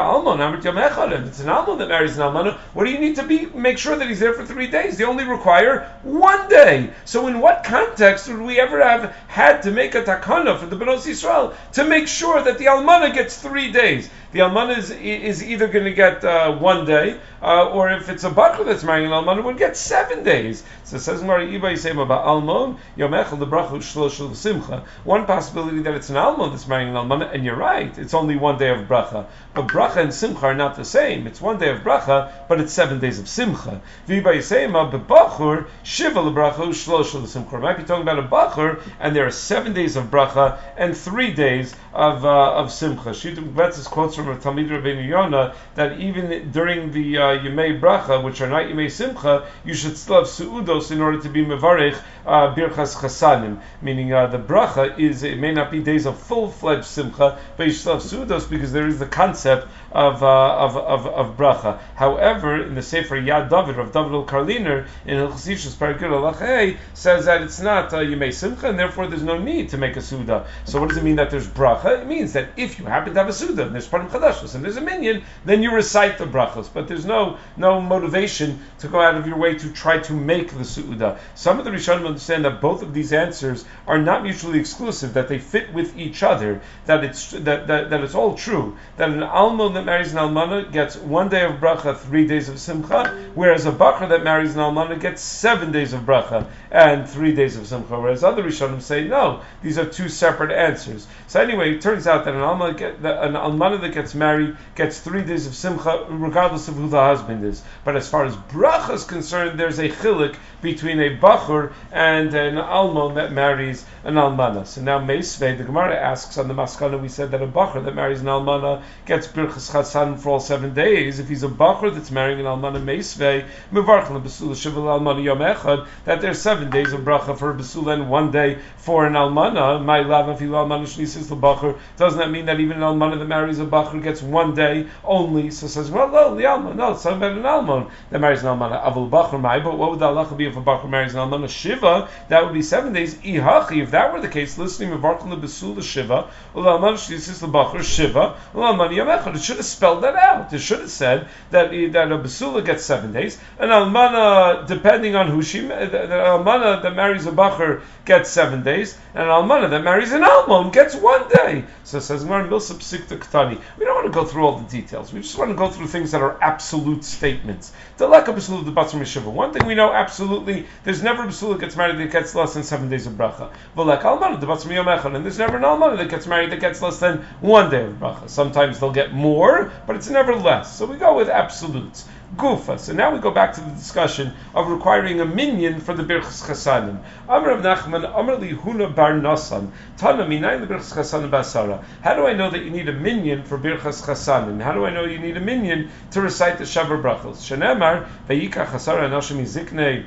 it's 1.27 1.41
an 1.41 1.49
almon 1.49 1.79
that 1.79 1.89
marries 1.89 2.19
an 2.19 2.23
almana, 2.23 2.59
what 2.75 2.85
do 2.85 2.91
you 2.91 2.99
need 2.99 3.15
to 3.17 3.23
be 3.23 3.47
make 3.47 3.79
sure 3.79 3.95
that 3.97 4.09
he's 4.09 4.19
there 4.19 4.35
for 4.35 4.45
three 4.45 4.67
days? 4.67 4.99
They 4.99 5.05
only 5.05 5.25
require 5.25 5.89
one 6.03 6.49
day. 6.49 6.91
So 7.05 7.29
in 7.29 7.39
what 7.39 7.63
context 7.63 8.29
would 8.29 8.41
we 8.41 8.59
ever 8.59 8.83
have 8.83 9.15
had 9.29 9.63
to 9.63 9.71
make 9.71 9.95
a 9.95 10.03
takana 10.03 10.59
for 10.59 10.67
the 10.67 10.75
Benos 10.75 11.07
Yisrael 11.07 11.55
to 11.75 11.85
make 11.85 12.09
sure 12.09 12.43
that 12.43 12.59
the 12.59 12.65
almana 12.65 13.15
gets 13.15 13.41
three 13.41 13.71
days? 13.71 14.11
The 14.33 14.41
almana 14.41 14.79
is, 14.79 14.93
is 14.93 15.43
either 15.43 15.67
going 15.67 15.87
to 15.87 15.93
get 15.93 16.25
uh, 16.25 16.57
one 16.57 16.85
day, 16.85 17.19
uh, 17.43 17.69
or 17.71 17.91
if 17.91 18.09
it's 18.09 18.23
a 18.23 18.31
bachar 18.31 18.65
that's 18.65 18.85
marrying 18.85 19.07
an 19.07 19.13
almana, 19.13 19.43
would 19.43 19.59
get 19.59 19.77
seven 19.77 20.23
days. 20.23 20.63
So 20.85 20.97
it 20.97 21.01
says 21.01 21.21
Mari 21.23 21.49
Iba 21.49 21.73
Yisem 21.73 22.01
about 22.01 22.25
Almon, 22.25 22.77
Yomechel 22.97 23.41
the 23.41 23.47
bracha 23.47 23.79
shloshel 23.79 24.35
simcha. 24.37 24.85
One 25.03 25.27
possibility 25.27 25.81
that 25.83 25.95
it's 25.95 26.11
an 26.11 26.17
Almon 26.17 26.51
that's 26.51 26.69
marrying 26.69 26.91
an 26.91 26.95
almana, 26.95 27.35
and 27.35 27.45
you're 27.45 27.57
right, 27.57 27.97
it's 27.99 28.15
only 28.15 28.37
one 28.37 28.57
day 28.57 28.69
of 28.69 28.87
bracha. 28.87 29.27
But 29.53 29.67
bracha 29.67 29.97
and 29.97 30.15
simcha 30.15 30.47
are 30.47 30.55
not 30.55 30.77
the 30.77 30.85
same. 30.85 31.27
It's 31.27 31.41
one 31.41 31.59
day 31.59 31.71
of 31.71 31.79
bracha, 31.79 32.31
but 32.49 32.61
it's 32.61 32.73
seven 32.73 33.01
days 33.01 33.19
of 33.19 33.29
simcha. 33.29 33.81
Viba 34.07 34.37
Yisem 34.37 34.71
bebachur 34.93 35.67
shiva 35.83 36.21
lebracha 36.21 36.69
shloshel 36.69 37.27
simcha. 37.27 37.59
Might 37.59 37.79
be 37.79 37.83
talking 37.83 38.03
about 38.03 38.21
a 38.21 38.23
bachur, 38.23 38.81
and 39.01 39.15
there 39.15 39.27
are 39.27 39.33
seven 39.33 39.73
days 39.73 39.97
of 39.97 40.05
bracha 40.05 40.61
and 40.77 40.97
three 40.97 41.33
days 41.33 41.75
of 41.93 42.25
uh, 42.25 42.53
of 42.53 42.71
simcha. 42.71 43.11
Shittah 43.11 43.39
Mekubetzes 43.39 43.87
quotes 43.87 44.15
from 44.15 44.27
Talmid 44.41 44.69
Rabbeinu 44.69 45.09
Yonah 45.09 45.57
that 45.75 45.99
even 45.99 46.53
during 46.53 46.93
the 46.93 47.19
uh, 47.19 47.23
Yemei 47.39 47.81
bracha, 47.81 48.23
which 48.23 48.41
are 48.41 48.49
not 48.49 48.67
Yemei 48.67 48.89
simcha, 48.89 49.49
you 49.65 49.75
should 49.75 49.97
still 49.97 50.19
have 50.19 50.27
suudos 50.27 50.93
in 50.93 51.01
order 51.01 51.21
to 51.21 51.29
be 51.29 51.45
mevarich 51.45 52.01
uh, 52.25 52.55
birchas 52.55 52.95
chasanim. 52.95 53.61
Meaning 53.83 54.13
uh, 54.13 54.29
the 54.29 54.39
bracha 54.39 54.97
is 54.97 55.25
it 55.25 55.41
may 55.41 55.51
not 55.51 55.73
be 55.73 55.81
days 55.81 56.07
of 56.07 56.17
full 56.17 56.49
fledged 56.53 56.85
simcha, 56.85 57.37
but 57.57 57.67
you 57.67 57.73
still 57.73 57.95
have 57.95 58.03
suudos 58.03 58.49
because 58.49 58.73
there 58.73 58.87
is 58.87 59.01
the 59.01 59.07
concept 59.07 59.40
maalesef 59.45 59.65
of, 59.93 60.23
uh, 60.23 60.57
of, 60.57 60.77
of, 60.77 61.07
of 61.07 61.37
bracha. 61.37 61.81
However, 61.95 62.63
in 62.63 62.75
the 62.75 62.83
Sefer 62.83 63.17
Yad 63.17 63.51
David 63.51 63.79
of 63.79 63.93
David 63.93 64.13
al 64.13 64.25
Karliner 64.25 64.87
in 65.05 65.17
Hilchosishus 65.17 65.75
Paragir 65.75 66.11
Alachei 66.11 66.79
says 66.95 67.27
that 67.27 67.43
it's 67.43 67.61
not 67.61 67.93
uh, 67.93 67.99
Yemei 67.99 68.33
Simcha, 68.33 68.69
and 68.69 68.79
therefore 68.79 69.07
there's 69.07 69.23
no 69.23 69.39
need 69.39 69.71
to 69.71 69.79
make 69.79 69.97
a 69.97 70.03
Suda. 70.03 70.47
So 70.65 70.81
what 70.81 70.89
does 70.89 70.99
it 70.99 71.05
mean 71.05 71.17
that 71.17 71.31
there's 71.31 71.47
bracha? 71.47 72.03
It 72.03 72.07
means 72.07 72.33
that 72.35 72.51
if 72.57 72.79
you 72.79 72.85
happen 72.85 73.15
to 73.15 73.21
have 73.21 73.29
a 73.29 73.33
Suda, 73.33 73.67
and 73.67 73.75
there's 73.75 73.89
Parim 73.89 74.09
Chadashos, 74.09 74.55
and 74.55 74.65
there's 74.65 74.77
a 74.77 74.81
minion, 74.81 75.23
then 75.45 75.63
you 75.63 75.73
recite 75.73 76.19
the 76.19 76.27
brachos. 76.27 76.69
But 76.73 76.89
there's 76.89 77.05
no 77.05 77.39
no 77.57 77.81
motivation 77.81 78.61
to 78.79 78.89
go 78.89 79.01
out 79.01 79.17
of 79.17 79.27
your 79.27 79.39
way 79.39 79.57
to 79.57 79.73
try 79.73 79.99
to 79.99 80.13
make 80.13 80.53
the 80.57 80.65
Suda. 80.65 81.19
Some 81.35 81.59
of 81.59 81.65
the 81.65 81.71
Rishonim 81.71 82.07
understand 82.07 82.45
that 82.45 82.61
both 82.61 82.83
of 82.83 82.95
these 82.95 83.13
answers 83.13 83.65
are 83.87 83.99
not 83.99 84.23
mutually 84.23 84.61
exclusive, 84.61 85.15
that 85.15 85.29
they 85.29 85.39
fit 85.39 85.73
with 85.73 85.99
each 85.99 86.23
other, 86.23 86.61
that 86.87 87.05
it's 87.05 87.31
that, 87.33 87.67
that, 87.67 87.91
that 87.91 88.05
it's 88.05 88.15
all 88.15 88.35
true, 88.35 88.77
that 88.97 89.11
an 89.11 89.23
Almon 89.23 89.80
that 89.81 89.87
marries 89.87 90.13
an 90.13 90.19
almana 90.19 90.71
gets 90.71 90.97
one 90.97 91.31
day 91.31 91.43
of 91.43 91.53
bracha, 91.55 91.97
three 91.97 92.27
days 92.27 92.51
of 92.51 92.59
simcha, 92.59 93.31
whereas 93.35 93.65
a 93.65 93.73
bakr 93.73 94.11
that 94.11 94.23
marries 94.23 94.55
an 94.55 94.61
almana 94.61 95.01
gets 95.01 95.23
seven 95.23 95.73
days 95.73 95.95
of 95.95 96.03
bracha 96.03 96.47
and 96.71 97.09
three 97.09 97.35
days 97.35 97.57
of 97.57 97.67
simcha. 97.67 97.99
Whereas 97.99 98.23
other 98.23 98.43
rishonim 98.43 98.83
say 98.83 99.09
no, 99.09 99.41
these 99.63 99.79
are 99.79 99.87
two 99.87 100.11
separate 100.11 100.53
answers. 100.53 101.07
So 101.29 101.41
anyway, 101.41 101.75
it 101.75 101.81
turns 101.81 102.07
out 102.07 102.27
that 102.27 102.35
an 102.35 102.41
almana, 102.41 102.77
get, 102.77 103.01
that 103.01 103.25
an 103.25 103.33
almana 103.33 103.81
that 103.81 103.95
gets 103.95 104.15
married 104.15 104.55
gets 104.75 105.01
three 105.01 105.23
days 105.23 105.47
of 105.47 105.55
simcha, 105.55 106.05
regardless 106.11 106.69
of 106.69 106.75
who 106.75 106.89
the 106.91 107.01
husband 107.01 107.43
is. 107.43 107.63
But 107.83 107.97
as 107.97 108.07
far 108.07 108.27
as 108.27 108.37
bracha 108.37 108.93
is 108.93 109.05
concerned, 109.05 109.59
there's 109.59 109.79
a 109.79 109.89
chilik 109.89 110.37
between 110.61 111.01
a 111.01 111.17
bachur 111.17 111.73
and 111.91 112.35
an 112.35 112.59
almon 112.59 113.15
that 113.15 113.33
marries 113.33 113.87
an 114.05 114.17
almana. 114.17 114.67
So 114.67 114.83
now 114.83 114.99
Meisvei, 114.99 115.57
the 115.57 115.65
Gemara 115.65 115.97
asks 115.97 116.37
on 116.37 116.49
the 116.49 116.55
maskana, 116.55 117.01
we 117.01 117.09
said 117.09 117.31
that 117.31 117.41
a 117.41 117.47
bachur 117.47 117.83
that 117.83 117.95
marries 117.95 118.21
an 118.21 118.27
almana 118.27 118.83
gets 119.07 119.27
birchas 119.27 119.70
chasan 119.71 120.19
for 120.19 120.31
all 120.31 120.41
seven 120.41 120.75
days. 120.75 121.19
If 121.19 121.29
he's 121.29 121.43
a 121.43 121.49
bachur 121.49 121.95
that's 121.95 122.11
marrying 122.11 122.41
an 122.41 122.47
almana 122.47 122.83
meisvei, 122.83 123.47
mevarchel 123.73 124.23
besula 124.23 124.55
shival 124.55 124.85
almana 124.85 125.23
yom 125.23 125.39
echad, 125.39 125.87
that 126.05 126.21
there's 126.21 126.41
seven 126.41 126.71
days 126.71 126.93
of 126.93 127.01
bracha 127.01 127.39
for 127.39 127.51
a 127.51 127.55
besula 127.55 127.95
and 127.95 128.11
one 128.11 128.31
day 128.31 128.59
for 128.77 129.07
an 129.07 129.13
almana. 129.15 129.85
My 129.85 130.01
lava 130.01 130.37
fil 130.37 130.49
almana 130.49 130.83
shnisis 130.83 131.29
the 131.29 131.37
bachur. 131.37 131.79
Doesn't 131.97 132.19
that 132.19 132.31
mean 132.31 132.47
that 132.47 132.59
even 132.61 132.79
an 132.79 132.83
almana 132.83 133.19
that 133.19 133.27
marries 133.27 133.61
a 133.61 133.67
bachur 133.67 134.03
gets 134.03 134.23
one 134.23 134.55
day 134.55 134.89
only? 135.05 135.51
So 135.51 135.67
says, 135.67 135.91
well, 135.91 136.09
no, 136.09 136.35
the 136.35 136.43
almana, 136.43 136.77
no, 136.77 136.93
it's 136.93 137.05
about 137.05 137.33
an 137.33 137.47
almon 137.47 137.87
that 138.11 138.19
marries 138.21 138.43
an 138.43 138.59
almana. 138.59 138.83
Avul 138.85 139.09
bachur 139.09 139.41
mai, 139.41 139.61
but 139.61 139.79
what 139.79 139.91
would 139.91 140.01
the 140.01 140.07
halacha 140.09 140.37
be 140.37 140.47
if 140.47 140.57
a 140.57 140.61
bachur 140.61 140.89
marries 140.89 141.15
an 141.15 141.21
almana 141.21 141.49
shiva? 141.49 142.09
That 142.29 142.45
would 142.45 142.55
be 142.55 142.63
seven 142.63 142.93
days. 142.93 143.15
Ihachi, 143.15 143.83
if 143.83 143.93
that 143.93 144.13
were 144.13 144.21
the 144.21 144.29
case, 144.29 144.59
listening 144.59 144.91
mevarchel 144.91 145.41
besula 145.41 145.83
shiva, 145.83 146.31
almana 146.55 146.95
shnisis 146.95 147.41
the 147.41 147.47
bachur 147.47 147.83
shiva, 147.83 148.37
almana 148.55 148.95
yom 148.95 149.09
echad. 149.09 149.37
It 149.37 149.43
should 149.43 149.60
have 149.61 149.67
spelled 149.67 150.03
that 150.05 150.17
out. 150.17 150.53
It 150.53 150.59
should 150.59 150.81
have 150.81 150.91
said 150.91 151.29
that 151.51 151.73
eh, 151.73 151.89
that 151.91 152.11
a 152.11 152.19
basula 152.19 152.65
gets 152.65 152.85
seven 152.85 153.13
days, 153.13 153.39
an 153.59 153.69
almana, 153.69 154.67
depending 154.67 155.17
on 155.17 155.29
who 155.29 155.43
she, 155.43 155.61
the, 155.61 156.09
almana 156.31 156.83
that 156.83 156.97
marries 156.97 157.27
a 157.27 157.33
bacher 157.33 157.83
gets 158.05 158.31
seven 158.31 158.63
days, 158.63 158.99
and 159.15 159.25
an 159.25 159.29
almana 159.29 159.71
that 159.71 159.85
marries 159.85 160.13
an 160.13 160.25
almon 160.25 160.71
gets 160.71 160.95
one 160.95 161.29
day. 161.29 161.65
So 161.85 162.01
says 162.01 162.25
Mar 162.25 162.45
Milsa 162.45 162.75
Psikta 162.75 163.19
Ktani. 163.19 163.61
We 163.79 163.85
don't 163.85 163.95
want 163.95 164.07
to 164.07 164.13
go 164.13 164.25
through 164.25 164.47
all 164.47 164.59
the 164.59 164.69
details. 164.69 165.13
We 165.13 165.21
just 165.21 165.37
want 165.37 165.51
to 165.51 165.57
go 165.57 165.69
through 165.71 165.89
things 165.89 166.13
that 166.13 166.23
are 166.23 166.43
absolute 166.43 167.05
statements. 167.05 167.73
The 167.99 168.09
leka 168.09 168.33
basula 168.33 168.65
the 168.65 168.73
batzim 168.73 169.01
yeshiva. 169.01 169.31
One 169.31 169.53
thing 169.53 169.67
we 169.67 169.75
know 169.75 169.93
absolutely: 169.93 170.67
there's 170.85 171.03
never 171.03 171.25
a 171.25 171.27
basula 171.27 171.61
gets 171.61 171.77
married 171.77 171.99
that 171.99 172.11
gets 172.11 172.35
less 172.35 172.55
than 172.55 172.63
seven 172.63 172.89
days 172.89 173.07
of 173.07 173.15
bracha. 173.15 173.51
V'lek 173.77 174.03
almana 174.03 174.41
the 174.41 174.47
batzim 174.47 174.73
yom 174.73 174.89
and 175.15 175.25
there's 175.25 175.39
never 175.39 175.57
an 175.57 175.63
almana 175.63 175.97
that 175.99 176.09
gets 176.09 176.27
married 176.27 176.51
that 176.51 176.61
gets 176.61 176.81
less 176.81 176.99
than 176.99 177.19
one 177.41 177.71
day 177.71 177.85
of 177.85 177.95
bracha. 177.95 178.29
Sometimes 178.29 178.81
they'll 178.81 178.93
get 178.93 179.13
more, 179.13 179.50
but 179.87 179.97
it's 179.97 180.09
never 180.09 180.35
less. 180.35 180.77
So 180.77 180.87
we 180.87 180.97
go 180.97 181.17
with 181.17 181.29
absolutes. 181.29 182.07
Gufa. 182.37 182.79
So 182.79 182.93
now 182.93 183.13
we 183.13 183.19
go 183.19 183.33
back 183.33 183.55
to 183.55 183.61
the 183.61 183.71
discussion 183.73 184.33
of 184.55 184.69
requiring 184.69 185.21
a 185.21 185.25
minion 185.25 185.81
for 185.81 185.95
the 185.95 186.05
Birchas 186.05 186.47
Chasanim. 186.47 187.03
Amr 187.29 187.51
of 187.51 187.63
Nachman, 187.63 188.09
Amr 188.15 188.37
li 188.37 188.53
Huna 188.53 188.95
bar 188.95 189.15
Nasan, 189.15 189.73
Tana 189.97 190.25
minayin 190.25 190.67
Birchas 190.67 190.95
Chasanim 190.95 191.31
basara. 191.31 191.83
How 192.03 192.15
do 192.15 192.27
I 192.27 192.35
know 192.35 192.49
that 192.49 192.63
you 192.63 192.71
need 192.71 192.89
a 192.89 192.93
minion 192.93 193.43
for 193.43 193.59
Birchas 193.59 194.07
Chasanim? 194.07 194.63
How 194.63 194.73
do 194.73 194.85
I 194.85 194.91
know 194.91 195.05
you 195.05 195.19
need 195.19 195.37
a 195.37 195.41
minion 195.41 195.91
to 196.13 196.21
recite 196.21 196.59
the 196.59 196.65
Sheva 196.65 197.03
Brachos? 197.03 197.39
Shenemar, 197.39 198.09
Vayika 198.29 198.65
Chasara 198.65 199.09
Anashim 199.09 199.43
Iziknei, 199.43 200.07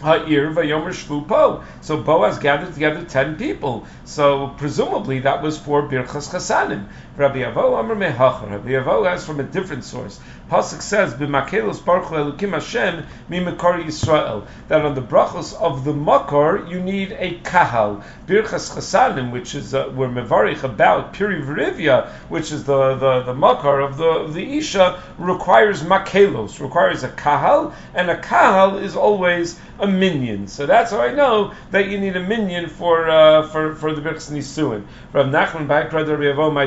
Ha'ir 0.00 0.52
vayomer 0.52 0.94
shvupo. 0.94 1.64
So 1.80 2.00
Boaz 2.00 2.38
gathered 2.38 2.72
together 2.72 3.04
ten 3.04 3.36
people. 3.36 3.84
So 4.04 4.54
presumably 4.56 5.18
that 5.20 5.42
was 5.42 5.58
for 5.58 5.82
Birchas 5.82 6.30
Chasanim. 6.30 6.86
Rabbi 7.18 7.40
Avo 7.40 7.76
Amr 7.76 7.96
Mehachar. 7.96 8.48
Rabbi 8.48 8.70
Avo 8.70 9.04
has 9.10 9.26
from 9.26 9.40
a 9.40 9.42
different 9.42 9.82
source. 9.82 10.20
Pasuk 10.48 10.80
says, 10.80 11.14
"B'makelos 11.14 11.84
baruch 11.84 12.10
elukim 12.10 12.52
Hashem 12.52 13.04
mimekar 13.28 13.84
Yisrael." 13.84 14.46
That 14.68 14.84
on 14.84 14.94
the 14.94 15.02
brachos 15.02 15.52
of 15.60 15.84
the 15.84 15.92
makar 15.92 16.64
you 16.68 16.80
need 16.80 17.10
a 17.18 17.40
kahal. 17.42 18.04
Birchas 18.28 18.70
Chasanim, 18.72 19.32
which 19.32 19.56
is 19.56 19.74
uh, 19.74 19.90
we're 19.96 20.08
mevarich 20.08 20.62
about 20.62 21.12
Piri 21.12 21.42
Verivia, 21.42 22.08
which 22.28 22.52
is 22.52 22.62
the 22.62 22.94
the, 22.94 23.22
the 23.24 23.34
makar 23.34 23.80
of 23.80 23.96
the 23.96 24.04
of 24.04 24.34
the 24.34 24.56
isha, 24.56 25.02
requires 25.18 25.82
makelos, 25.82 26.60
requires 26.60 27.02
a 27.02 27.08
kahal, 27.08 27.74
and 27.94 28.08
a 28.10 28.20
kahal 28.20 28.78
is 28.78 28.94
always 28.94 29.58
a 29.80 29.88
minion. 29.88 30.46
So 30.46 30.66
that's 30.66 30.92
how 30.92 31.00
I 31.00 31.12
know 31.12 31.52
that 31.72 31.88
you 31.88 31.98
need 31.98 32.16
a 32.16 32.22
minion 32.22 32.68
for 32.68 33.10
uh, 33.10 33.48
for 33.48 33.74
for 33.74 33.92
the 33.92 34.00
Birchas 34.00 34.30
Nisuin. 34.30 34.84
Rav 35.12 35.26
Nachman 35.26 35.66
Ba'ikra 35.66 36.06
Rabbi 36.06 36.24
Avo 36.24 36.52
my 36.52 36.66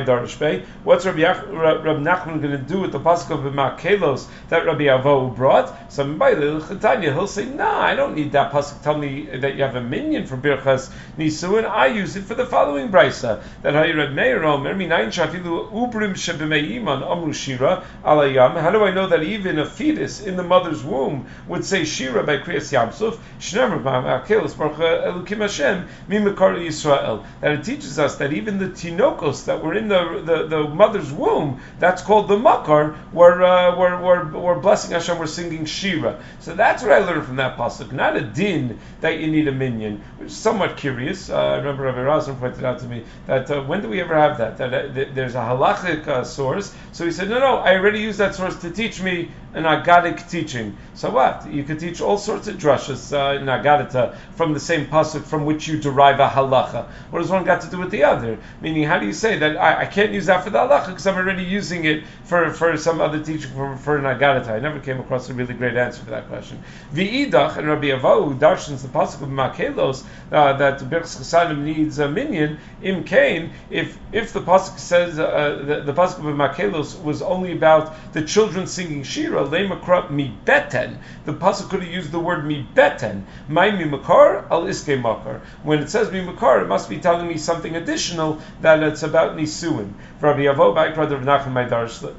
What's 0.82 1.06
Rabbi, 1.06 1.22
Ach- 1.22 1.46
Rab 1.46 1.98
Nachman 1.98 2.42
going 2.42 2.50
to 2.50 2.58
do 2.58 2.80
with 2.80 2.90
the 2.90 2.98
pasuk 2.98 3.30
of 3.30 3.52
Makelos 3.52 4.26
that 4.48 4.66
Rabbi 4.66 4.84
Avo 4.84 5.34
brought? 5.34 5.92
So 5.92 6.04
by 6.14 6.34
Chetanya, 6.34 7.12
he'll 7.12 7.28
say, 7.28 7.44
"Nah, 7.44 7.80
I 7.80 7.94
don't 7.94 8.16
need 8.16 8.32
that 8.32 8.50
pasuk. 8.50 8.82
Tell 8.82 8.98
me 8.98 9.28
that 9.32 9.54
you 9.54 9.62
have 9.62 9.76
a 9.76 9.80
minion 9.80 10.26
for 10.26 10.36
Birchas 10.36 10.90
Nisuin. 11.16 11.64
I 11.64 11.86
use 11.86 12.16
it 12.16 12.24
for 12.24 12.34
the 12.34 12.44
following 12.44 12.90
brisa 12.90 13.40
that 13.62 13.76
I 13.76 13.92
read 13.92 14.14
Meir 14.14 14.42
Omer 14.42 14.74
Minayin 14.74 15.12
Shafilu 15.12 15.70
Ubrim 15.70 16.14
Shebemeiman 16.14 17.08
Amru 17.08 17.32
Shira 17.32 17.84
Alayam. 18.04 18.60
How 18.60 18.70
do 18.70 18.82
I 18.82 18.90
know 18.90 19.06
that 19.06 19.22
even 19.22 19.60
a 19.60 19.66
fetus 19.66 20.20
in 20.20 20.36
the 20.36 20.42
mother's 20.42 20.82
womb 20.82 21.26
would 21.46 21.64
say 21.64 21.84
Shira 21.84 22.24
by 22.24 22.38
Kriyas 22.38 22.72
Yamsuf? 22.72 23.18
Shnemer 23.38 23.80
Makelos 23.82 24.58
Baruch 24.58 24.78
Elukim 24.78 25.38
Hashem 25.38 25.86
Mimekar 26.08 26.58
Yisrael. 26.58 27.24
That 27.40 27.52
it 27.52 27.64
teaches 27.64 27.98
us 27.98 28.16
that 28.16 28.32
even 28.32 28.58
the 28.58 28.68
tinokos 28.68 29.44
that 29.44 29.62
were 29.62 29.74
in 29.74 29.88
the, 29.88 30.22
the, 30.24 30.31
the 30.46 30.68
mother's 30.68 31.12
womb, 31.12 31.60
that's 31.78 32.02
called 32.02 32.28
the 32.28 32.38
makar, 32.38 32.96
were, 33.12 33.42
uh, 33.42 33.76
were, 33.76 33.96
were, 34.00 34.24
were 34.38 34.60
blessing 34.60 34.92
Hashem, 34.92 35.18
were 35.18 35.26
singing 35.26 35.64
Shira. 35.64 36.22
So 36.40 36.54
that's 36.54 36.82
what 36.82 36.92
I 36.92 36.98
learned 36.98 37.26
from 37.26 37.36
that 37.36 37.56
pasuk. 37.56 37.92
Not 37.92 38.16
a 38.16 38.20
din 38.20 38.78
that 39.00 39.20
you 39.20 39.28
need 39.30 39.48
a 39.48 39.52
minion, 39.52 40.02
which 40.18 40.28
is 40.28 40.36
somewhat 40.36 40.76
curious. 40.76 41.30
Uh, 41.30 41.36
I 41.36 41.56
remember 41.56 41.84
Rabbi 41.84 42.00
Razin 42.00 42.36
pointed 42.36 42.64
out 42.64 42.78
to 42.80 42.86
me 42.86 43.04
that 43.26 43.50
uh, 43.50 43.62
when 43.62 43.82
do 43.82 43.88
we 43.88 44.00
ever 44.00 44.14
have 44.14 44.38
that? 44.38 44.58
That, 44.58 44.74
uh, 44.74 44.92
th- 44.92 45.08
there's 45.14 45.34
a 45.34 45.38
halachic 45.38 46.06
uh, 46.08 46.24
source. 46.24 46.74
So 46.92 47.04
he 47.04 47.12
said, 47.12 47.28
no, 47.28 47.38
no, 47.38 47.56
I 47.56 47.76
already 47.76 48.00
used 48.00 48.18
that 48.18 48.34
source 48.34 48.56
to 48.60 48.70
teach 48.70 49.00
me 49.02 49.30
an 49.54 49.64
agadic 49.64 50.28
teaching. 50.30 50.76
So 50.94 51.10
what? 51.10 51.50
You 51.50 51.64
could 51.64 51.78
teach 51.78 52.00
all 52.00 52.18
sorts 52.18 52.48
of 52.48 52.56
drushes 52.56 53.12
uh, 53.12 53.38
in 53.38 53.46
agadita 53.46 54.16
from 54.34 54.52
the 54.54 54.60
same 54.60 54.86
pasuk 54.86 55.24
from 55.24 55.44
which 55.44 55.68
you 55.68 55.78
derive 55.78 56.20
a 56.20 56.28
halacha. 56.28 56.86
What 57.10 57.20
does 57.20 57.30
one 57.30 57.44
got 57.44 57.60
to 57.62 57.70
do 57.70 57.78
with 57.78 57.90
the 57.90 58.04
other? 58.04 58.38
Meaning, 58.60 58.84
how 58.84 58.98
do 58.98 59.06
you 59.06 59.12
say 59.12 59.38
that 59.38 59.56
I, 59.56 59.82
I 59.82 59.86
can't 59.86 60.12
use 60.12 60.26
that 60.26 60.44
for 60.44 60.50
the 60.50 60.58
halacha 60.58 60.88
because 60.88 61.06
I'm 61.06 61.16
already 61.16 61.44
using 61.44 61.84
it 61.84 62.04
for, 62.24 62.52
for 62.52 62.76
some 62.76 63.00
other 63.00 63.22
teaching 63.22 63.50
for, 63.52 63.76
for 63.76 63.98
an 63.98 64.04
agadita? 64.04 64.48
I 64.48 64.58
never 64.58 64.80
came 64.80 65.00
across 65.00 65.28
a 65.28 65.34
really 65.34 65.54
great 65.54 65.76
answer 65.76 66.02
for 66.02 66.10
that 66.10 66.28
question. 66.28 66.62
V'idach 66.94 67.56
and 67.56 67.68
Rabbi 67.68 67.88
Avo 67.88 68.38
darshans 68.38 68.82
the 68.82 68.88
pasuk 68.88 69.22
of 69.22 69.28
Makelos 69.28 70.04
uh, 70.30 70.54
that 70.54 70.80
Birchas 70.80 71.18
Chasanim 71.20 71.58
needs 71.62 71.98
a 71.98 72.08
minyan. 72.08 72.58
Im 72.82 73.04
Kain, 73.04 73.52
if 73.70 73.98
if 74.12 74.32
the 74.32 74.40
pasuk 74.40 74.78
says 74.78 75.18
uh, 75.18 75.62
the, 75.64 75.80
the 75.80 75.92
pasuk 75.92 76.18
of 76.18 76.24
Makelos 76.36 77.02
was 77.02 77.22
only 77.22 77.52
about 77.52 77.94
the 78.12 78.22
children 78.22 78.66
singing 78.66 79.02
Shira, 79.02 79.41
mi 79.50 80.34
beten. 80.44 80.98
The 81.24 81.32
pasuk 81.32 81.70
could 81.70 81.82
have 81.82 81.92
used 81.92 82.12
the 82.12 82.20
word 82.20 82.46
mi 82.46 82.66
beten. 82.74 83.24
My 83.48 83.70
mi 83.70 83.84
makar 83.84 84.46
al 84.50 84.64
iske 84.64 85.00
makar. 85.00 85.40
When 85.62 85.80
it 85.80 85.90
says 85.90 86.10
mi 86.10 86.20
makar, 86.20 86.62
it 86.62 86.68
must 86.68 86.88
be 86.88 86.98
telling 86.98 87.28
me 87.28 87.36
something 87.36 87.76
additional 87.76 88.40
that 88.60 88.82
it's 88.82 89.02
about 89.02 89.36
nisuin. 89.36 89.92
Rabbi 90.20 90.42
Avo 90.42 90.74
by 90.74 90.88
Rabbi 90.92 91.24
Nachman 91.24 91.52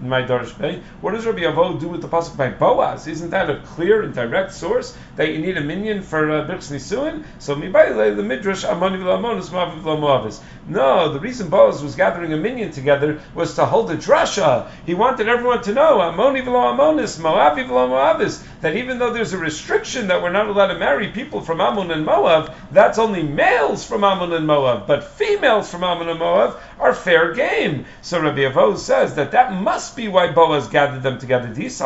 my 0.01 0.23
darsh. 0.23 0.81
What 1.01 1.11
does 1.11 1.25
Rabbi 1.25 1.41
Avo 1.41 1.79
do 1.79 1.87
with 1.87 2.01
the 2.01 2.07
pasuk 2.07 2.37
by 2.37 2.49
Boaz? 2.49 3.07
Isn't 3.07 3.29
that 3.29 3.49
a 3.49 3.61
clear 3.61 4.03
and 4.03 4.13
direct 4.13 4.53
source 4.53 4.97
that 5.15 5.31
you 5.31 5.39
need 5.39 5.57
a 5.57 5.61
minyan 5.61 6.01
for 6.01 6.29
uh, 6.29 6.47
Birchas 6.47 6.71
Nisuin? 6.71 7.23
So 7.39 7.55
mi 7.55 7.69
by 7.69 7.89
the 7.89 8.23
midrash 8.23 8.65
amoni 8.65 8.97
v'lamonis 8.97 9.49
maviv 9.49 9.81
v'lamoavis. 9.81 10.41
No, 10.67 11.13
the 11.13 11.19
reason 11.19 11.49
Boaz 11.49 11.81
was 11.83 11.95
gathering 11.95 12.33
a 12.33 12.37
minyan 12.37 12.71
together 12.71 13.21
was 13.33 13.55
to 13.55 13.65
hold 13.65 13.91
a 13.91 13.95
drasha. 13.95 14.69
He 14.85 14.93
wanted 14.93 15.29
everyone 15.29 15.61
to 15.63 15.73
know 15.73 15.99
amoni 15.99 16.43
v'lo 16.43 16.73
amonis, 17.17 17.19
moavi 17.19 17.63
v'lo 17.63 17.87
moavis, 17.87 18.41
that 18.63 18.77
even 18.77 18.97
though 18.97 19.11
there's 19.11 19.33
a 19.33 19.37
restriction 19.37 20.07
that 20.07 20.23
we're 20.23 20.31
not 20.31 20.47
allowed 20.47 20.67
to 20.67 20.79
marry 20.79 21.09
people 21.09 21.41
from 21.41 21.59
Ammon 21.59 21.91
and 21.91 22.05
Moab, 22.05 22.53
that's 22.71 22.97
only 22.97 23.21
males 23.21 23.85
from 23.85 24.05
Ammon 24.05 24.31
and 24.31 24.47
Moab, 24.47 24.87
but 24.87 25.03
females 25.03 25.69
from 25.69 25.83
Ammon 25.83 26.07
and 26.07 26.17
Moab 26.17 26.57
are 26.79 26.93
fair 26.93 27.33
game. 27.33 27.85
So 28.01 28.21
Rabbi 28.21 28.41
Avo 28.41 28.77
says 28.77 29.15
that 29.15 29.31
that 29.31 29.51
must 29.53 29.97
be 29.97 30.07
why 30.07 30.31
Boaz 30.31 30.67
gathered 30.67 31.03
them 31.03 31.19
together. 31.19 31.49
Because 31.49 31.81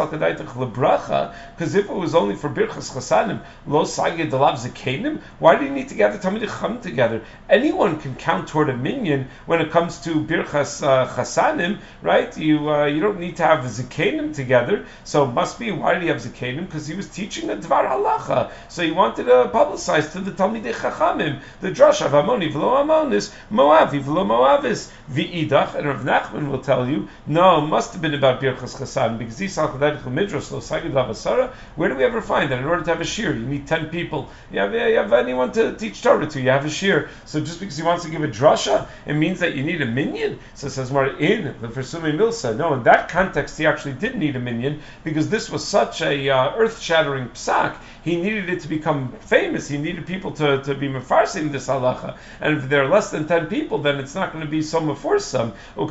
if 1.75 1.89
it 1.89 1.93
was 1.93 2.13
only 2.13 2.35
for 2.35 2.49
Birchas 2.49 2.91
Chasanim, 2.93 3.41
lo 3.65 3.83
sagid 3.83 4.29
delav 4.29 4.59
zekenim, 4.59 5.19
why 5.39 5.57
do 5.57 5.65
you 5.65 5.71
need 5.71 5.89
to 5.89 5.95
gather 5.95 6.19
Talmidei 6.19 6.47
Chacham 6.47 6.79
together? 6.79 7.23
Anyone 7.49 7.99
can 7.99 8.13
count 8.15 8.47
toward 8.47 8.69
a 8.69 8.77
minyan 8.77 9.29
when 9.47 9.61
it 9.61 9.71
comes 9.71 9.99
to 10.01 10.21
Birchas 10.23 10.83
uh, 10.85 11.07
Chasanim, 11.07 11.79
right? 12.03 12.37
You 12.37 12.69
uh, 12.69 12.85
you 12.85 13.01
don't 13.01 13.19
need 13.19 13.37
to 13.37 13.43
have 13.43 13.63
zekenim 13.65 14.35
together. 14.35 14.85
So 15.03 15.23
it 15.23 15.33
must 15.33 15.57
be 15.57 15.71
why 15.71 15.93
did 15.95 16.03
he 16.03 16.09
have 16.09 16.17
zekenim? 16.17 16.66
Because 16.67 16.87
he 16.87 16.95
was 16.95 17.07
teaching 17.09 17.49
a 17.49 17.55
dvar 17.55 17.89
halacha. 17.89 18.51
So 18.69 18.83
he 18.83 18.91
wanted 18.91 19.25
to 19.25 19.49
publicize 19.53 20.11
to 20.11 20.19
the 20.19 20.31
Talmidei 20.31 20.73
Chachamim 20.73 21.41
the 21.61 21.71
drush 21.71 22.05
of 22.05 22.11
Amoni 22.11 22.51
v'lo 22.51 22.83
Amonis, 22.83 23.33
Moavi 23.51 24.03
v'lo 24.03 24.25
Moavis, 24.25 24.91
v'idach. 25.11 25.75
And 25.75 25.87
Rav 25.87 26.01
Nachman 26.01 26.49
will 26.49 26.59
tell 26.59 26.87
you, 26.87 27.07
no, 27.25 27.63
it 27.63 27.67
must 27.67 27.93
have 27.93 28.01
been 28.01 28.13
about 28.13 28.41
Birchas 28.41 28.77
Chasan 28.77 29.17
because 29.17 29.37
these 29.37 29.55
Chadayich 29.55 30.05
Midrash 30.05 30.51
lo 30.51 30.59
sagid 30.59 30.91
lavasara. 30.91 31.53
Where 31.75 31.89
do 31.89 31.95
we 31.95 32.03
ever 32.03 32.21
find 32.21 32.51
that? 32.51 32.59
In 32.59 32.65
order 32.65 32.83
to 32.83 32.89
have 32.89 33.01
a 33.01 33.05
shir, 33.05 33.33
you 33.33 33.45
need 33.45 33.67
ten 33.67 33.89
people. 33.89 34.29
You 34.51 34.59
have, 34.59 34.73
you 34.73 34.97
have 34.97 35.13
anyone 35.13 35.51
to 35.53 35.75
teach 35.75 36.01
Torah 36.01 36.27
to. 36.27 36.41
You 36.41 36.49
have 36.49 36.65
a 36.65 36.69
shir. 36.69 37.09
So 37.25 37.39
just 37.39 37.59
because 37.59 37.77
he 37.77 37.83
wants 37.83 38.03
to 38.05 38.11
give 38.11 38.23
a 38.23 38.27
drasha, 38.27 38.87
it 39.05 39.13
means 39.13 39.39
that 39.39 39.55
you 39.55 39.63
need 39.63 39.81
a 39.81 39.85
minyan. 39.85 40.39
So 40.55 40.67
it 40.67 40.71
says 40.71 40.91
more 40.91 41.07
in 41.07 41.55
the 41.61 41.67
Versumi 41.67 42.13
Milsa. 42.15 42.55
No, 42.55 42.73
in 42.73 42.83
that 42.83 43.09
context, 43.09 43.57
he 43.57 43.65
actually 43.65 43.93
did 43.93 44.15
need 44.15 44.35
a 44.35 44.39
minyan 44.39 44.81
because 45.03 45.29
this 45.29 45.49
was 45.49 45.65
such 45.65 46.01
a 46.01 46.29
uh, 46.29 46.56
earth-shattering 46.57 47.29
psak. 47.29 47.77
He 48.03 48.15
needed 48.15 48.49
it 48.49 48.61
to 48.61 48.67
become 48.67 49.11
famous. 49.19 49.67
He 49.67 49.77
needed 49.77 50.07
people 50.07 50.31
to, 50.31 50.61
to 50.63 50.75
be 50.75 50.87
mefarsim 50.87 51.51
this 51.51 51.67
halacha. 51.67 52.17
And 52.39 52.57
if 52.57 52.69
there 52.69 52.83
are 52.83 52.89
less 52.89 53.11
than 53.11 53.27
ten 53.27 53.47
people, 53.47 53.79
then 53.79 53.99
it's 53.99 54.15
not 54.15 54.31
going 54.31 54.45
to 54.45 54.49
be 54.49 54.61
so 54.61 54.79
meforsam. 54.79 55.53
Like 55.75 55.87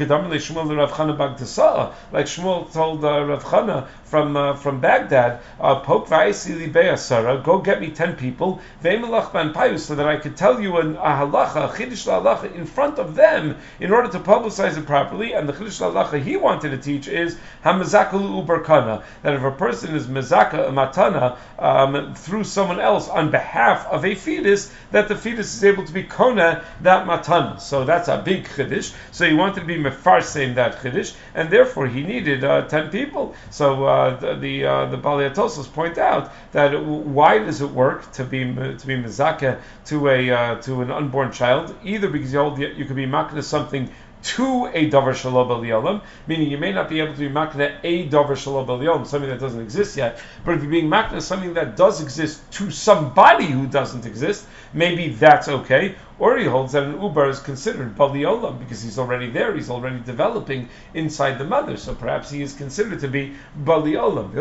Shmuel 2.27 2.73
told 2.73 3.05
uh, 3.05 3.25
Rav 3.25 3.45
Chana 3.45 3.87
from 4.05 4.37
uh, 4.37 4.55
from 4.57 4.81
Baghdad, 4.81 5.41
uh, 5.61 5.81
Pope 5.81 6.09
Vaisili 6.09 6.73
go 7.45 7.59
get 7.59 7.81
me 7.81 7.91
ten 7.91 8.17
people, 8.17 8.61
so 8.83 9.95
that 9.95 10.07
I 10.07 10.17
could 10.17 10.37
tell 10.37 10.61
you 10.61 10.79
an, 10.79 10.97
a 10.97 11.01
halacha, 11.01 11.65
a 11.65 11.69
halacha 11.69 12.55
in 12.55 12.65
front 12.65 12.99
of 12.99 13.15
them 13.15 13.57
in 13.79 13.93
order 13.93 14.09
to 14.13 14.21
publicize 14.21 14.79
it 14.79 14.87
properly. 14.87 15.33
And 15.33 15.49
the 15.49 15.53
chiddush 15.53 15.81
halacha 15.81 16.23
he 16.23 16.37
wanted 16.37 16.71
to 16.71 16.79
teach 16.79 17.09
is 17.09 17.37
hamazakalu 17.65 18.47
uberkana, 18.47 19.03
that 19.23 19.35
if 19.35 19.43
a 19.43 19.51
person 19.51 19.95
is 19.95 20.07
mezaka 20.07 20.55
a 20.55 20.56
matana 20.57 21.37
um, 21.59 22.15
through 22.15 22.45
someone 22.45 22.81
else 22.81 23.09
on 23.09 23.31
behalf 23.31 23.87
of 23.87 24.05
a 24.05 24.15
fetus, 24.15 24.73
that 24.91 25.09
the 25.09 25.17
fetus 25.17 25.55
is 25.55 25.65
able 25.65 25.85
to 25.85 25.93
be 25.93 26.03
kona 26.03 26.65
that 26.83 27.07
matana. 27.07 27.61
So 27.61 27.85
that's 27.85 28.09
a 28.09 28.19
big 28.19 28.45
chiddush. 28.45 28.95
So 29.13 29.27
he 29.27 29.35
wanted 29.35 29.61
to 29.61 29.67
be 29.67 29.77
mefarsim 29.77 30.55
that 30.57 30.79
chiddush, 30.79 31.15
and 31.35 31.51
therefore 31.51 31.87
he 31.87 32.03
needed 32.03 32.45
uh, 32.45 32.67
ten 32.69 32.91
people. 32.91 33.35
So 33.51 33.85
uh, 33.85 34.17
the 34.17 34.35
the, 34.35 34.65
uh, 34.65 34.87
the 34.87 34.99
Baliatosos 34.99 35.73
point 35.73 35.99
out 35.99 36.33
that 36.53 36.81
why 36.81 37.39
does 37.39 37.61
it 37.61 37.71
work 37.71 38.11
to 38.13 38.25
be 38.25 38.45
to 38.45 38.87
be 38.87 38.97
mezaka 38.97 39.61
to 39.87 40.09
a 40.09 40.31
uh, 40.31 40.55
to 40.63 40.83
an 40.83 40.91
unborn 40.91 41.33
child? 41.33 41.75
Either 41.85 42.09
because 42.09 42.33
you 42.33 42.39
hold 42.39 42.59
you 42.59 42.85
could 42.85 42.97
be 42.97 43.07
makna 43.07 43.43
something 43.43 43.91
to 44.27 44.67
a 44.75 44.91
davar 44.91 45.15
shalom 45.15 45.49
b'liyolam, 45.49 46.03
meaning 46.27 46.51
you 46.51 46.59
may 46.59 46.73
not 46.73 46.89
be 46.89 47.01
able 47.01 47.13
to 47.13 47.19
be 47.21 47.29
makna 47.29 47.79
a 47.85 48.09
davar 48.09 48.37
shalom 48.37 48.67
b'liyolam, 48.67 49.07
something 49.07 49.31
that 49.31 49.39
doesn't 49.39 49.61
exist 49.61 49.97
yet. 49.97 50.21
But 50.45 50.57
if 50.57 50.63
you're 50.63 50.71
being 50.71 50.89
makna 50.89 51.23
something 51.23 51.55
that 51.55 51.77
does 51.77 52.03
exist 52.03 52.51
to 52.53 52.71
somebody 52.71 53.47
who 53.47 53.67
doesn't 53.67 54.05
exist, 54.05 54.47
maybe 54.73 55.11
that's 55.11 55.49
okay. 55.49 55.95
Or 56.19 56.39
he 56.39 56.47
holds 56.47 56.73
that 56.73 56.85
an 56.85 56.95
ubar 56.95 57.29
is 57.29 57.41
considered 57.41 57.95
bali 57.95 58.21
olam 58.21 58.59
because 58.59 58.83
he's 58.83 58.99
already 58.99 59.29
there, 59.29 59.55
he's 59.55 59.69
already 59.69 59.99
developing 60.01 60.71
inside 60.95 61.39
the 61.39 61.45
mother. 61.45 61.77
So 61.77 61.95
perhaps 61.95 62.31
he 62.31 62.41
is 62.41 62.55
considered 62.55 63.01
to 63.01 63.09
be 63.09 63.35
bali 63.55 63.93
olam. 63.93 64.33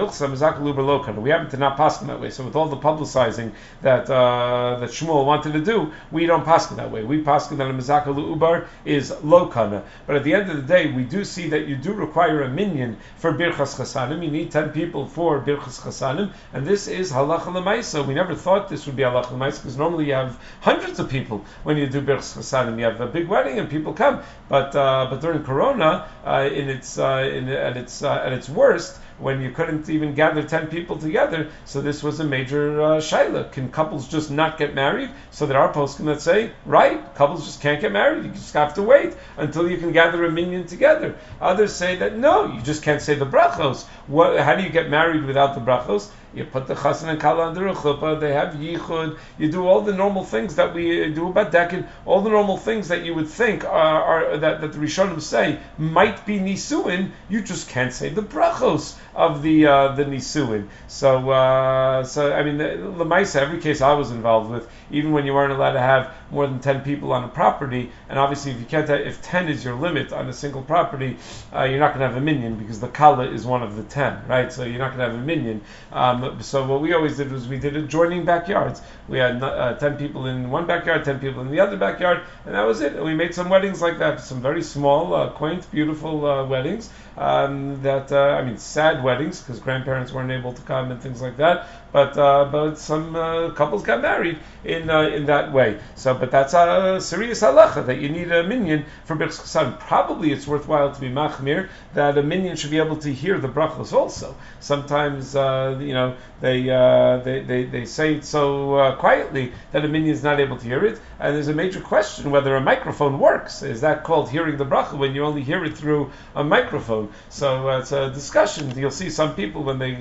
We 1.21 1.29
happen 1.29 1.49
to 1.49 1.57
not 1.57 1.75
pass 1.75 2.01
him 2.01 2.07
that 2.07 2.21
way. 2.21 2.29
So 2.29 2.45
with 2.45 2.55
all 2.55 2.69
the 2.69 2.77
publicizing 2.77 3.51
that 3.81 4.09
uh, 4.09 4.77
that 4.79 4.89
Shmuel 4.89 5.25
wanted 5.25 5.51
to 5.53 5.59
do, 5.59 5.91
we 6.11 6.25
don't 6.25 6.45
pass 6.45 6.67
that 6.67 6.91
way. 6.91 7.03
We 7.03 7.21
pass 7.21 7.47
that 7.47 7.59
a 7.59 7.73
mizakalu 7.73 8.37
ubar 8.37 8.67
is 8.85 9.11
lokana. 9.11 9.83
But 10.07 10.15
at 10.15 10.23
the 10.23 10.33
end 10.33 10.49
of 10.49 10.55
the 10.55 10.63
day, 10.63 10.91
we 10.91 11.03
do 11.03 11.25
see 11.25 11.49
that 11.49 11.67
you 11.67 11.75
do 11.75 11.91
require 11.93 12.43
a 12.43 12.49
minyan 12.49 12.97
for 13.17 13.33
birchas 13.33 13.75
chasanim. 13.75 14.23
You 14.23 14.31
need 14.31 14.51
ten 14.51 14.69
people 14.69 15.07
for 15.07 15.41
birchas 15.41 15.81
chasanim, 15.81 16.31
and 16.53 16.65
this 16.65 16.87
is 16.87 17.11
halacha 17.11 17.51
lemaisa. 17.51 18.05
We 18.07 18.13
never 18.13 18.33
thought 18.33 18.69
this 18.69 18.85
would 18.85 18.95
be 18.95 19.03
halacha 19.03 19.31
lemaisa 19.33 19.57
because 19.57 19.77
normally 19.77 20.05
you 20.05 20.13
have 20.13 20.39
hundreds 20.61 20.99
of 20.99 21.09
people 21.09 21.43
when 21.65 21.77
you 21.77 21.87
do 21.87 22.01
birchas 22.01 22.37
chasanim. 22.37 22.77
You 22.77 22.85
have 22.85 23.01
a 23.01 23.07
big 23.07 23.27
wedding 23.27 23.59
and 23.59 23.69
people 23.69 23.93
come, 23.93 24.21
but 24.47 24.75
uh, 24.75 25.07
but 25.09 25.19
during 25.19 25.43
Corona, 25.43 26.07
uh, 26.23 26.47
in 26.51 26.69
its 26.69 26.97
uh, 26.97 27.29
in, 27.29 27.49
at 27.49 27.75
its 27.75 28.03
uh, 28.03 28.23
at 28.25 28.31
its 28.31 28.47
worst 28.47 28.99
when 29.17 29.41
you 29.41 29.51
couldn't 29.51 29.89
even 29.89 30.13
gather 30.13 30.43
10 30.43 30.67
people 30.67 30.97
together. 30.97 31.49
So 31.65 31.81
this 31.81 32.03
was 32.03 32.19
a 32.19 32.23
major 32.23 32.81
uh, 32.81 32.97
shaila. 32.97 33.51
Can 33.51 33.71
couples 33.71 34.07
just 34.07 34.29
not 34.29 34.57
get 34.57 34.73
married? 34.73 35.09
So 35.31 35.45
there 35.45 35.57
are 35.57 35.71
posts 35.71 35.97
that 35.99 36.21
say, 36.21 36.51
right, 36.65 37.15
couples 37.15 37.45
just 37.45 37.61
can't 37.61 37.81
get 37.81 37.91
married. 37.91 38.25
You 38.25 38.31
just 38.31 38.53
have 38.53 38.73
to 38.75 38.81
wait 38.81 39.15
until 39.37 39.69
you 39.69 39.77
can 39.77 39.91
gather 39.91 40.25
a 40.25 40.31
minyan 40.31 40.67
together. 40.67 41.15
Others 41.41 41.73
say 41.73 41.95
that 41.97 42.17
no, 42.17 42.51
you 42.51 42.61
just 42.61 42.83
can't 42.83 43.01
say 43.01 43.15
the 43.15 43.25
brachos. 43.25 43.85
What, 44.07 44.39
how 44.39 44.55
do 44.55 44.63
you 44.63 44.69
get 44.69 44.89
married 44.89 45.25
without 45.25 45.55
the 45.55 45.61
brachos? 45.61 46.09
You 46.35 46.43
put 46.43 46.67
the 46.67 46.75
chassan 46.75 47.07
and 47.07 47.19
kala 47.19 47.47
under 47.47 47.65
a 47.69 47.73
chuppah. 47.73 48.19
They 48.19 48.33
have 48.33 48.55
yichud. 48.55 49.17
You 49.37 49.49
do 49.49 49.65
all 49.65 49.79
the 49.79 49.93
normal 49.93 50.25
things 50.25 50.55
that 50.55 50.73
we 50.73 51.09
do 51.13 51.29
about 51.29 51.53
dekin. 51.53 51.87
All 52.05 52.21
the 52.21 52.29
normal 52.29 52.57
things 52.57 52.89
that 52.89 53.05
you 53.05 53.15
would 53.15 53.29
think 53.29 53.63
are, 53.63 54.03
are 54.03 54.37
that, 54.37 54.59
that 54.59 54.73
the 54.73 54.77
Rishonim 54.77 55.21
say 55.21 55.59
might 55.77 56.25
be 56.25 56.37
nisuin. 56.37 57.11
You 57.29 57.41
just 57.41 57.69
can't 57.69 57.93
say 57.93 58.09
the 58.09 58.21
brachos 58.21 58.95
of 59.15 59.41
the 59.41 59.65
uh, 59.65 59.95
the 59.95 60.03
nisuin. 60.05 60.67
So 60.87 61.29
uh, 61.29 62.03
so 62.03 62.33
I 62.33 62.43
mean 62.43 62.57
the, 62.57 62.77
the 62.97 63.05
Maisa, 63.05 63.37
every 63.37 63.61
case 63.61 63.81
I 63.81 63.93
was 63.93 64.11
involved 64.11 64.51
with, 64.51 64.69
even 64.91 65.11
when 65.11 65.25
you 65.25 65.33
weren't 65.33 65.53
allowed 65.53 65.73
to 65.73 65.79
have 65.79 66.13
more 66.35 66.45
than 66.45 66.59
ten 66.59 66.81
people 66.81 67.11
on 67.11 67.23
a 67.23 67.27
property, 67.27 67.91
and 68.09 68.19
obviously 68.19 68.51
if 68.51 68.59
you 68.59 68.65
can't 68.65 68.89
if 68.89 69.21
ten 69.21 69.47
is 69.47 69.65
your 69.65 69.75
limit 69.75 70.13
on 70.13 70.29
a 70.29 70.33
single 70.33 70.61
property, 70.61 71.17
uh, 71.53 71.63
you're 71.63 71.79
not 71.79 71.95
going 71.95 72.01
to 72.01 72.07
have 72.07 72.17
a 72.17 72.21
minyan 72.21 72.55
because 72.55 72.79
the 72.79 72.89
kala 72.89 73.25
is 73.25 73.45
one 73.45 73.63
of 73.63 73.75
the 73.75 73.83
ten, 73.83 74.21
right? 74.27 74.51
So 74.53 74.63
you're 74.63 74.77
not 74.77 74.95
going 74.95 74.99
to 74.99 75.13
have 75.13 75.15
a 75.15 75.25
minyan. 75.25 75.61
Um, 75.91 76.41
so 76.43 76.67
what 76.67 76.81
we 76.81 76.93
always 76.93 77.17
did 77.17 77.31
was 77.31 77.47
we 77.47 77.57
did 77.57 77.75
adjoining 77.75 78.25
backyards. 78.25 78.81
We 79.07 79.17
had 79.17 79.41
uh, 79.41 79.75
ten 79.77 79.97
people 79.97 80.27
in 80.27 80.51
one 80.51 80.67
backyard, 80.67 81.05
ten 81.05 81.19
people 81.19 81.41
in 81.41 81.49
the 81.49 81.61
other 81.61 81.77
backyard, 81.77 82.21
and 82.45 82.53
that 82.53 82.63
was 82.63 82.81
it. 82.81 82.93
And 82.93 83.05
we 83.05 83.15
made 83.15 83.33
some 83.33 83.49
weddings 83.49 83.81
like 83.81 83.97
that, 83.99 84.19
some 84.19 84.41
very 84.41 84.61
small, 84.61 85.13
uh, 85.13 85.29
quaint, 85.29 85.71
beautiful 85.71 86.25
uh, 86.25 86.45
weddings. 86.45 86.89
Um, 87.17 87.81
that 87.83 88.11
uh, 88.11 88.37
I 88.39 88.43
mean, 88.43 88.57
sad 88.57 89.01
weddings 89.01 89.41
because 89.41 89.61
grandparents 89.61 90.11
weren't 90.11 90.31
able 90.31 90.51
to 90.51 90.61
come 90.63 90.91
and 90.91 91.01
things 91.01 91.21
like 91.21 91.37
that. 91.37 91.67
But 91.95 92.17
uh, 92.17 92.49
but 92.51 92.77
some 92.77 93.15
uh, 93.15 93.51
couples 93.51 93.83
got 93.83 94.01
married 94.01 94.39
in 94.65 94.89
uh, 94.89 95.03
in 95.03 95.27
that 95.27 95.53
way. 95.53 95.79
So, 95.95 96.13
but 96.13 96.29
that's 96.29 96.53
a 96.53 96.99
serious 96.99 97.41
halacha 97.41 97.85
that 97.85 98.01
you 98.01 98.09
need 98.09 98.33
a 98.33 98.43
minyan 98.43 98.83
for 99.05 99.15
birchas. 99.15 99.79
Probably 99.79 100.33
it's 100.33 100.45
worthwhile 100.45 100.91
to 100.93 100.99
be 100.99 101.07
machmir 101.07 101.69
that 101.93 102.17
a 102.17 102.21
minyan 102.21 102.57
should 102.57 102.71
be 102.71 102.79
able 102.79 102.97
to 102.97 103.13
hear 103.13 103.39
the 103.39 103.47
brachos 103.47 103.93
also. 103.93 104.35
Sometimes 104.59 105.37
uh, 105.37 105.77
you 105.79 105.93
know 105.93 106.17
they, 106.41 106.69
uh, 106.69 107.19
they, 107.23 107.39
they 107.39 107.63
they 107.63 107.85
say 107.85 108.15
it 108.15 108.25
so 108.25 108.75
uh, 108.75 108.95
quietly 108.97 109.53
that 109.71 109.85
a 109.85 109.87
minyan 109.87 110.11
is 110.11 110.21
not 110.21 110.41
able 110.41 110.57
to 110.57 110.65
hear 110.65 110.83
it, 110.83 110.99
and 111.17 111.33
there's 111.33 111.47
a 111.47 111.53
major 111.53 111.79
question 111.79 112.29
whether 112.29 112.57
a 112.57 112.61
microphone 112.61 113.19
works. 113.19 113.63
Is 113.63 113.79
that 113.81 114.03
called 114.03 114.29
hearing 114.29 114.57
the 114.57 114.65
bracha 114.65 114.97
when 114.97 115.15
you 115.15 115.23
only 115.23 115.43
hear 115.43 115.63
it 115.63 115.77
through 115.77 116.11
a 116.35 116.43
microphone? 116.43 117.13
So 117.29 117.69
it's 117.69 117.93
a 117.93 118.11
discussion. 118.11 118.77
You'll 118.77 118.91
see 118.91 119.09
some 119.09 119.33
people 119.33 119.63
when 119.63 119.79
they 119.79 119.93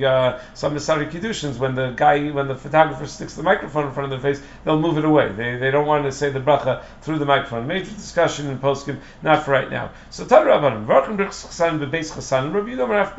some 0.55 0.75
Masari 0.75 1.09
Kiddushins 1.09 1.57
when 1.59 1.77
the 1.77 1.84
the 1.85 1.97
guy, 1.97 2.31
when 2.31 2.49
the 2.49 2.57
photographer 2.57 3.07
sticks 3.07 3.35
the 3.35 3.43
microphone 3.43 3.87
in 3.87 3.93
front 3.93 4.13
of 4.13 4.23
their 4.23 4.35
face, 4.35 4.43
they'll 4.65 4.81
move 4.81 4.99
it 4.99 5.05
away. 5.05 5.33
They, 5.33 5.57
they 5.57 5.71
don't 5.71 5.87
want 5.87 6.05
to 6.05 6.13
say 6.13 6.31
the 6.31 6.41
bracha 6.41 6.83
through 7.03 7.19
the 7.19 7.25
microphone. 7.25 7.67
Major 7.67 7.91
discussion 7.91 8.49
in 8.49 8.59
poskim, 8.59 8.99
not 9.23 9.45
for 9.45 9.53
right 9.53 9.71
now. 9.71 9.91
So 10.11 10.25
Rabbi 10.25 10.69
Yudom 12.71 12.89
Raf 12.89 13.17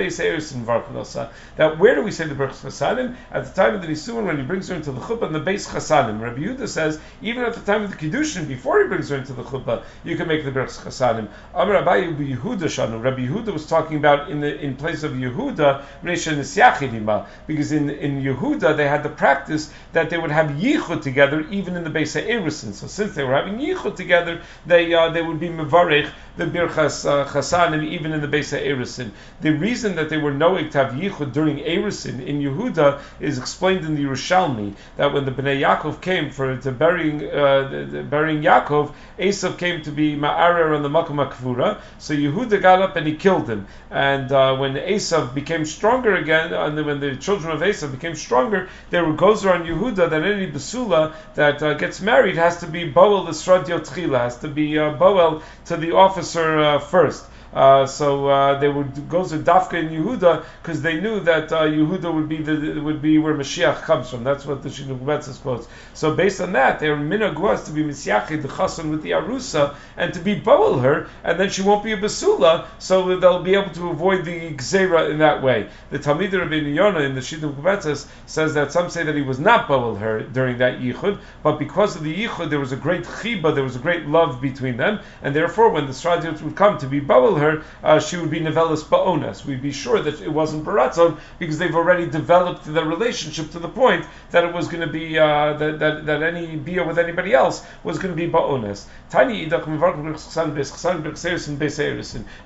That 1.55 1.79
where 1.79 1.95
do 1.95 2.01
we 2.03 2.11
say 2.11 2.25
the 2.25 2.35
Birchs 2.35 2.61
Chasanim? 2.61 3.15
At 3.31 3.45
the 3.45 3.51
time 3.51 3.75
of 3.75 3.81
the 3.81 3.87
Nisuin, 3.87 4.25
when 4.25 4.37
he 4.37 4.43
brings 4.43 4.67
her 4.69 4.75
into 4.75 4.91
the 4.91 5.01
chuppah, 5.01 5.27
and 5.27 5.35
the 5.35 5.39
base 5.39 5.67
Chasanim. 5.67 6.19
Rabbi 6.19 6.41
Yehuda 6.41 6.67
says, 6.67 6.99
even 7.21 7.43
at 7.43 7.53
the 7.53 7.61
time 7.61 7.83
of 7.83 7.91
the 7.91 7.97
Kiddushin, 7.97 8.47
before 8.47 8.81
he 8.81 8.87
brings 8.87 9.09
her 9.09 9.17
into 9.17 9.33
the 9.33 9.43
chuppah, 9.43 9.83
you 10.03 10.15
can 10.15 10.27
make 10.27 10.43
the 10.43 10.51
Birchs 10.51 10.79
Chasanim. 10.79 11.27
Abayu 11.53 12.15
Yehuda 12.17 12.65
Shanu. 12.65 13.01
Rabbi 13.03 13.27
Yehuda 13.27 13.53
was 13.53 13.65
talking 13.67 13.97
about 13.97 14.29
in 14.29 14.39
the 14.39 14.59
in 14.59 14.75
place 14.75 15.03
of 15.03 15.11
Yehuda, 15.13 15.83
because 17.47 17.71
in 17.71 17.89
in 17.89 18.21
Yehuda 18.21 18.44
Yehuda, 18.45 18.77
they 18.77 18.87
had 18.87 19.03
the 19.03 19.09
practice 19.09 19.71
that 19.93 20.09
they 20.09 20.17
would 20.17 20.31
have 20.31 20.51
yichud 20.51 21.01
together, 21.01 21.41
even 21.49 21.75
in 21.75 21.83
the 21.83 21.89
base 21.89 22.15
of 22.15 22.23
Erusin. 22.25 22.73
So 22.73 22.87
since 22.87 23.15
they 23.15 23.23
were 23.23 23.33
having 23.33 23.57
yichud 23.59 23.95
together, 23.95 24.41
they 24.65 24.93
uh, 24.93 25.09
they 25.09 25.21
would 25.21 25.39
be 25.39 25.49
mevarich 25.49 26.11
the 26.37 26.45
birchas 26.45 27.05
uh, 27.05 27.25
chasanim 27.25 27.83
even 27.85 28.11
in 28.11 28.21
the 28.21 28.27
base 28.27 28.53
of 28.53 28.59
Erusin. 28.59 29.11
The 29.41 29.51
reason 29.51 29.95
that 29.95 30.09
they 30.09 30.17
were 30.17 30.31
to 30.31 30.77
have 30.77 30.93
yichud 30.93 31.33
during 31.33 31.57
Erusin 31.57 32.25
in 32.25 32.41
Yehuda 32.41 33.01
is 33.19 33.37
explained 33.37 33.85
in 33.85 33.95
the 33.95 34.03
Yerushalmi 34.03 34.73
that 34.97 35.13
when 35.13 35.25
the 35.25 35.31
Bnei 35.31 35.61
Yaakov 35.61 36.01
came 36.01 36.29
for 36.29 36.57
to 36.57 36.71
burying 36.71 37.23
uh, 37.23 37.67
the, 37.69 37.85
the 37.85 38.03
burying 38.03 38.41
Yaakov, 38.41 38.93
Esav 39.17 39.57
came 39.57 39.81
to 39.83 39.91
be 39.91 40.15
ma'arer 40.15 40.75
on 40.75 40.83
the 40.83 40.89
Makom 40.89 41.25
Akvura. 41.25 41.79
So 41.99 42.13
Yehuda 42.13 42.61
got 42.61 42.81
up 42.81 42.95
and 42.95 43.07
he 43.07 43.15
killed 43.15 43.49
him. 43.49 43.67
And 43.89 44.31
uh, 44.31 44.57
when 44.57 44.73
Esav 44.73 45.33
became 45.33 45.65
stronger 45.65 46.15
again, 46.15 46.53
and 46.53 46.85
when 46.85 46.99
the 46.99 47.15
children 47.15 47.55
of 47.55 47.61
Esav 47.61 47.91
became 47.91 48.15
stronger, 48.15 48.69
there 48.89 49.09
goes 49.13 49.45
on 49.45 49.65
Yehuda 49.65 50.09
that 50.09 50.23
any 50.23 50.51
basula 50.51 51.13
that 51.35 51.63
uh, 51.63 51.73
gets 51.75 52.01
married 52.01 52.35
has 52.35 52.59
to 52.59 52.67
be 52.67 52.91
boel 52.91 53.25
the 53.25 53.31
Tchila, 53.31 54.19
has 54.19 54.37
to 54.39 54.47
be 54.47 54.77
uh, 54.77 54.93
boel 54.97 55.41
to 55.65 55.77
the 55.77 55.91
officer 56.25 56.57
uh, 56.57 56.79
first. 56.79 57.23
Uh, 57.55 57.85
so 57.85 58.27
uh, 58.27 58.59
they 58.59 58.67
would 58.67 59.07
go 59.07 59.25
to 59.25 59.37
Dafka 59.37 59.79
and 59.79 59.89
Yehuda 59.89 60.43
because 60.61 60.81
they 60.81 60.99
knew 60.99 61.21
that 61.21 61.53
uh, 61.53 61.61
Yehuda 61.61 62.13
would 62.13 62.27
be 62.27 62.37
the 62.43 62.81
would 62.81 63.01
be 63.01 63.17
where 63.17 63.33
Mashiach 63.33 63.83
comes 63.83 64.09
from. 64.09 64.25
That's 64.25 64.45
what 64.45 64.61
the 64.61 64.69
Betzis 64.69 65.41
quotes. 65.41 65.65
So 65.93 66.13
based 66.13 66.41
on 66.41 66.51
that, 66.51 66.81
their 66.81 66.97
minhag 66.97 67.39
was 67.39 67.63
to 67.67 67.71
be 67.71 67.81
Misyachid 67.81 68.41
the 68.41 68.49
Chassan 68.49 68.91
with 68.91 69.03
the 69.03 69.11
Arusa 69.11 69.75
and 69.95 70.13
to 70.13 70.19
be 70.19 70.35
boel 70.37 70.81
her, 70.81 71.07
and 71.23 71.39
then 71.39 71.49
she 71.49 71.61
won't 71.61 71.81
be 71.81 71.93
a 71.93 71.97
basula, 71.97 72.67
so 72.77 73.17
they'll 73.17 73.41
be 73.41 73.55
able 73.55 73.71
to 73.71 73.89
avoid 73.89 74.25
the 74.25 74.53
gzera 74.55 75.09
in 75.09 75.19
that 75.19 75.41
way. 75.41 75.69
The 75.91 75.99
Talmid 75.99 76.37
Rabbi 76.37 76.55
Yonah 76.55 76.99
in 76.99 77.15
the 77.15 77.21
Betzis 77.21 78.05
says 78.25 78.53
that 78.55 78.73
some 78.73 78.89
say 78.89 79.03
that 79.03 79.15
he 79.15 79.21
was 79.21 79.39
not 79.39 79.69
boel 79.69 79.97
her 79.99 80.23
during 80.23 80.57
that 80.57 80.79
yichud, 80.79 81.19
but 81.41 81.57
because 81.57 81.95
of 81.95 82.03
the 82.03 82.13
yichud 82.13 82.49
there 82.49 82.59
was 82.59 82.73
a 82.73 82.75
great 82.75 83.03
chiba, 83.03 83.55
there 83.55 83.63
was 83.63 83.77
a 83.77 83.79
great 83.79 84.05
love 84.07 84.41
between 84.41 84.75
them, 84.75 84.99
and 85.23 85.33
therefore 85.33 85.69
when 85.69 85.85
the 85.85 85.93
Stradiot 85.93 86.41
would 86.41 86.57
come 86.57 86.77
to 86.79 86.87
be 86.87 86.99
boel 86.99 87.39
her 87.39 87.44
her, 87.45 87.63
uh, 87.83 87.99
she 87.99 88.17
would 88.17 88.29
be 88.29 88.39
Nevelis 88.39 88.83
Ba'onas. 88.83 89.45
We'd 89.45 89.61
be 89.61 89.71
sure 89.71 90.01
that 90.01 90.21
it 90.21 90.31
wasn't 90.31 90.65
Baratzon 90.65 91.17
because 91.39 91.57
they've 91.57 91.75
already 91.75 92.07
developed 92.07 92.65
the 92.65 92.83
relationship 92.83 93.51
to 93.51 93.59
the 93.59 93.69
point 93.69 94.05
that 94.31 94.43
it 94.43 94.53
was 94.53 94.67
going 94.67 94.81
to 94.81 94.91
be, 94.91 95.17
uh, 95.17 95.53
that, 95.53 95.79
that, 95.79 96.05
that 96.05 96.23
any 96.23 96.55
Bia 96.55 96.85
with 96.85 96.99
anybody 96.99 97.33
else 97.33 97.65
was 97.83 97.99
going 97.99 98.15
to 98.15 98.17
be 98.17 98.31
Ba'onas. 98.31 98.85
Tiny 99.09 99.47
Idach 99.47 99.65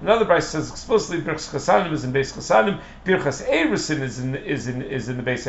Another 0.01 0.25
Bryce 0.25 0.47
says 0.47 0.69
explicitly 0.69 1.21
Birchchasanim 1.21 1.93
is 1.93 2.03
in 2.03 2.13
Beis 2.13 2.33
Chasanim, 2.33 2.79
Birchas 3.05 3.41
is 3.47 3.89
in, 4.19 4.35
is 4.35 4.67
in, 4.67 4.81
is 4.81 5.09
in 5.09 5.17
the 5.17 5.23
Beis. 5.23 5.47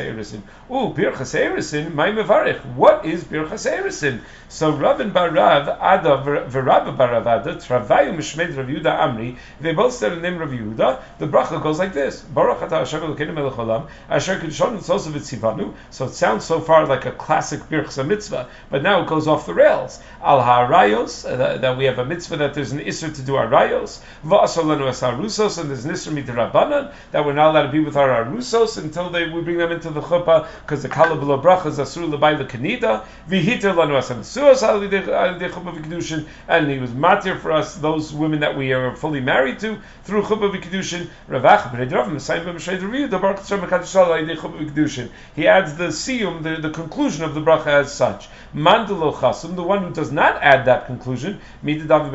Ooh, 0.71 0.95
Birchas 0.95 1.95
my 1.95 2.11
Mevarech. 2.11 2.65
What 2.75 3.05
is 3.05 3.25
Birchas 3.25 3.71
Erusin? 3.71 4.21
So 4.49 4.73
Rabin 4.73 5.13
Barav, 5.13 5.69
Ada, 5.79 6.49
Verabba 6.49 6.97
Barav 6.97 7.23
Ada, 7.23 7.57
Travayu 7.57 8.15
Mishmed 8.17 8.57
Rav 8.57 8.67
Yuda 8.67 8.99
Amri, 8.99 9.37
they 9.61 9.73
both 9.73 9.93
said 9.93 10.13
in 10.13 10.23
the 10.23 10.31
name 10.31 10.41
of 10.41 10.51
Yehuda. 10.51 11.03
The 11.19 11.27
bracha 11.27 11.63
goes 11.63 11.79
like 11.79 11.93
this: 11.93 12.21
Baruch 12.21 12.59
atah 12.59 12.79
Hashem 12.79 13.01
Elokeinu 13.01 13.35
melech 13.35 13.55
olam, 13.55 13.89
asher 14.09 14.39
kiddushon 14.39 14.79
tzosov 14.79 15.13
v'tzivanu. 15.13 15.75
So 15.91 16.07
it 16.07 16.15
sounds 16.15 16.45
so 16.45 16.61
far 16.61 16.87
like 16.87 17.07
a 17.07 17.13
classic 17.13 17.61
birchas 17.61 18.07
mitzvah, 18.07 18.49
but 18.71 18.83
now 18.83 19.03
it 19.03 19.07
goes 19.07 19.27
off 19.27 19.47
the 19.47 19.55
rails. 19.55 20.01
Al 20.23 20.41
ha'arayos, 20.43 21.31
uh, 21.31 21.59
that 21.59 21.77
we 21.77 21.85
have 21.85 21.99
a 21.99 22.05
mitzvah 22.05 22.37
that 22.39 22.55
there's 22.55 22.73
an 22.73 22.81
isser 22.81 23.15
to 23.15 23.23
do 23.23 23.33
arayos. 23.33 24.01
Va'asolanu 24.25 24.89
es 24.89 25.01
harusos, 25.01 25.59
and 25.59 25.71
there's 25.71 25.85
an 25.85 25.93
isser 25.93 26.13
mitzvah 26.13 26.93
that 27.13 27.25
we're 27.25 27.33
not 27.33 27.51
allowed 27.51 27.67
to 27.67 27.73
be 27.73 27.81
with 27.81 27.97
our 27.97 28.25
arusos 28.25 28.83
until 28.83 29.11
they 29.11 29.29
we 29.29 29.43
bring 29.43 29.59
them 29.59 29.73
into 29.73 29.91
the 29.91 30.01
chuppah 30.01 30.47
because 30.63 30.83
the 30.83 30.89
kala 30.89 31.17
below 31.17 31.41
bracha 31.41 31.67
is 31.67 31.79
asur 31.79 32.11
lebay 32.11 32.43
lekanida. 32.43 33.05
V'hiter 33.29 33.75
lanu 33.75 33.97
es 33.97 34.09
ha'nesuos 34.09 34.63
al 34.63 34.81
and 36.49 36.71
he 36.71 36.79
was 36.79 36.91
matir 36.91 37.39
for 37.39 37.53
us 37.53 37.77
those 37.77 38.13
women 38.13 38.41
that 38.41 38.57
we 38.57 38.73
are 38.73 38.95
fully 38.97 39.21
married 39.31 39.61
to 39.61 39.79
through 40.05 40.23
chuppah 40.23 40.51
v'kedushin. 40.53 41.09
The 41.29 41.39
baruch 41.39 41.63
mekadosh. 43.63 45.09
He 45.37 45.47
adds 45.47 45.77
the 45.77 45.89
siyum, 45.89 46.43
the, 46.43 46.57
the 46.57 46.71
conclusion 46.71 47.25
of 47.25 47.35
the 47.35 47.41
bracha 47.41 47.67
as 47.67 47.93
such. 47.93 48.29
Mandalo 48.55 49.15
chasum, 49.15 49.55
the 49.55 49.63
one 49.63 49.85
who 49.85 49.95
does 49.95 50.11
not 50.11 50.37
add 50.43 50.65
that 50.65 50.87
conclusion, 50.87 51.39
mididav 51.65 52.11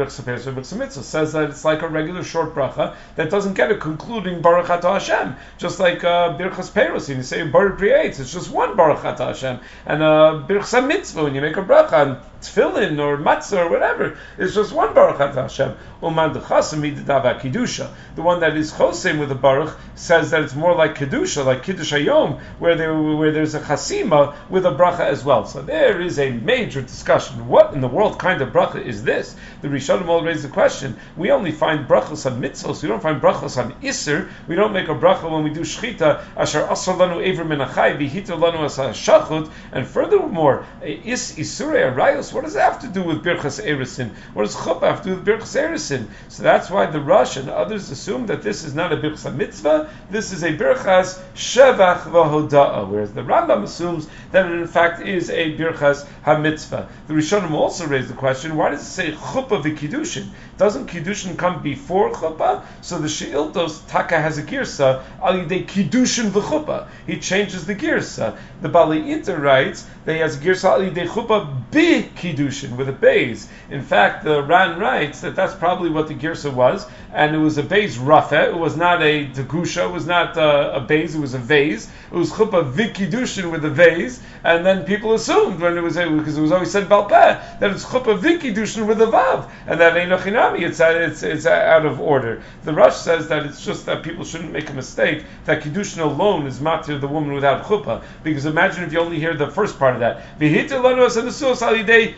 says 1.04 1.32
that 1.32 1.50
it's 1.50 1.64
like 1.64 1.82
a 1.82 1.88
regular 1.88 2.24
short 2.24 2.54
bracha 2.54 2.94
that 3.16 3.30
doesn't 3.30 3.54
get 3.54 3.72
a 3.72 3.78
concluding 3.78 4.42
baruch 4.42 4.68
Hashem, 4.68 5.38
just 5.58 5.80
like 5.80 6.04
uh, 6.04 6.38
birchas 6.38 6.70
peros. 6.72 7.08
You 7.08 7.24
say 7.24 7.48
baruch 7.48 7.78
creates, 7.78 8.20
it's 8.20 8.34
just 8.34 8.52
one 8.52 8.76
baruch 8.76 9.02
Hashem, 9.04 9.60
and 9.86 10.04
uh, 10.04 10.44
birchas 10.46 10.86
mitzvah 10.86 11.24
when 11.24 11.36
you 11.36 11.42
make 11.42 11.56
a 11.56 11.64
bracha 11.64 11.94
on 11.94 12.22
tefillin 12.42 13.00
or 13.00 13.18
matzah 13.18 13.66
or 13.66 13.70
whatever, 13.70 14.18
it's 14.38 14.54
just 14.54 14.74
one 14.74 14.94
baruch 14.94 15.18
Hashem. 15.18 15.76
Uman 16.02 16.34
kedusha. 16.34 17.90
The 18.16 18.22
one 18.22 18.42
that 18.42 18.58
is 18.58 18.72
chosim 18.74 19.20
with 19.20 19.30
the 19.30 19.36
baruch 19.36 19.76
says 19.96 20.32
that 20.32 20.44
it's 20.44 20.56
more 20.56 20.76
like 20.76 20.96
kedusha, 20.96 21.46
like 21.46 21.64
kiddush 21.64 21.94
hayom, 21.94 22.40
where 22.60 22.76
there 22.76 22.94
where 22.94 23.32
there's 23.32 23.56
a 23.56 23.62
chasima 23.62 24.36
with 24.50 24.66
a 24.66 24.72
bracha 24.72 25.02
as 25.02 25.24
well. 25.24 25.46
So 25.46 25.62
there 25.62 26.02
is 26.02 26.20
a 26.20 26.25
major 26.32 26.82
discussion. 26.82 27.48
What 27.48 27.74
in 27.74 27.82
the 27.82 27.88
world 27.88 28.20
kind 28.20 28.42
of 28.42 28.50
bracha 28.50 28.82
is 28.82 29.04
this? 29.04 29.36
The 29.66 29.72
Rishonim 29.72 30.08
all 30.10 30.22
raise 30.22 30.44
the 30.44 30.50
question. 30.50 30.96
We 31.18 31.32
only 31.32 31.52
find 31.52 31.88
brachas 31.88 32.28
on 32.28 32.40
mitzvahs. 32.40 32.84
We 32.84 32.88
don't 32.88 33.02
find 33.02 33.20
brachas 33.20 33.58
on 33.58 33.74
iser. 33.84 34.30
We 34.48 34.54
don't 34.54 34.74
make 34.74 34.90
a 34.90 34.94
bracha 34.94 35.28
when 35.28 35.44
we 35.44 35.50
do 35.50 35.62
shchita. 35.62 36.24
Asher 36.38 36.68
asar 36.70 36.96
lanu 36.96 37.26
ever 37.26 37.44
menachai 37.44 37.98
v'hiter 37.98 38.38
lanu 38.38 38.60
shachut. 38.94 39.50
And 39.72 39.88
furthermore, 39.88 40.68
eh, 40.84 41.00
is 41.04 41.34
isurei 41.36 41.92
arayos. 41.92 42.32
What 42.32 42.44
does 42.44 42.56
it 42.56 42.60
have 42.60 42.82
to 42.82 42.88
do 42.88 43.02
with 43.02 43.24
birchas 43.24 43.60
erusin? 43.60 44.12
What 44.36 44.44
does 44.44 44.56
chuppah 44.56 44.82
have 44.82 45.02
to 45.02 45.10
do 45.10 45.16
with 45.16 45.26
birchas 45.26 45.60
erusin? 45.60 46.10
So 46.28 46.44
that's 46.44 46.70
why 46.70 46.86
the 46.86 47.02
Rosh 47.02 47.38
and 47.38 47.50
others 47.50 47.90
assume 47.90 48.28
that 48.28 48.44
this 48.44 48.64
is 48.66 48.76
not 48.76 48.94
a 48.94 48.98
birchas 48.98 49.34
mitzvah. 49.34 49.90
This 50.12 50.32
is 50.32 50.44
a 50.44 50.56
birchas 50.56 51.20
shevach 51.34 52.02
v'hoda'a. 52.04 52.88
Whereas 52.88 53.14
the 53.14 53.22
Rambam 53.22 53.64
assumes 53.64 54.08
that 54.32 54.46
it 54.46 54.52
in 54.52 54.68
fact 54.68 55.02
is 55.02 55.32
a 55.32 55.58
birchas 55.58 56.06
hamitzvah. 56.24 56.88
The 57.08 57.16
Rishonim 57.16 57.54
also 57.54 57.88
raise 57.88 58.08
the 58.08 58.14
question: 58.14 58.56
Why 58.58 58.70
does 58.70 58.82
it 58.82 58.92
say 58.92 59.12
chuppah 59.12 59.55
v'kiddushin? 59.62 60.28
Doesn't 60.58 60.88
kiddushin 60.88 61.38
come 61.38 61.62
before 61.62 62.12
chuppah? 62.12 62.64
So 62.82 63.00
the 63.00 63.08
sheiltos 63.08 63.88
taka 63.88 64.20
has 64.20 64.38
a 64.38 64.44
girsa 64.44 65.04
al 65.22 65.34
yidei 65.34 65.66
kiddushin 65.66 66.30
v'chuppah. 66.30 66.88
He 67.08 67.20
changes 67.20 67.66
the 67.66 67.76
girsa. 67.76 68.38
The 68.62 68.70
Bali 68.70 69.14
Ita 69.14 69.38
writes 69.38 69.86
that 70.06 70.14
he 70.14 70.20
has 70.20 70.38
a 70.38 70.40
girsa 70.40 70.66
al 70.66 70.80
yidei 70.82 71.08
chuppah 71.08 71.72
bi 71.72 72.10
kiddushin 72.16 72.78
with 72.78 72.90
a 72.90 72.94
base. 72.94 73.48
In 73.70 73.82
fact, 73.82 74.24
the 74.24 74.44
Ran 74.44 74.80
writes 74.80 75.22
that 75.22 75.36
that's 75.36 75.56
probably 75.56 75.90
what 75.90 76.08
the 76.08 76.16
girsa 76.16 76.54
was, 76.54 76.86
and 77.14 77.36
it 77.36 77.40
was 77.40 77.58
a 77.58 77.64
base 77.64 77.98
rafa. 77.98 78.50
It 78.50 78.58
was 78.58 78.78
not 78.78 79.02
a 79.02 79.28
degusha. 79.28 79.90
It 79.90 79.92
was 79.92 80.06
not 80.06 80.38
a, 80.38 80.76
a 80.76 80.80
base. 80.82 81.16
It 81.16 81.20
was 81.20 81.34
a 81.34 81.40
vase. 81.40 81.90
It 82.12 82.16
was 82.16 82.32
chuppah 82.32 82.72
vikidushin 82.72 83.52
with 83.52 83.66
a 83.66 83.70
vase, 83.70 84.22
and 84.44 84.66
then 84.66 84.86
people 84.86 85.14
assumed 85.14 85.60
when 85.60 85.78
it 85.78 85.82
was 85.82 85.96
because 85.96 86.38
it 86.38 86.42
was 86.42 86.52
always 86.52 86.72
said 86.72 86.88
balpeh 86.88 87.60
that 87.60 87.72
it's 87.72 87.86
chuppah 87.86 88.20
vikidushin 88.20 88.86
with 88.86 89.02
a 89.02 89.06
vav, 89.06 89.45
and 89.68 89.80
that 89.80 89.96
ain't 89.98 90.12
nochinami. 90.12 90.64
Uh, 90.64 90.68
it's 90.68 90.80
it's 90.80 91.24
it's 91.24 91.46
out 91.46 91.86
of 91.86 92.00
order. 92.00 92.42
The 92.64 92.74
Rosh 92.74 92.96
says 92.96 93.28
that 93.30 93.46
it's 93.46 93.64
just 93.64 93.86
that 93.86 94.04
people 94.04 94.24
shouldn't 94.24 94.52
make 94.52 94.70
a 94.70 94.74
mistake 94.74 95.24
that 95.46 95.62
kiddushin 95.62 96.00
alone 96.00 96.48
is 96.48 96.60
matir 96.60 97.00
the 97.00 97.08
woman 97.08 97.34
without 97.34 97.66
chuppah, 97.66 98.04
because 98.24 98.46
imagine 98.46 98.84
if 98.84 98.94
you 98.94 99.00
only 99.00 99.20
hear 99.20 99.36
the 99.36 99.50
first 99.50 99.80
part 99.80 99.94
of 99.94 100.00
that 100.02 100.22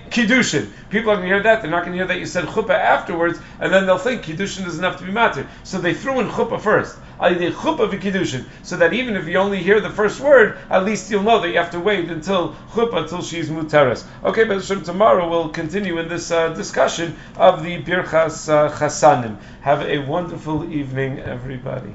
kiddushin. 0.09 0.71
People 0.89 1.11
are 1.11 1.15
going 1.15 1.27
to 1.27 1.33
hear 1.35 1.43
that. 1.43 1.61
They're 1.61 1.71
not 1.71 1.83
going 1.83 1.93
to 1.93 1.97
hear 1.97 2.07
that 2.07 2.19
you 2.19 2.25
said 2.25 2.45
chuppah 2.45 2.69
afterwards, 2.69 3.39
and 3.59 3.73
then 3.73 3.85
they'll 3.85 3.97
think 3.97 4.23
kiddushin 4.23 4.63
doesn't 4.65 4.83
have 4.83 4.97
to 4.97 5.05
be 5.05 5.11
matir. 5.11 5.47
So 5.63 5.79
they 5.79 5.93
threw 5.93 6.19
in 6.19 6.27
chuppah 6.27 6.61
first. 6.61 6.97
Chuppah 7.19 7.89
v'kiddushin, 7.89 8.45
so 8.63 8.77
that 8.77 8.93
even 8.93 9.15
if 9.15 9.27
you 9.27 9.37
only 9.37 9.61
hear 9.61 9.79
the 9.79 9.89
first 9.89 10.19
word, 10.19 10.57
at 10.69 10.85
least 10.85 11.09
you'll 11.11 11.23
know 11.23 11.41
that 11.41 11.49
you 11.49 11.57
have 11.57 11.71
to 11.71 11.79
wait 11.79 12.09
until 12.09 12.55
chuppah, 12.71 13.03
until 13.03 13.21
she's 13.21 13.49
muteres. 13.49 14.05
Okay, 14.23 14.43
but 14.43 14.61
tomorrow 14.85 15.29
we'll 15.29 15.49
continue 15.49 15.97
in 15.99 16.07
this 16.07 16.31
uh, 16.31 16.49
discussion 16.49 17.15
of 17.35 17.63
the 17.63 17.81
birchas 17.81 18.49
uh, 18.49 18.69
chasanim. 18.71 19.37
Have 19.61 19.81
a 19.81 19.99
wonderful 19.99 20.71
evening, 20.71 21.19
everybody. 21.19 21.93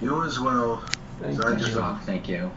You 0.00 0.24
as 0.24 0.38
well. 0.40 0.82
Thank 1.20 1.38
you. 1.38 1.96
Thank 2.04 2.28
you. 2.28 2.52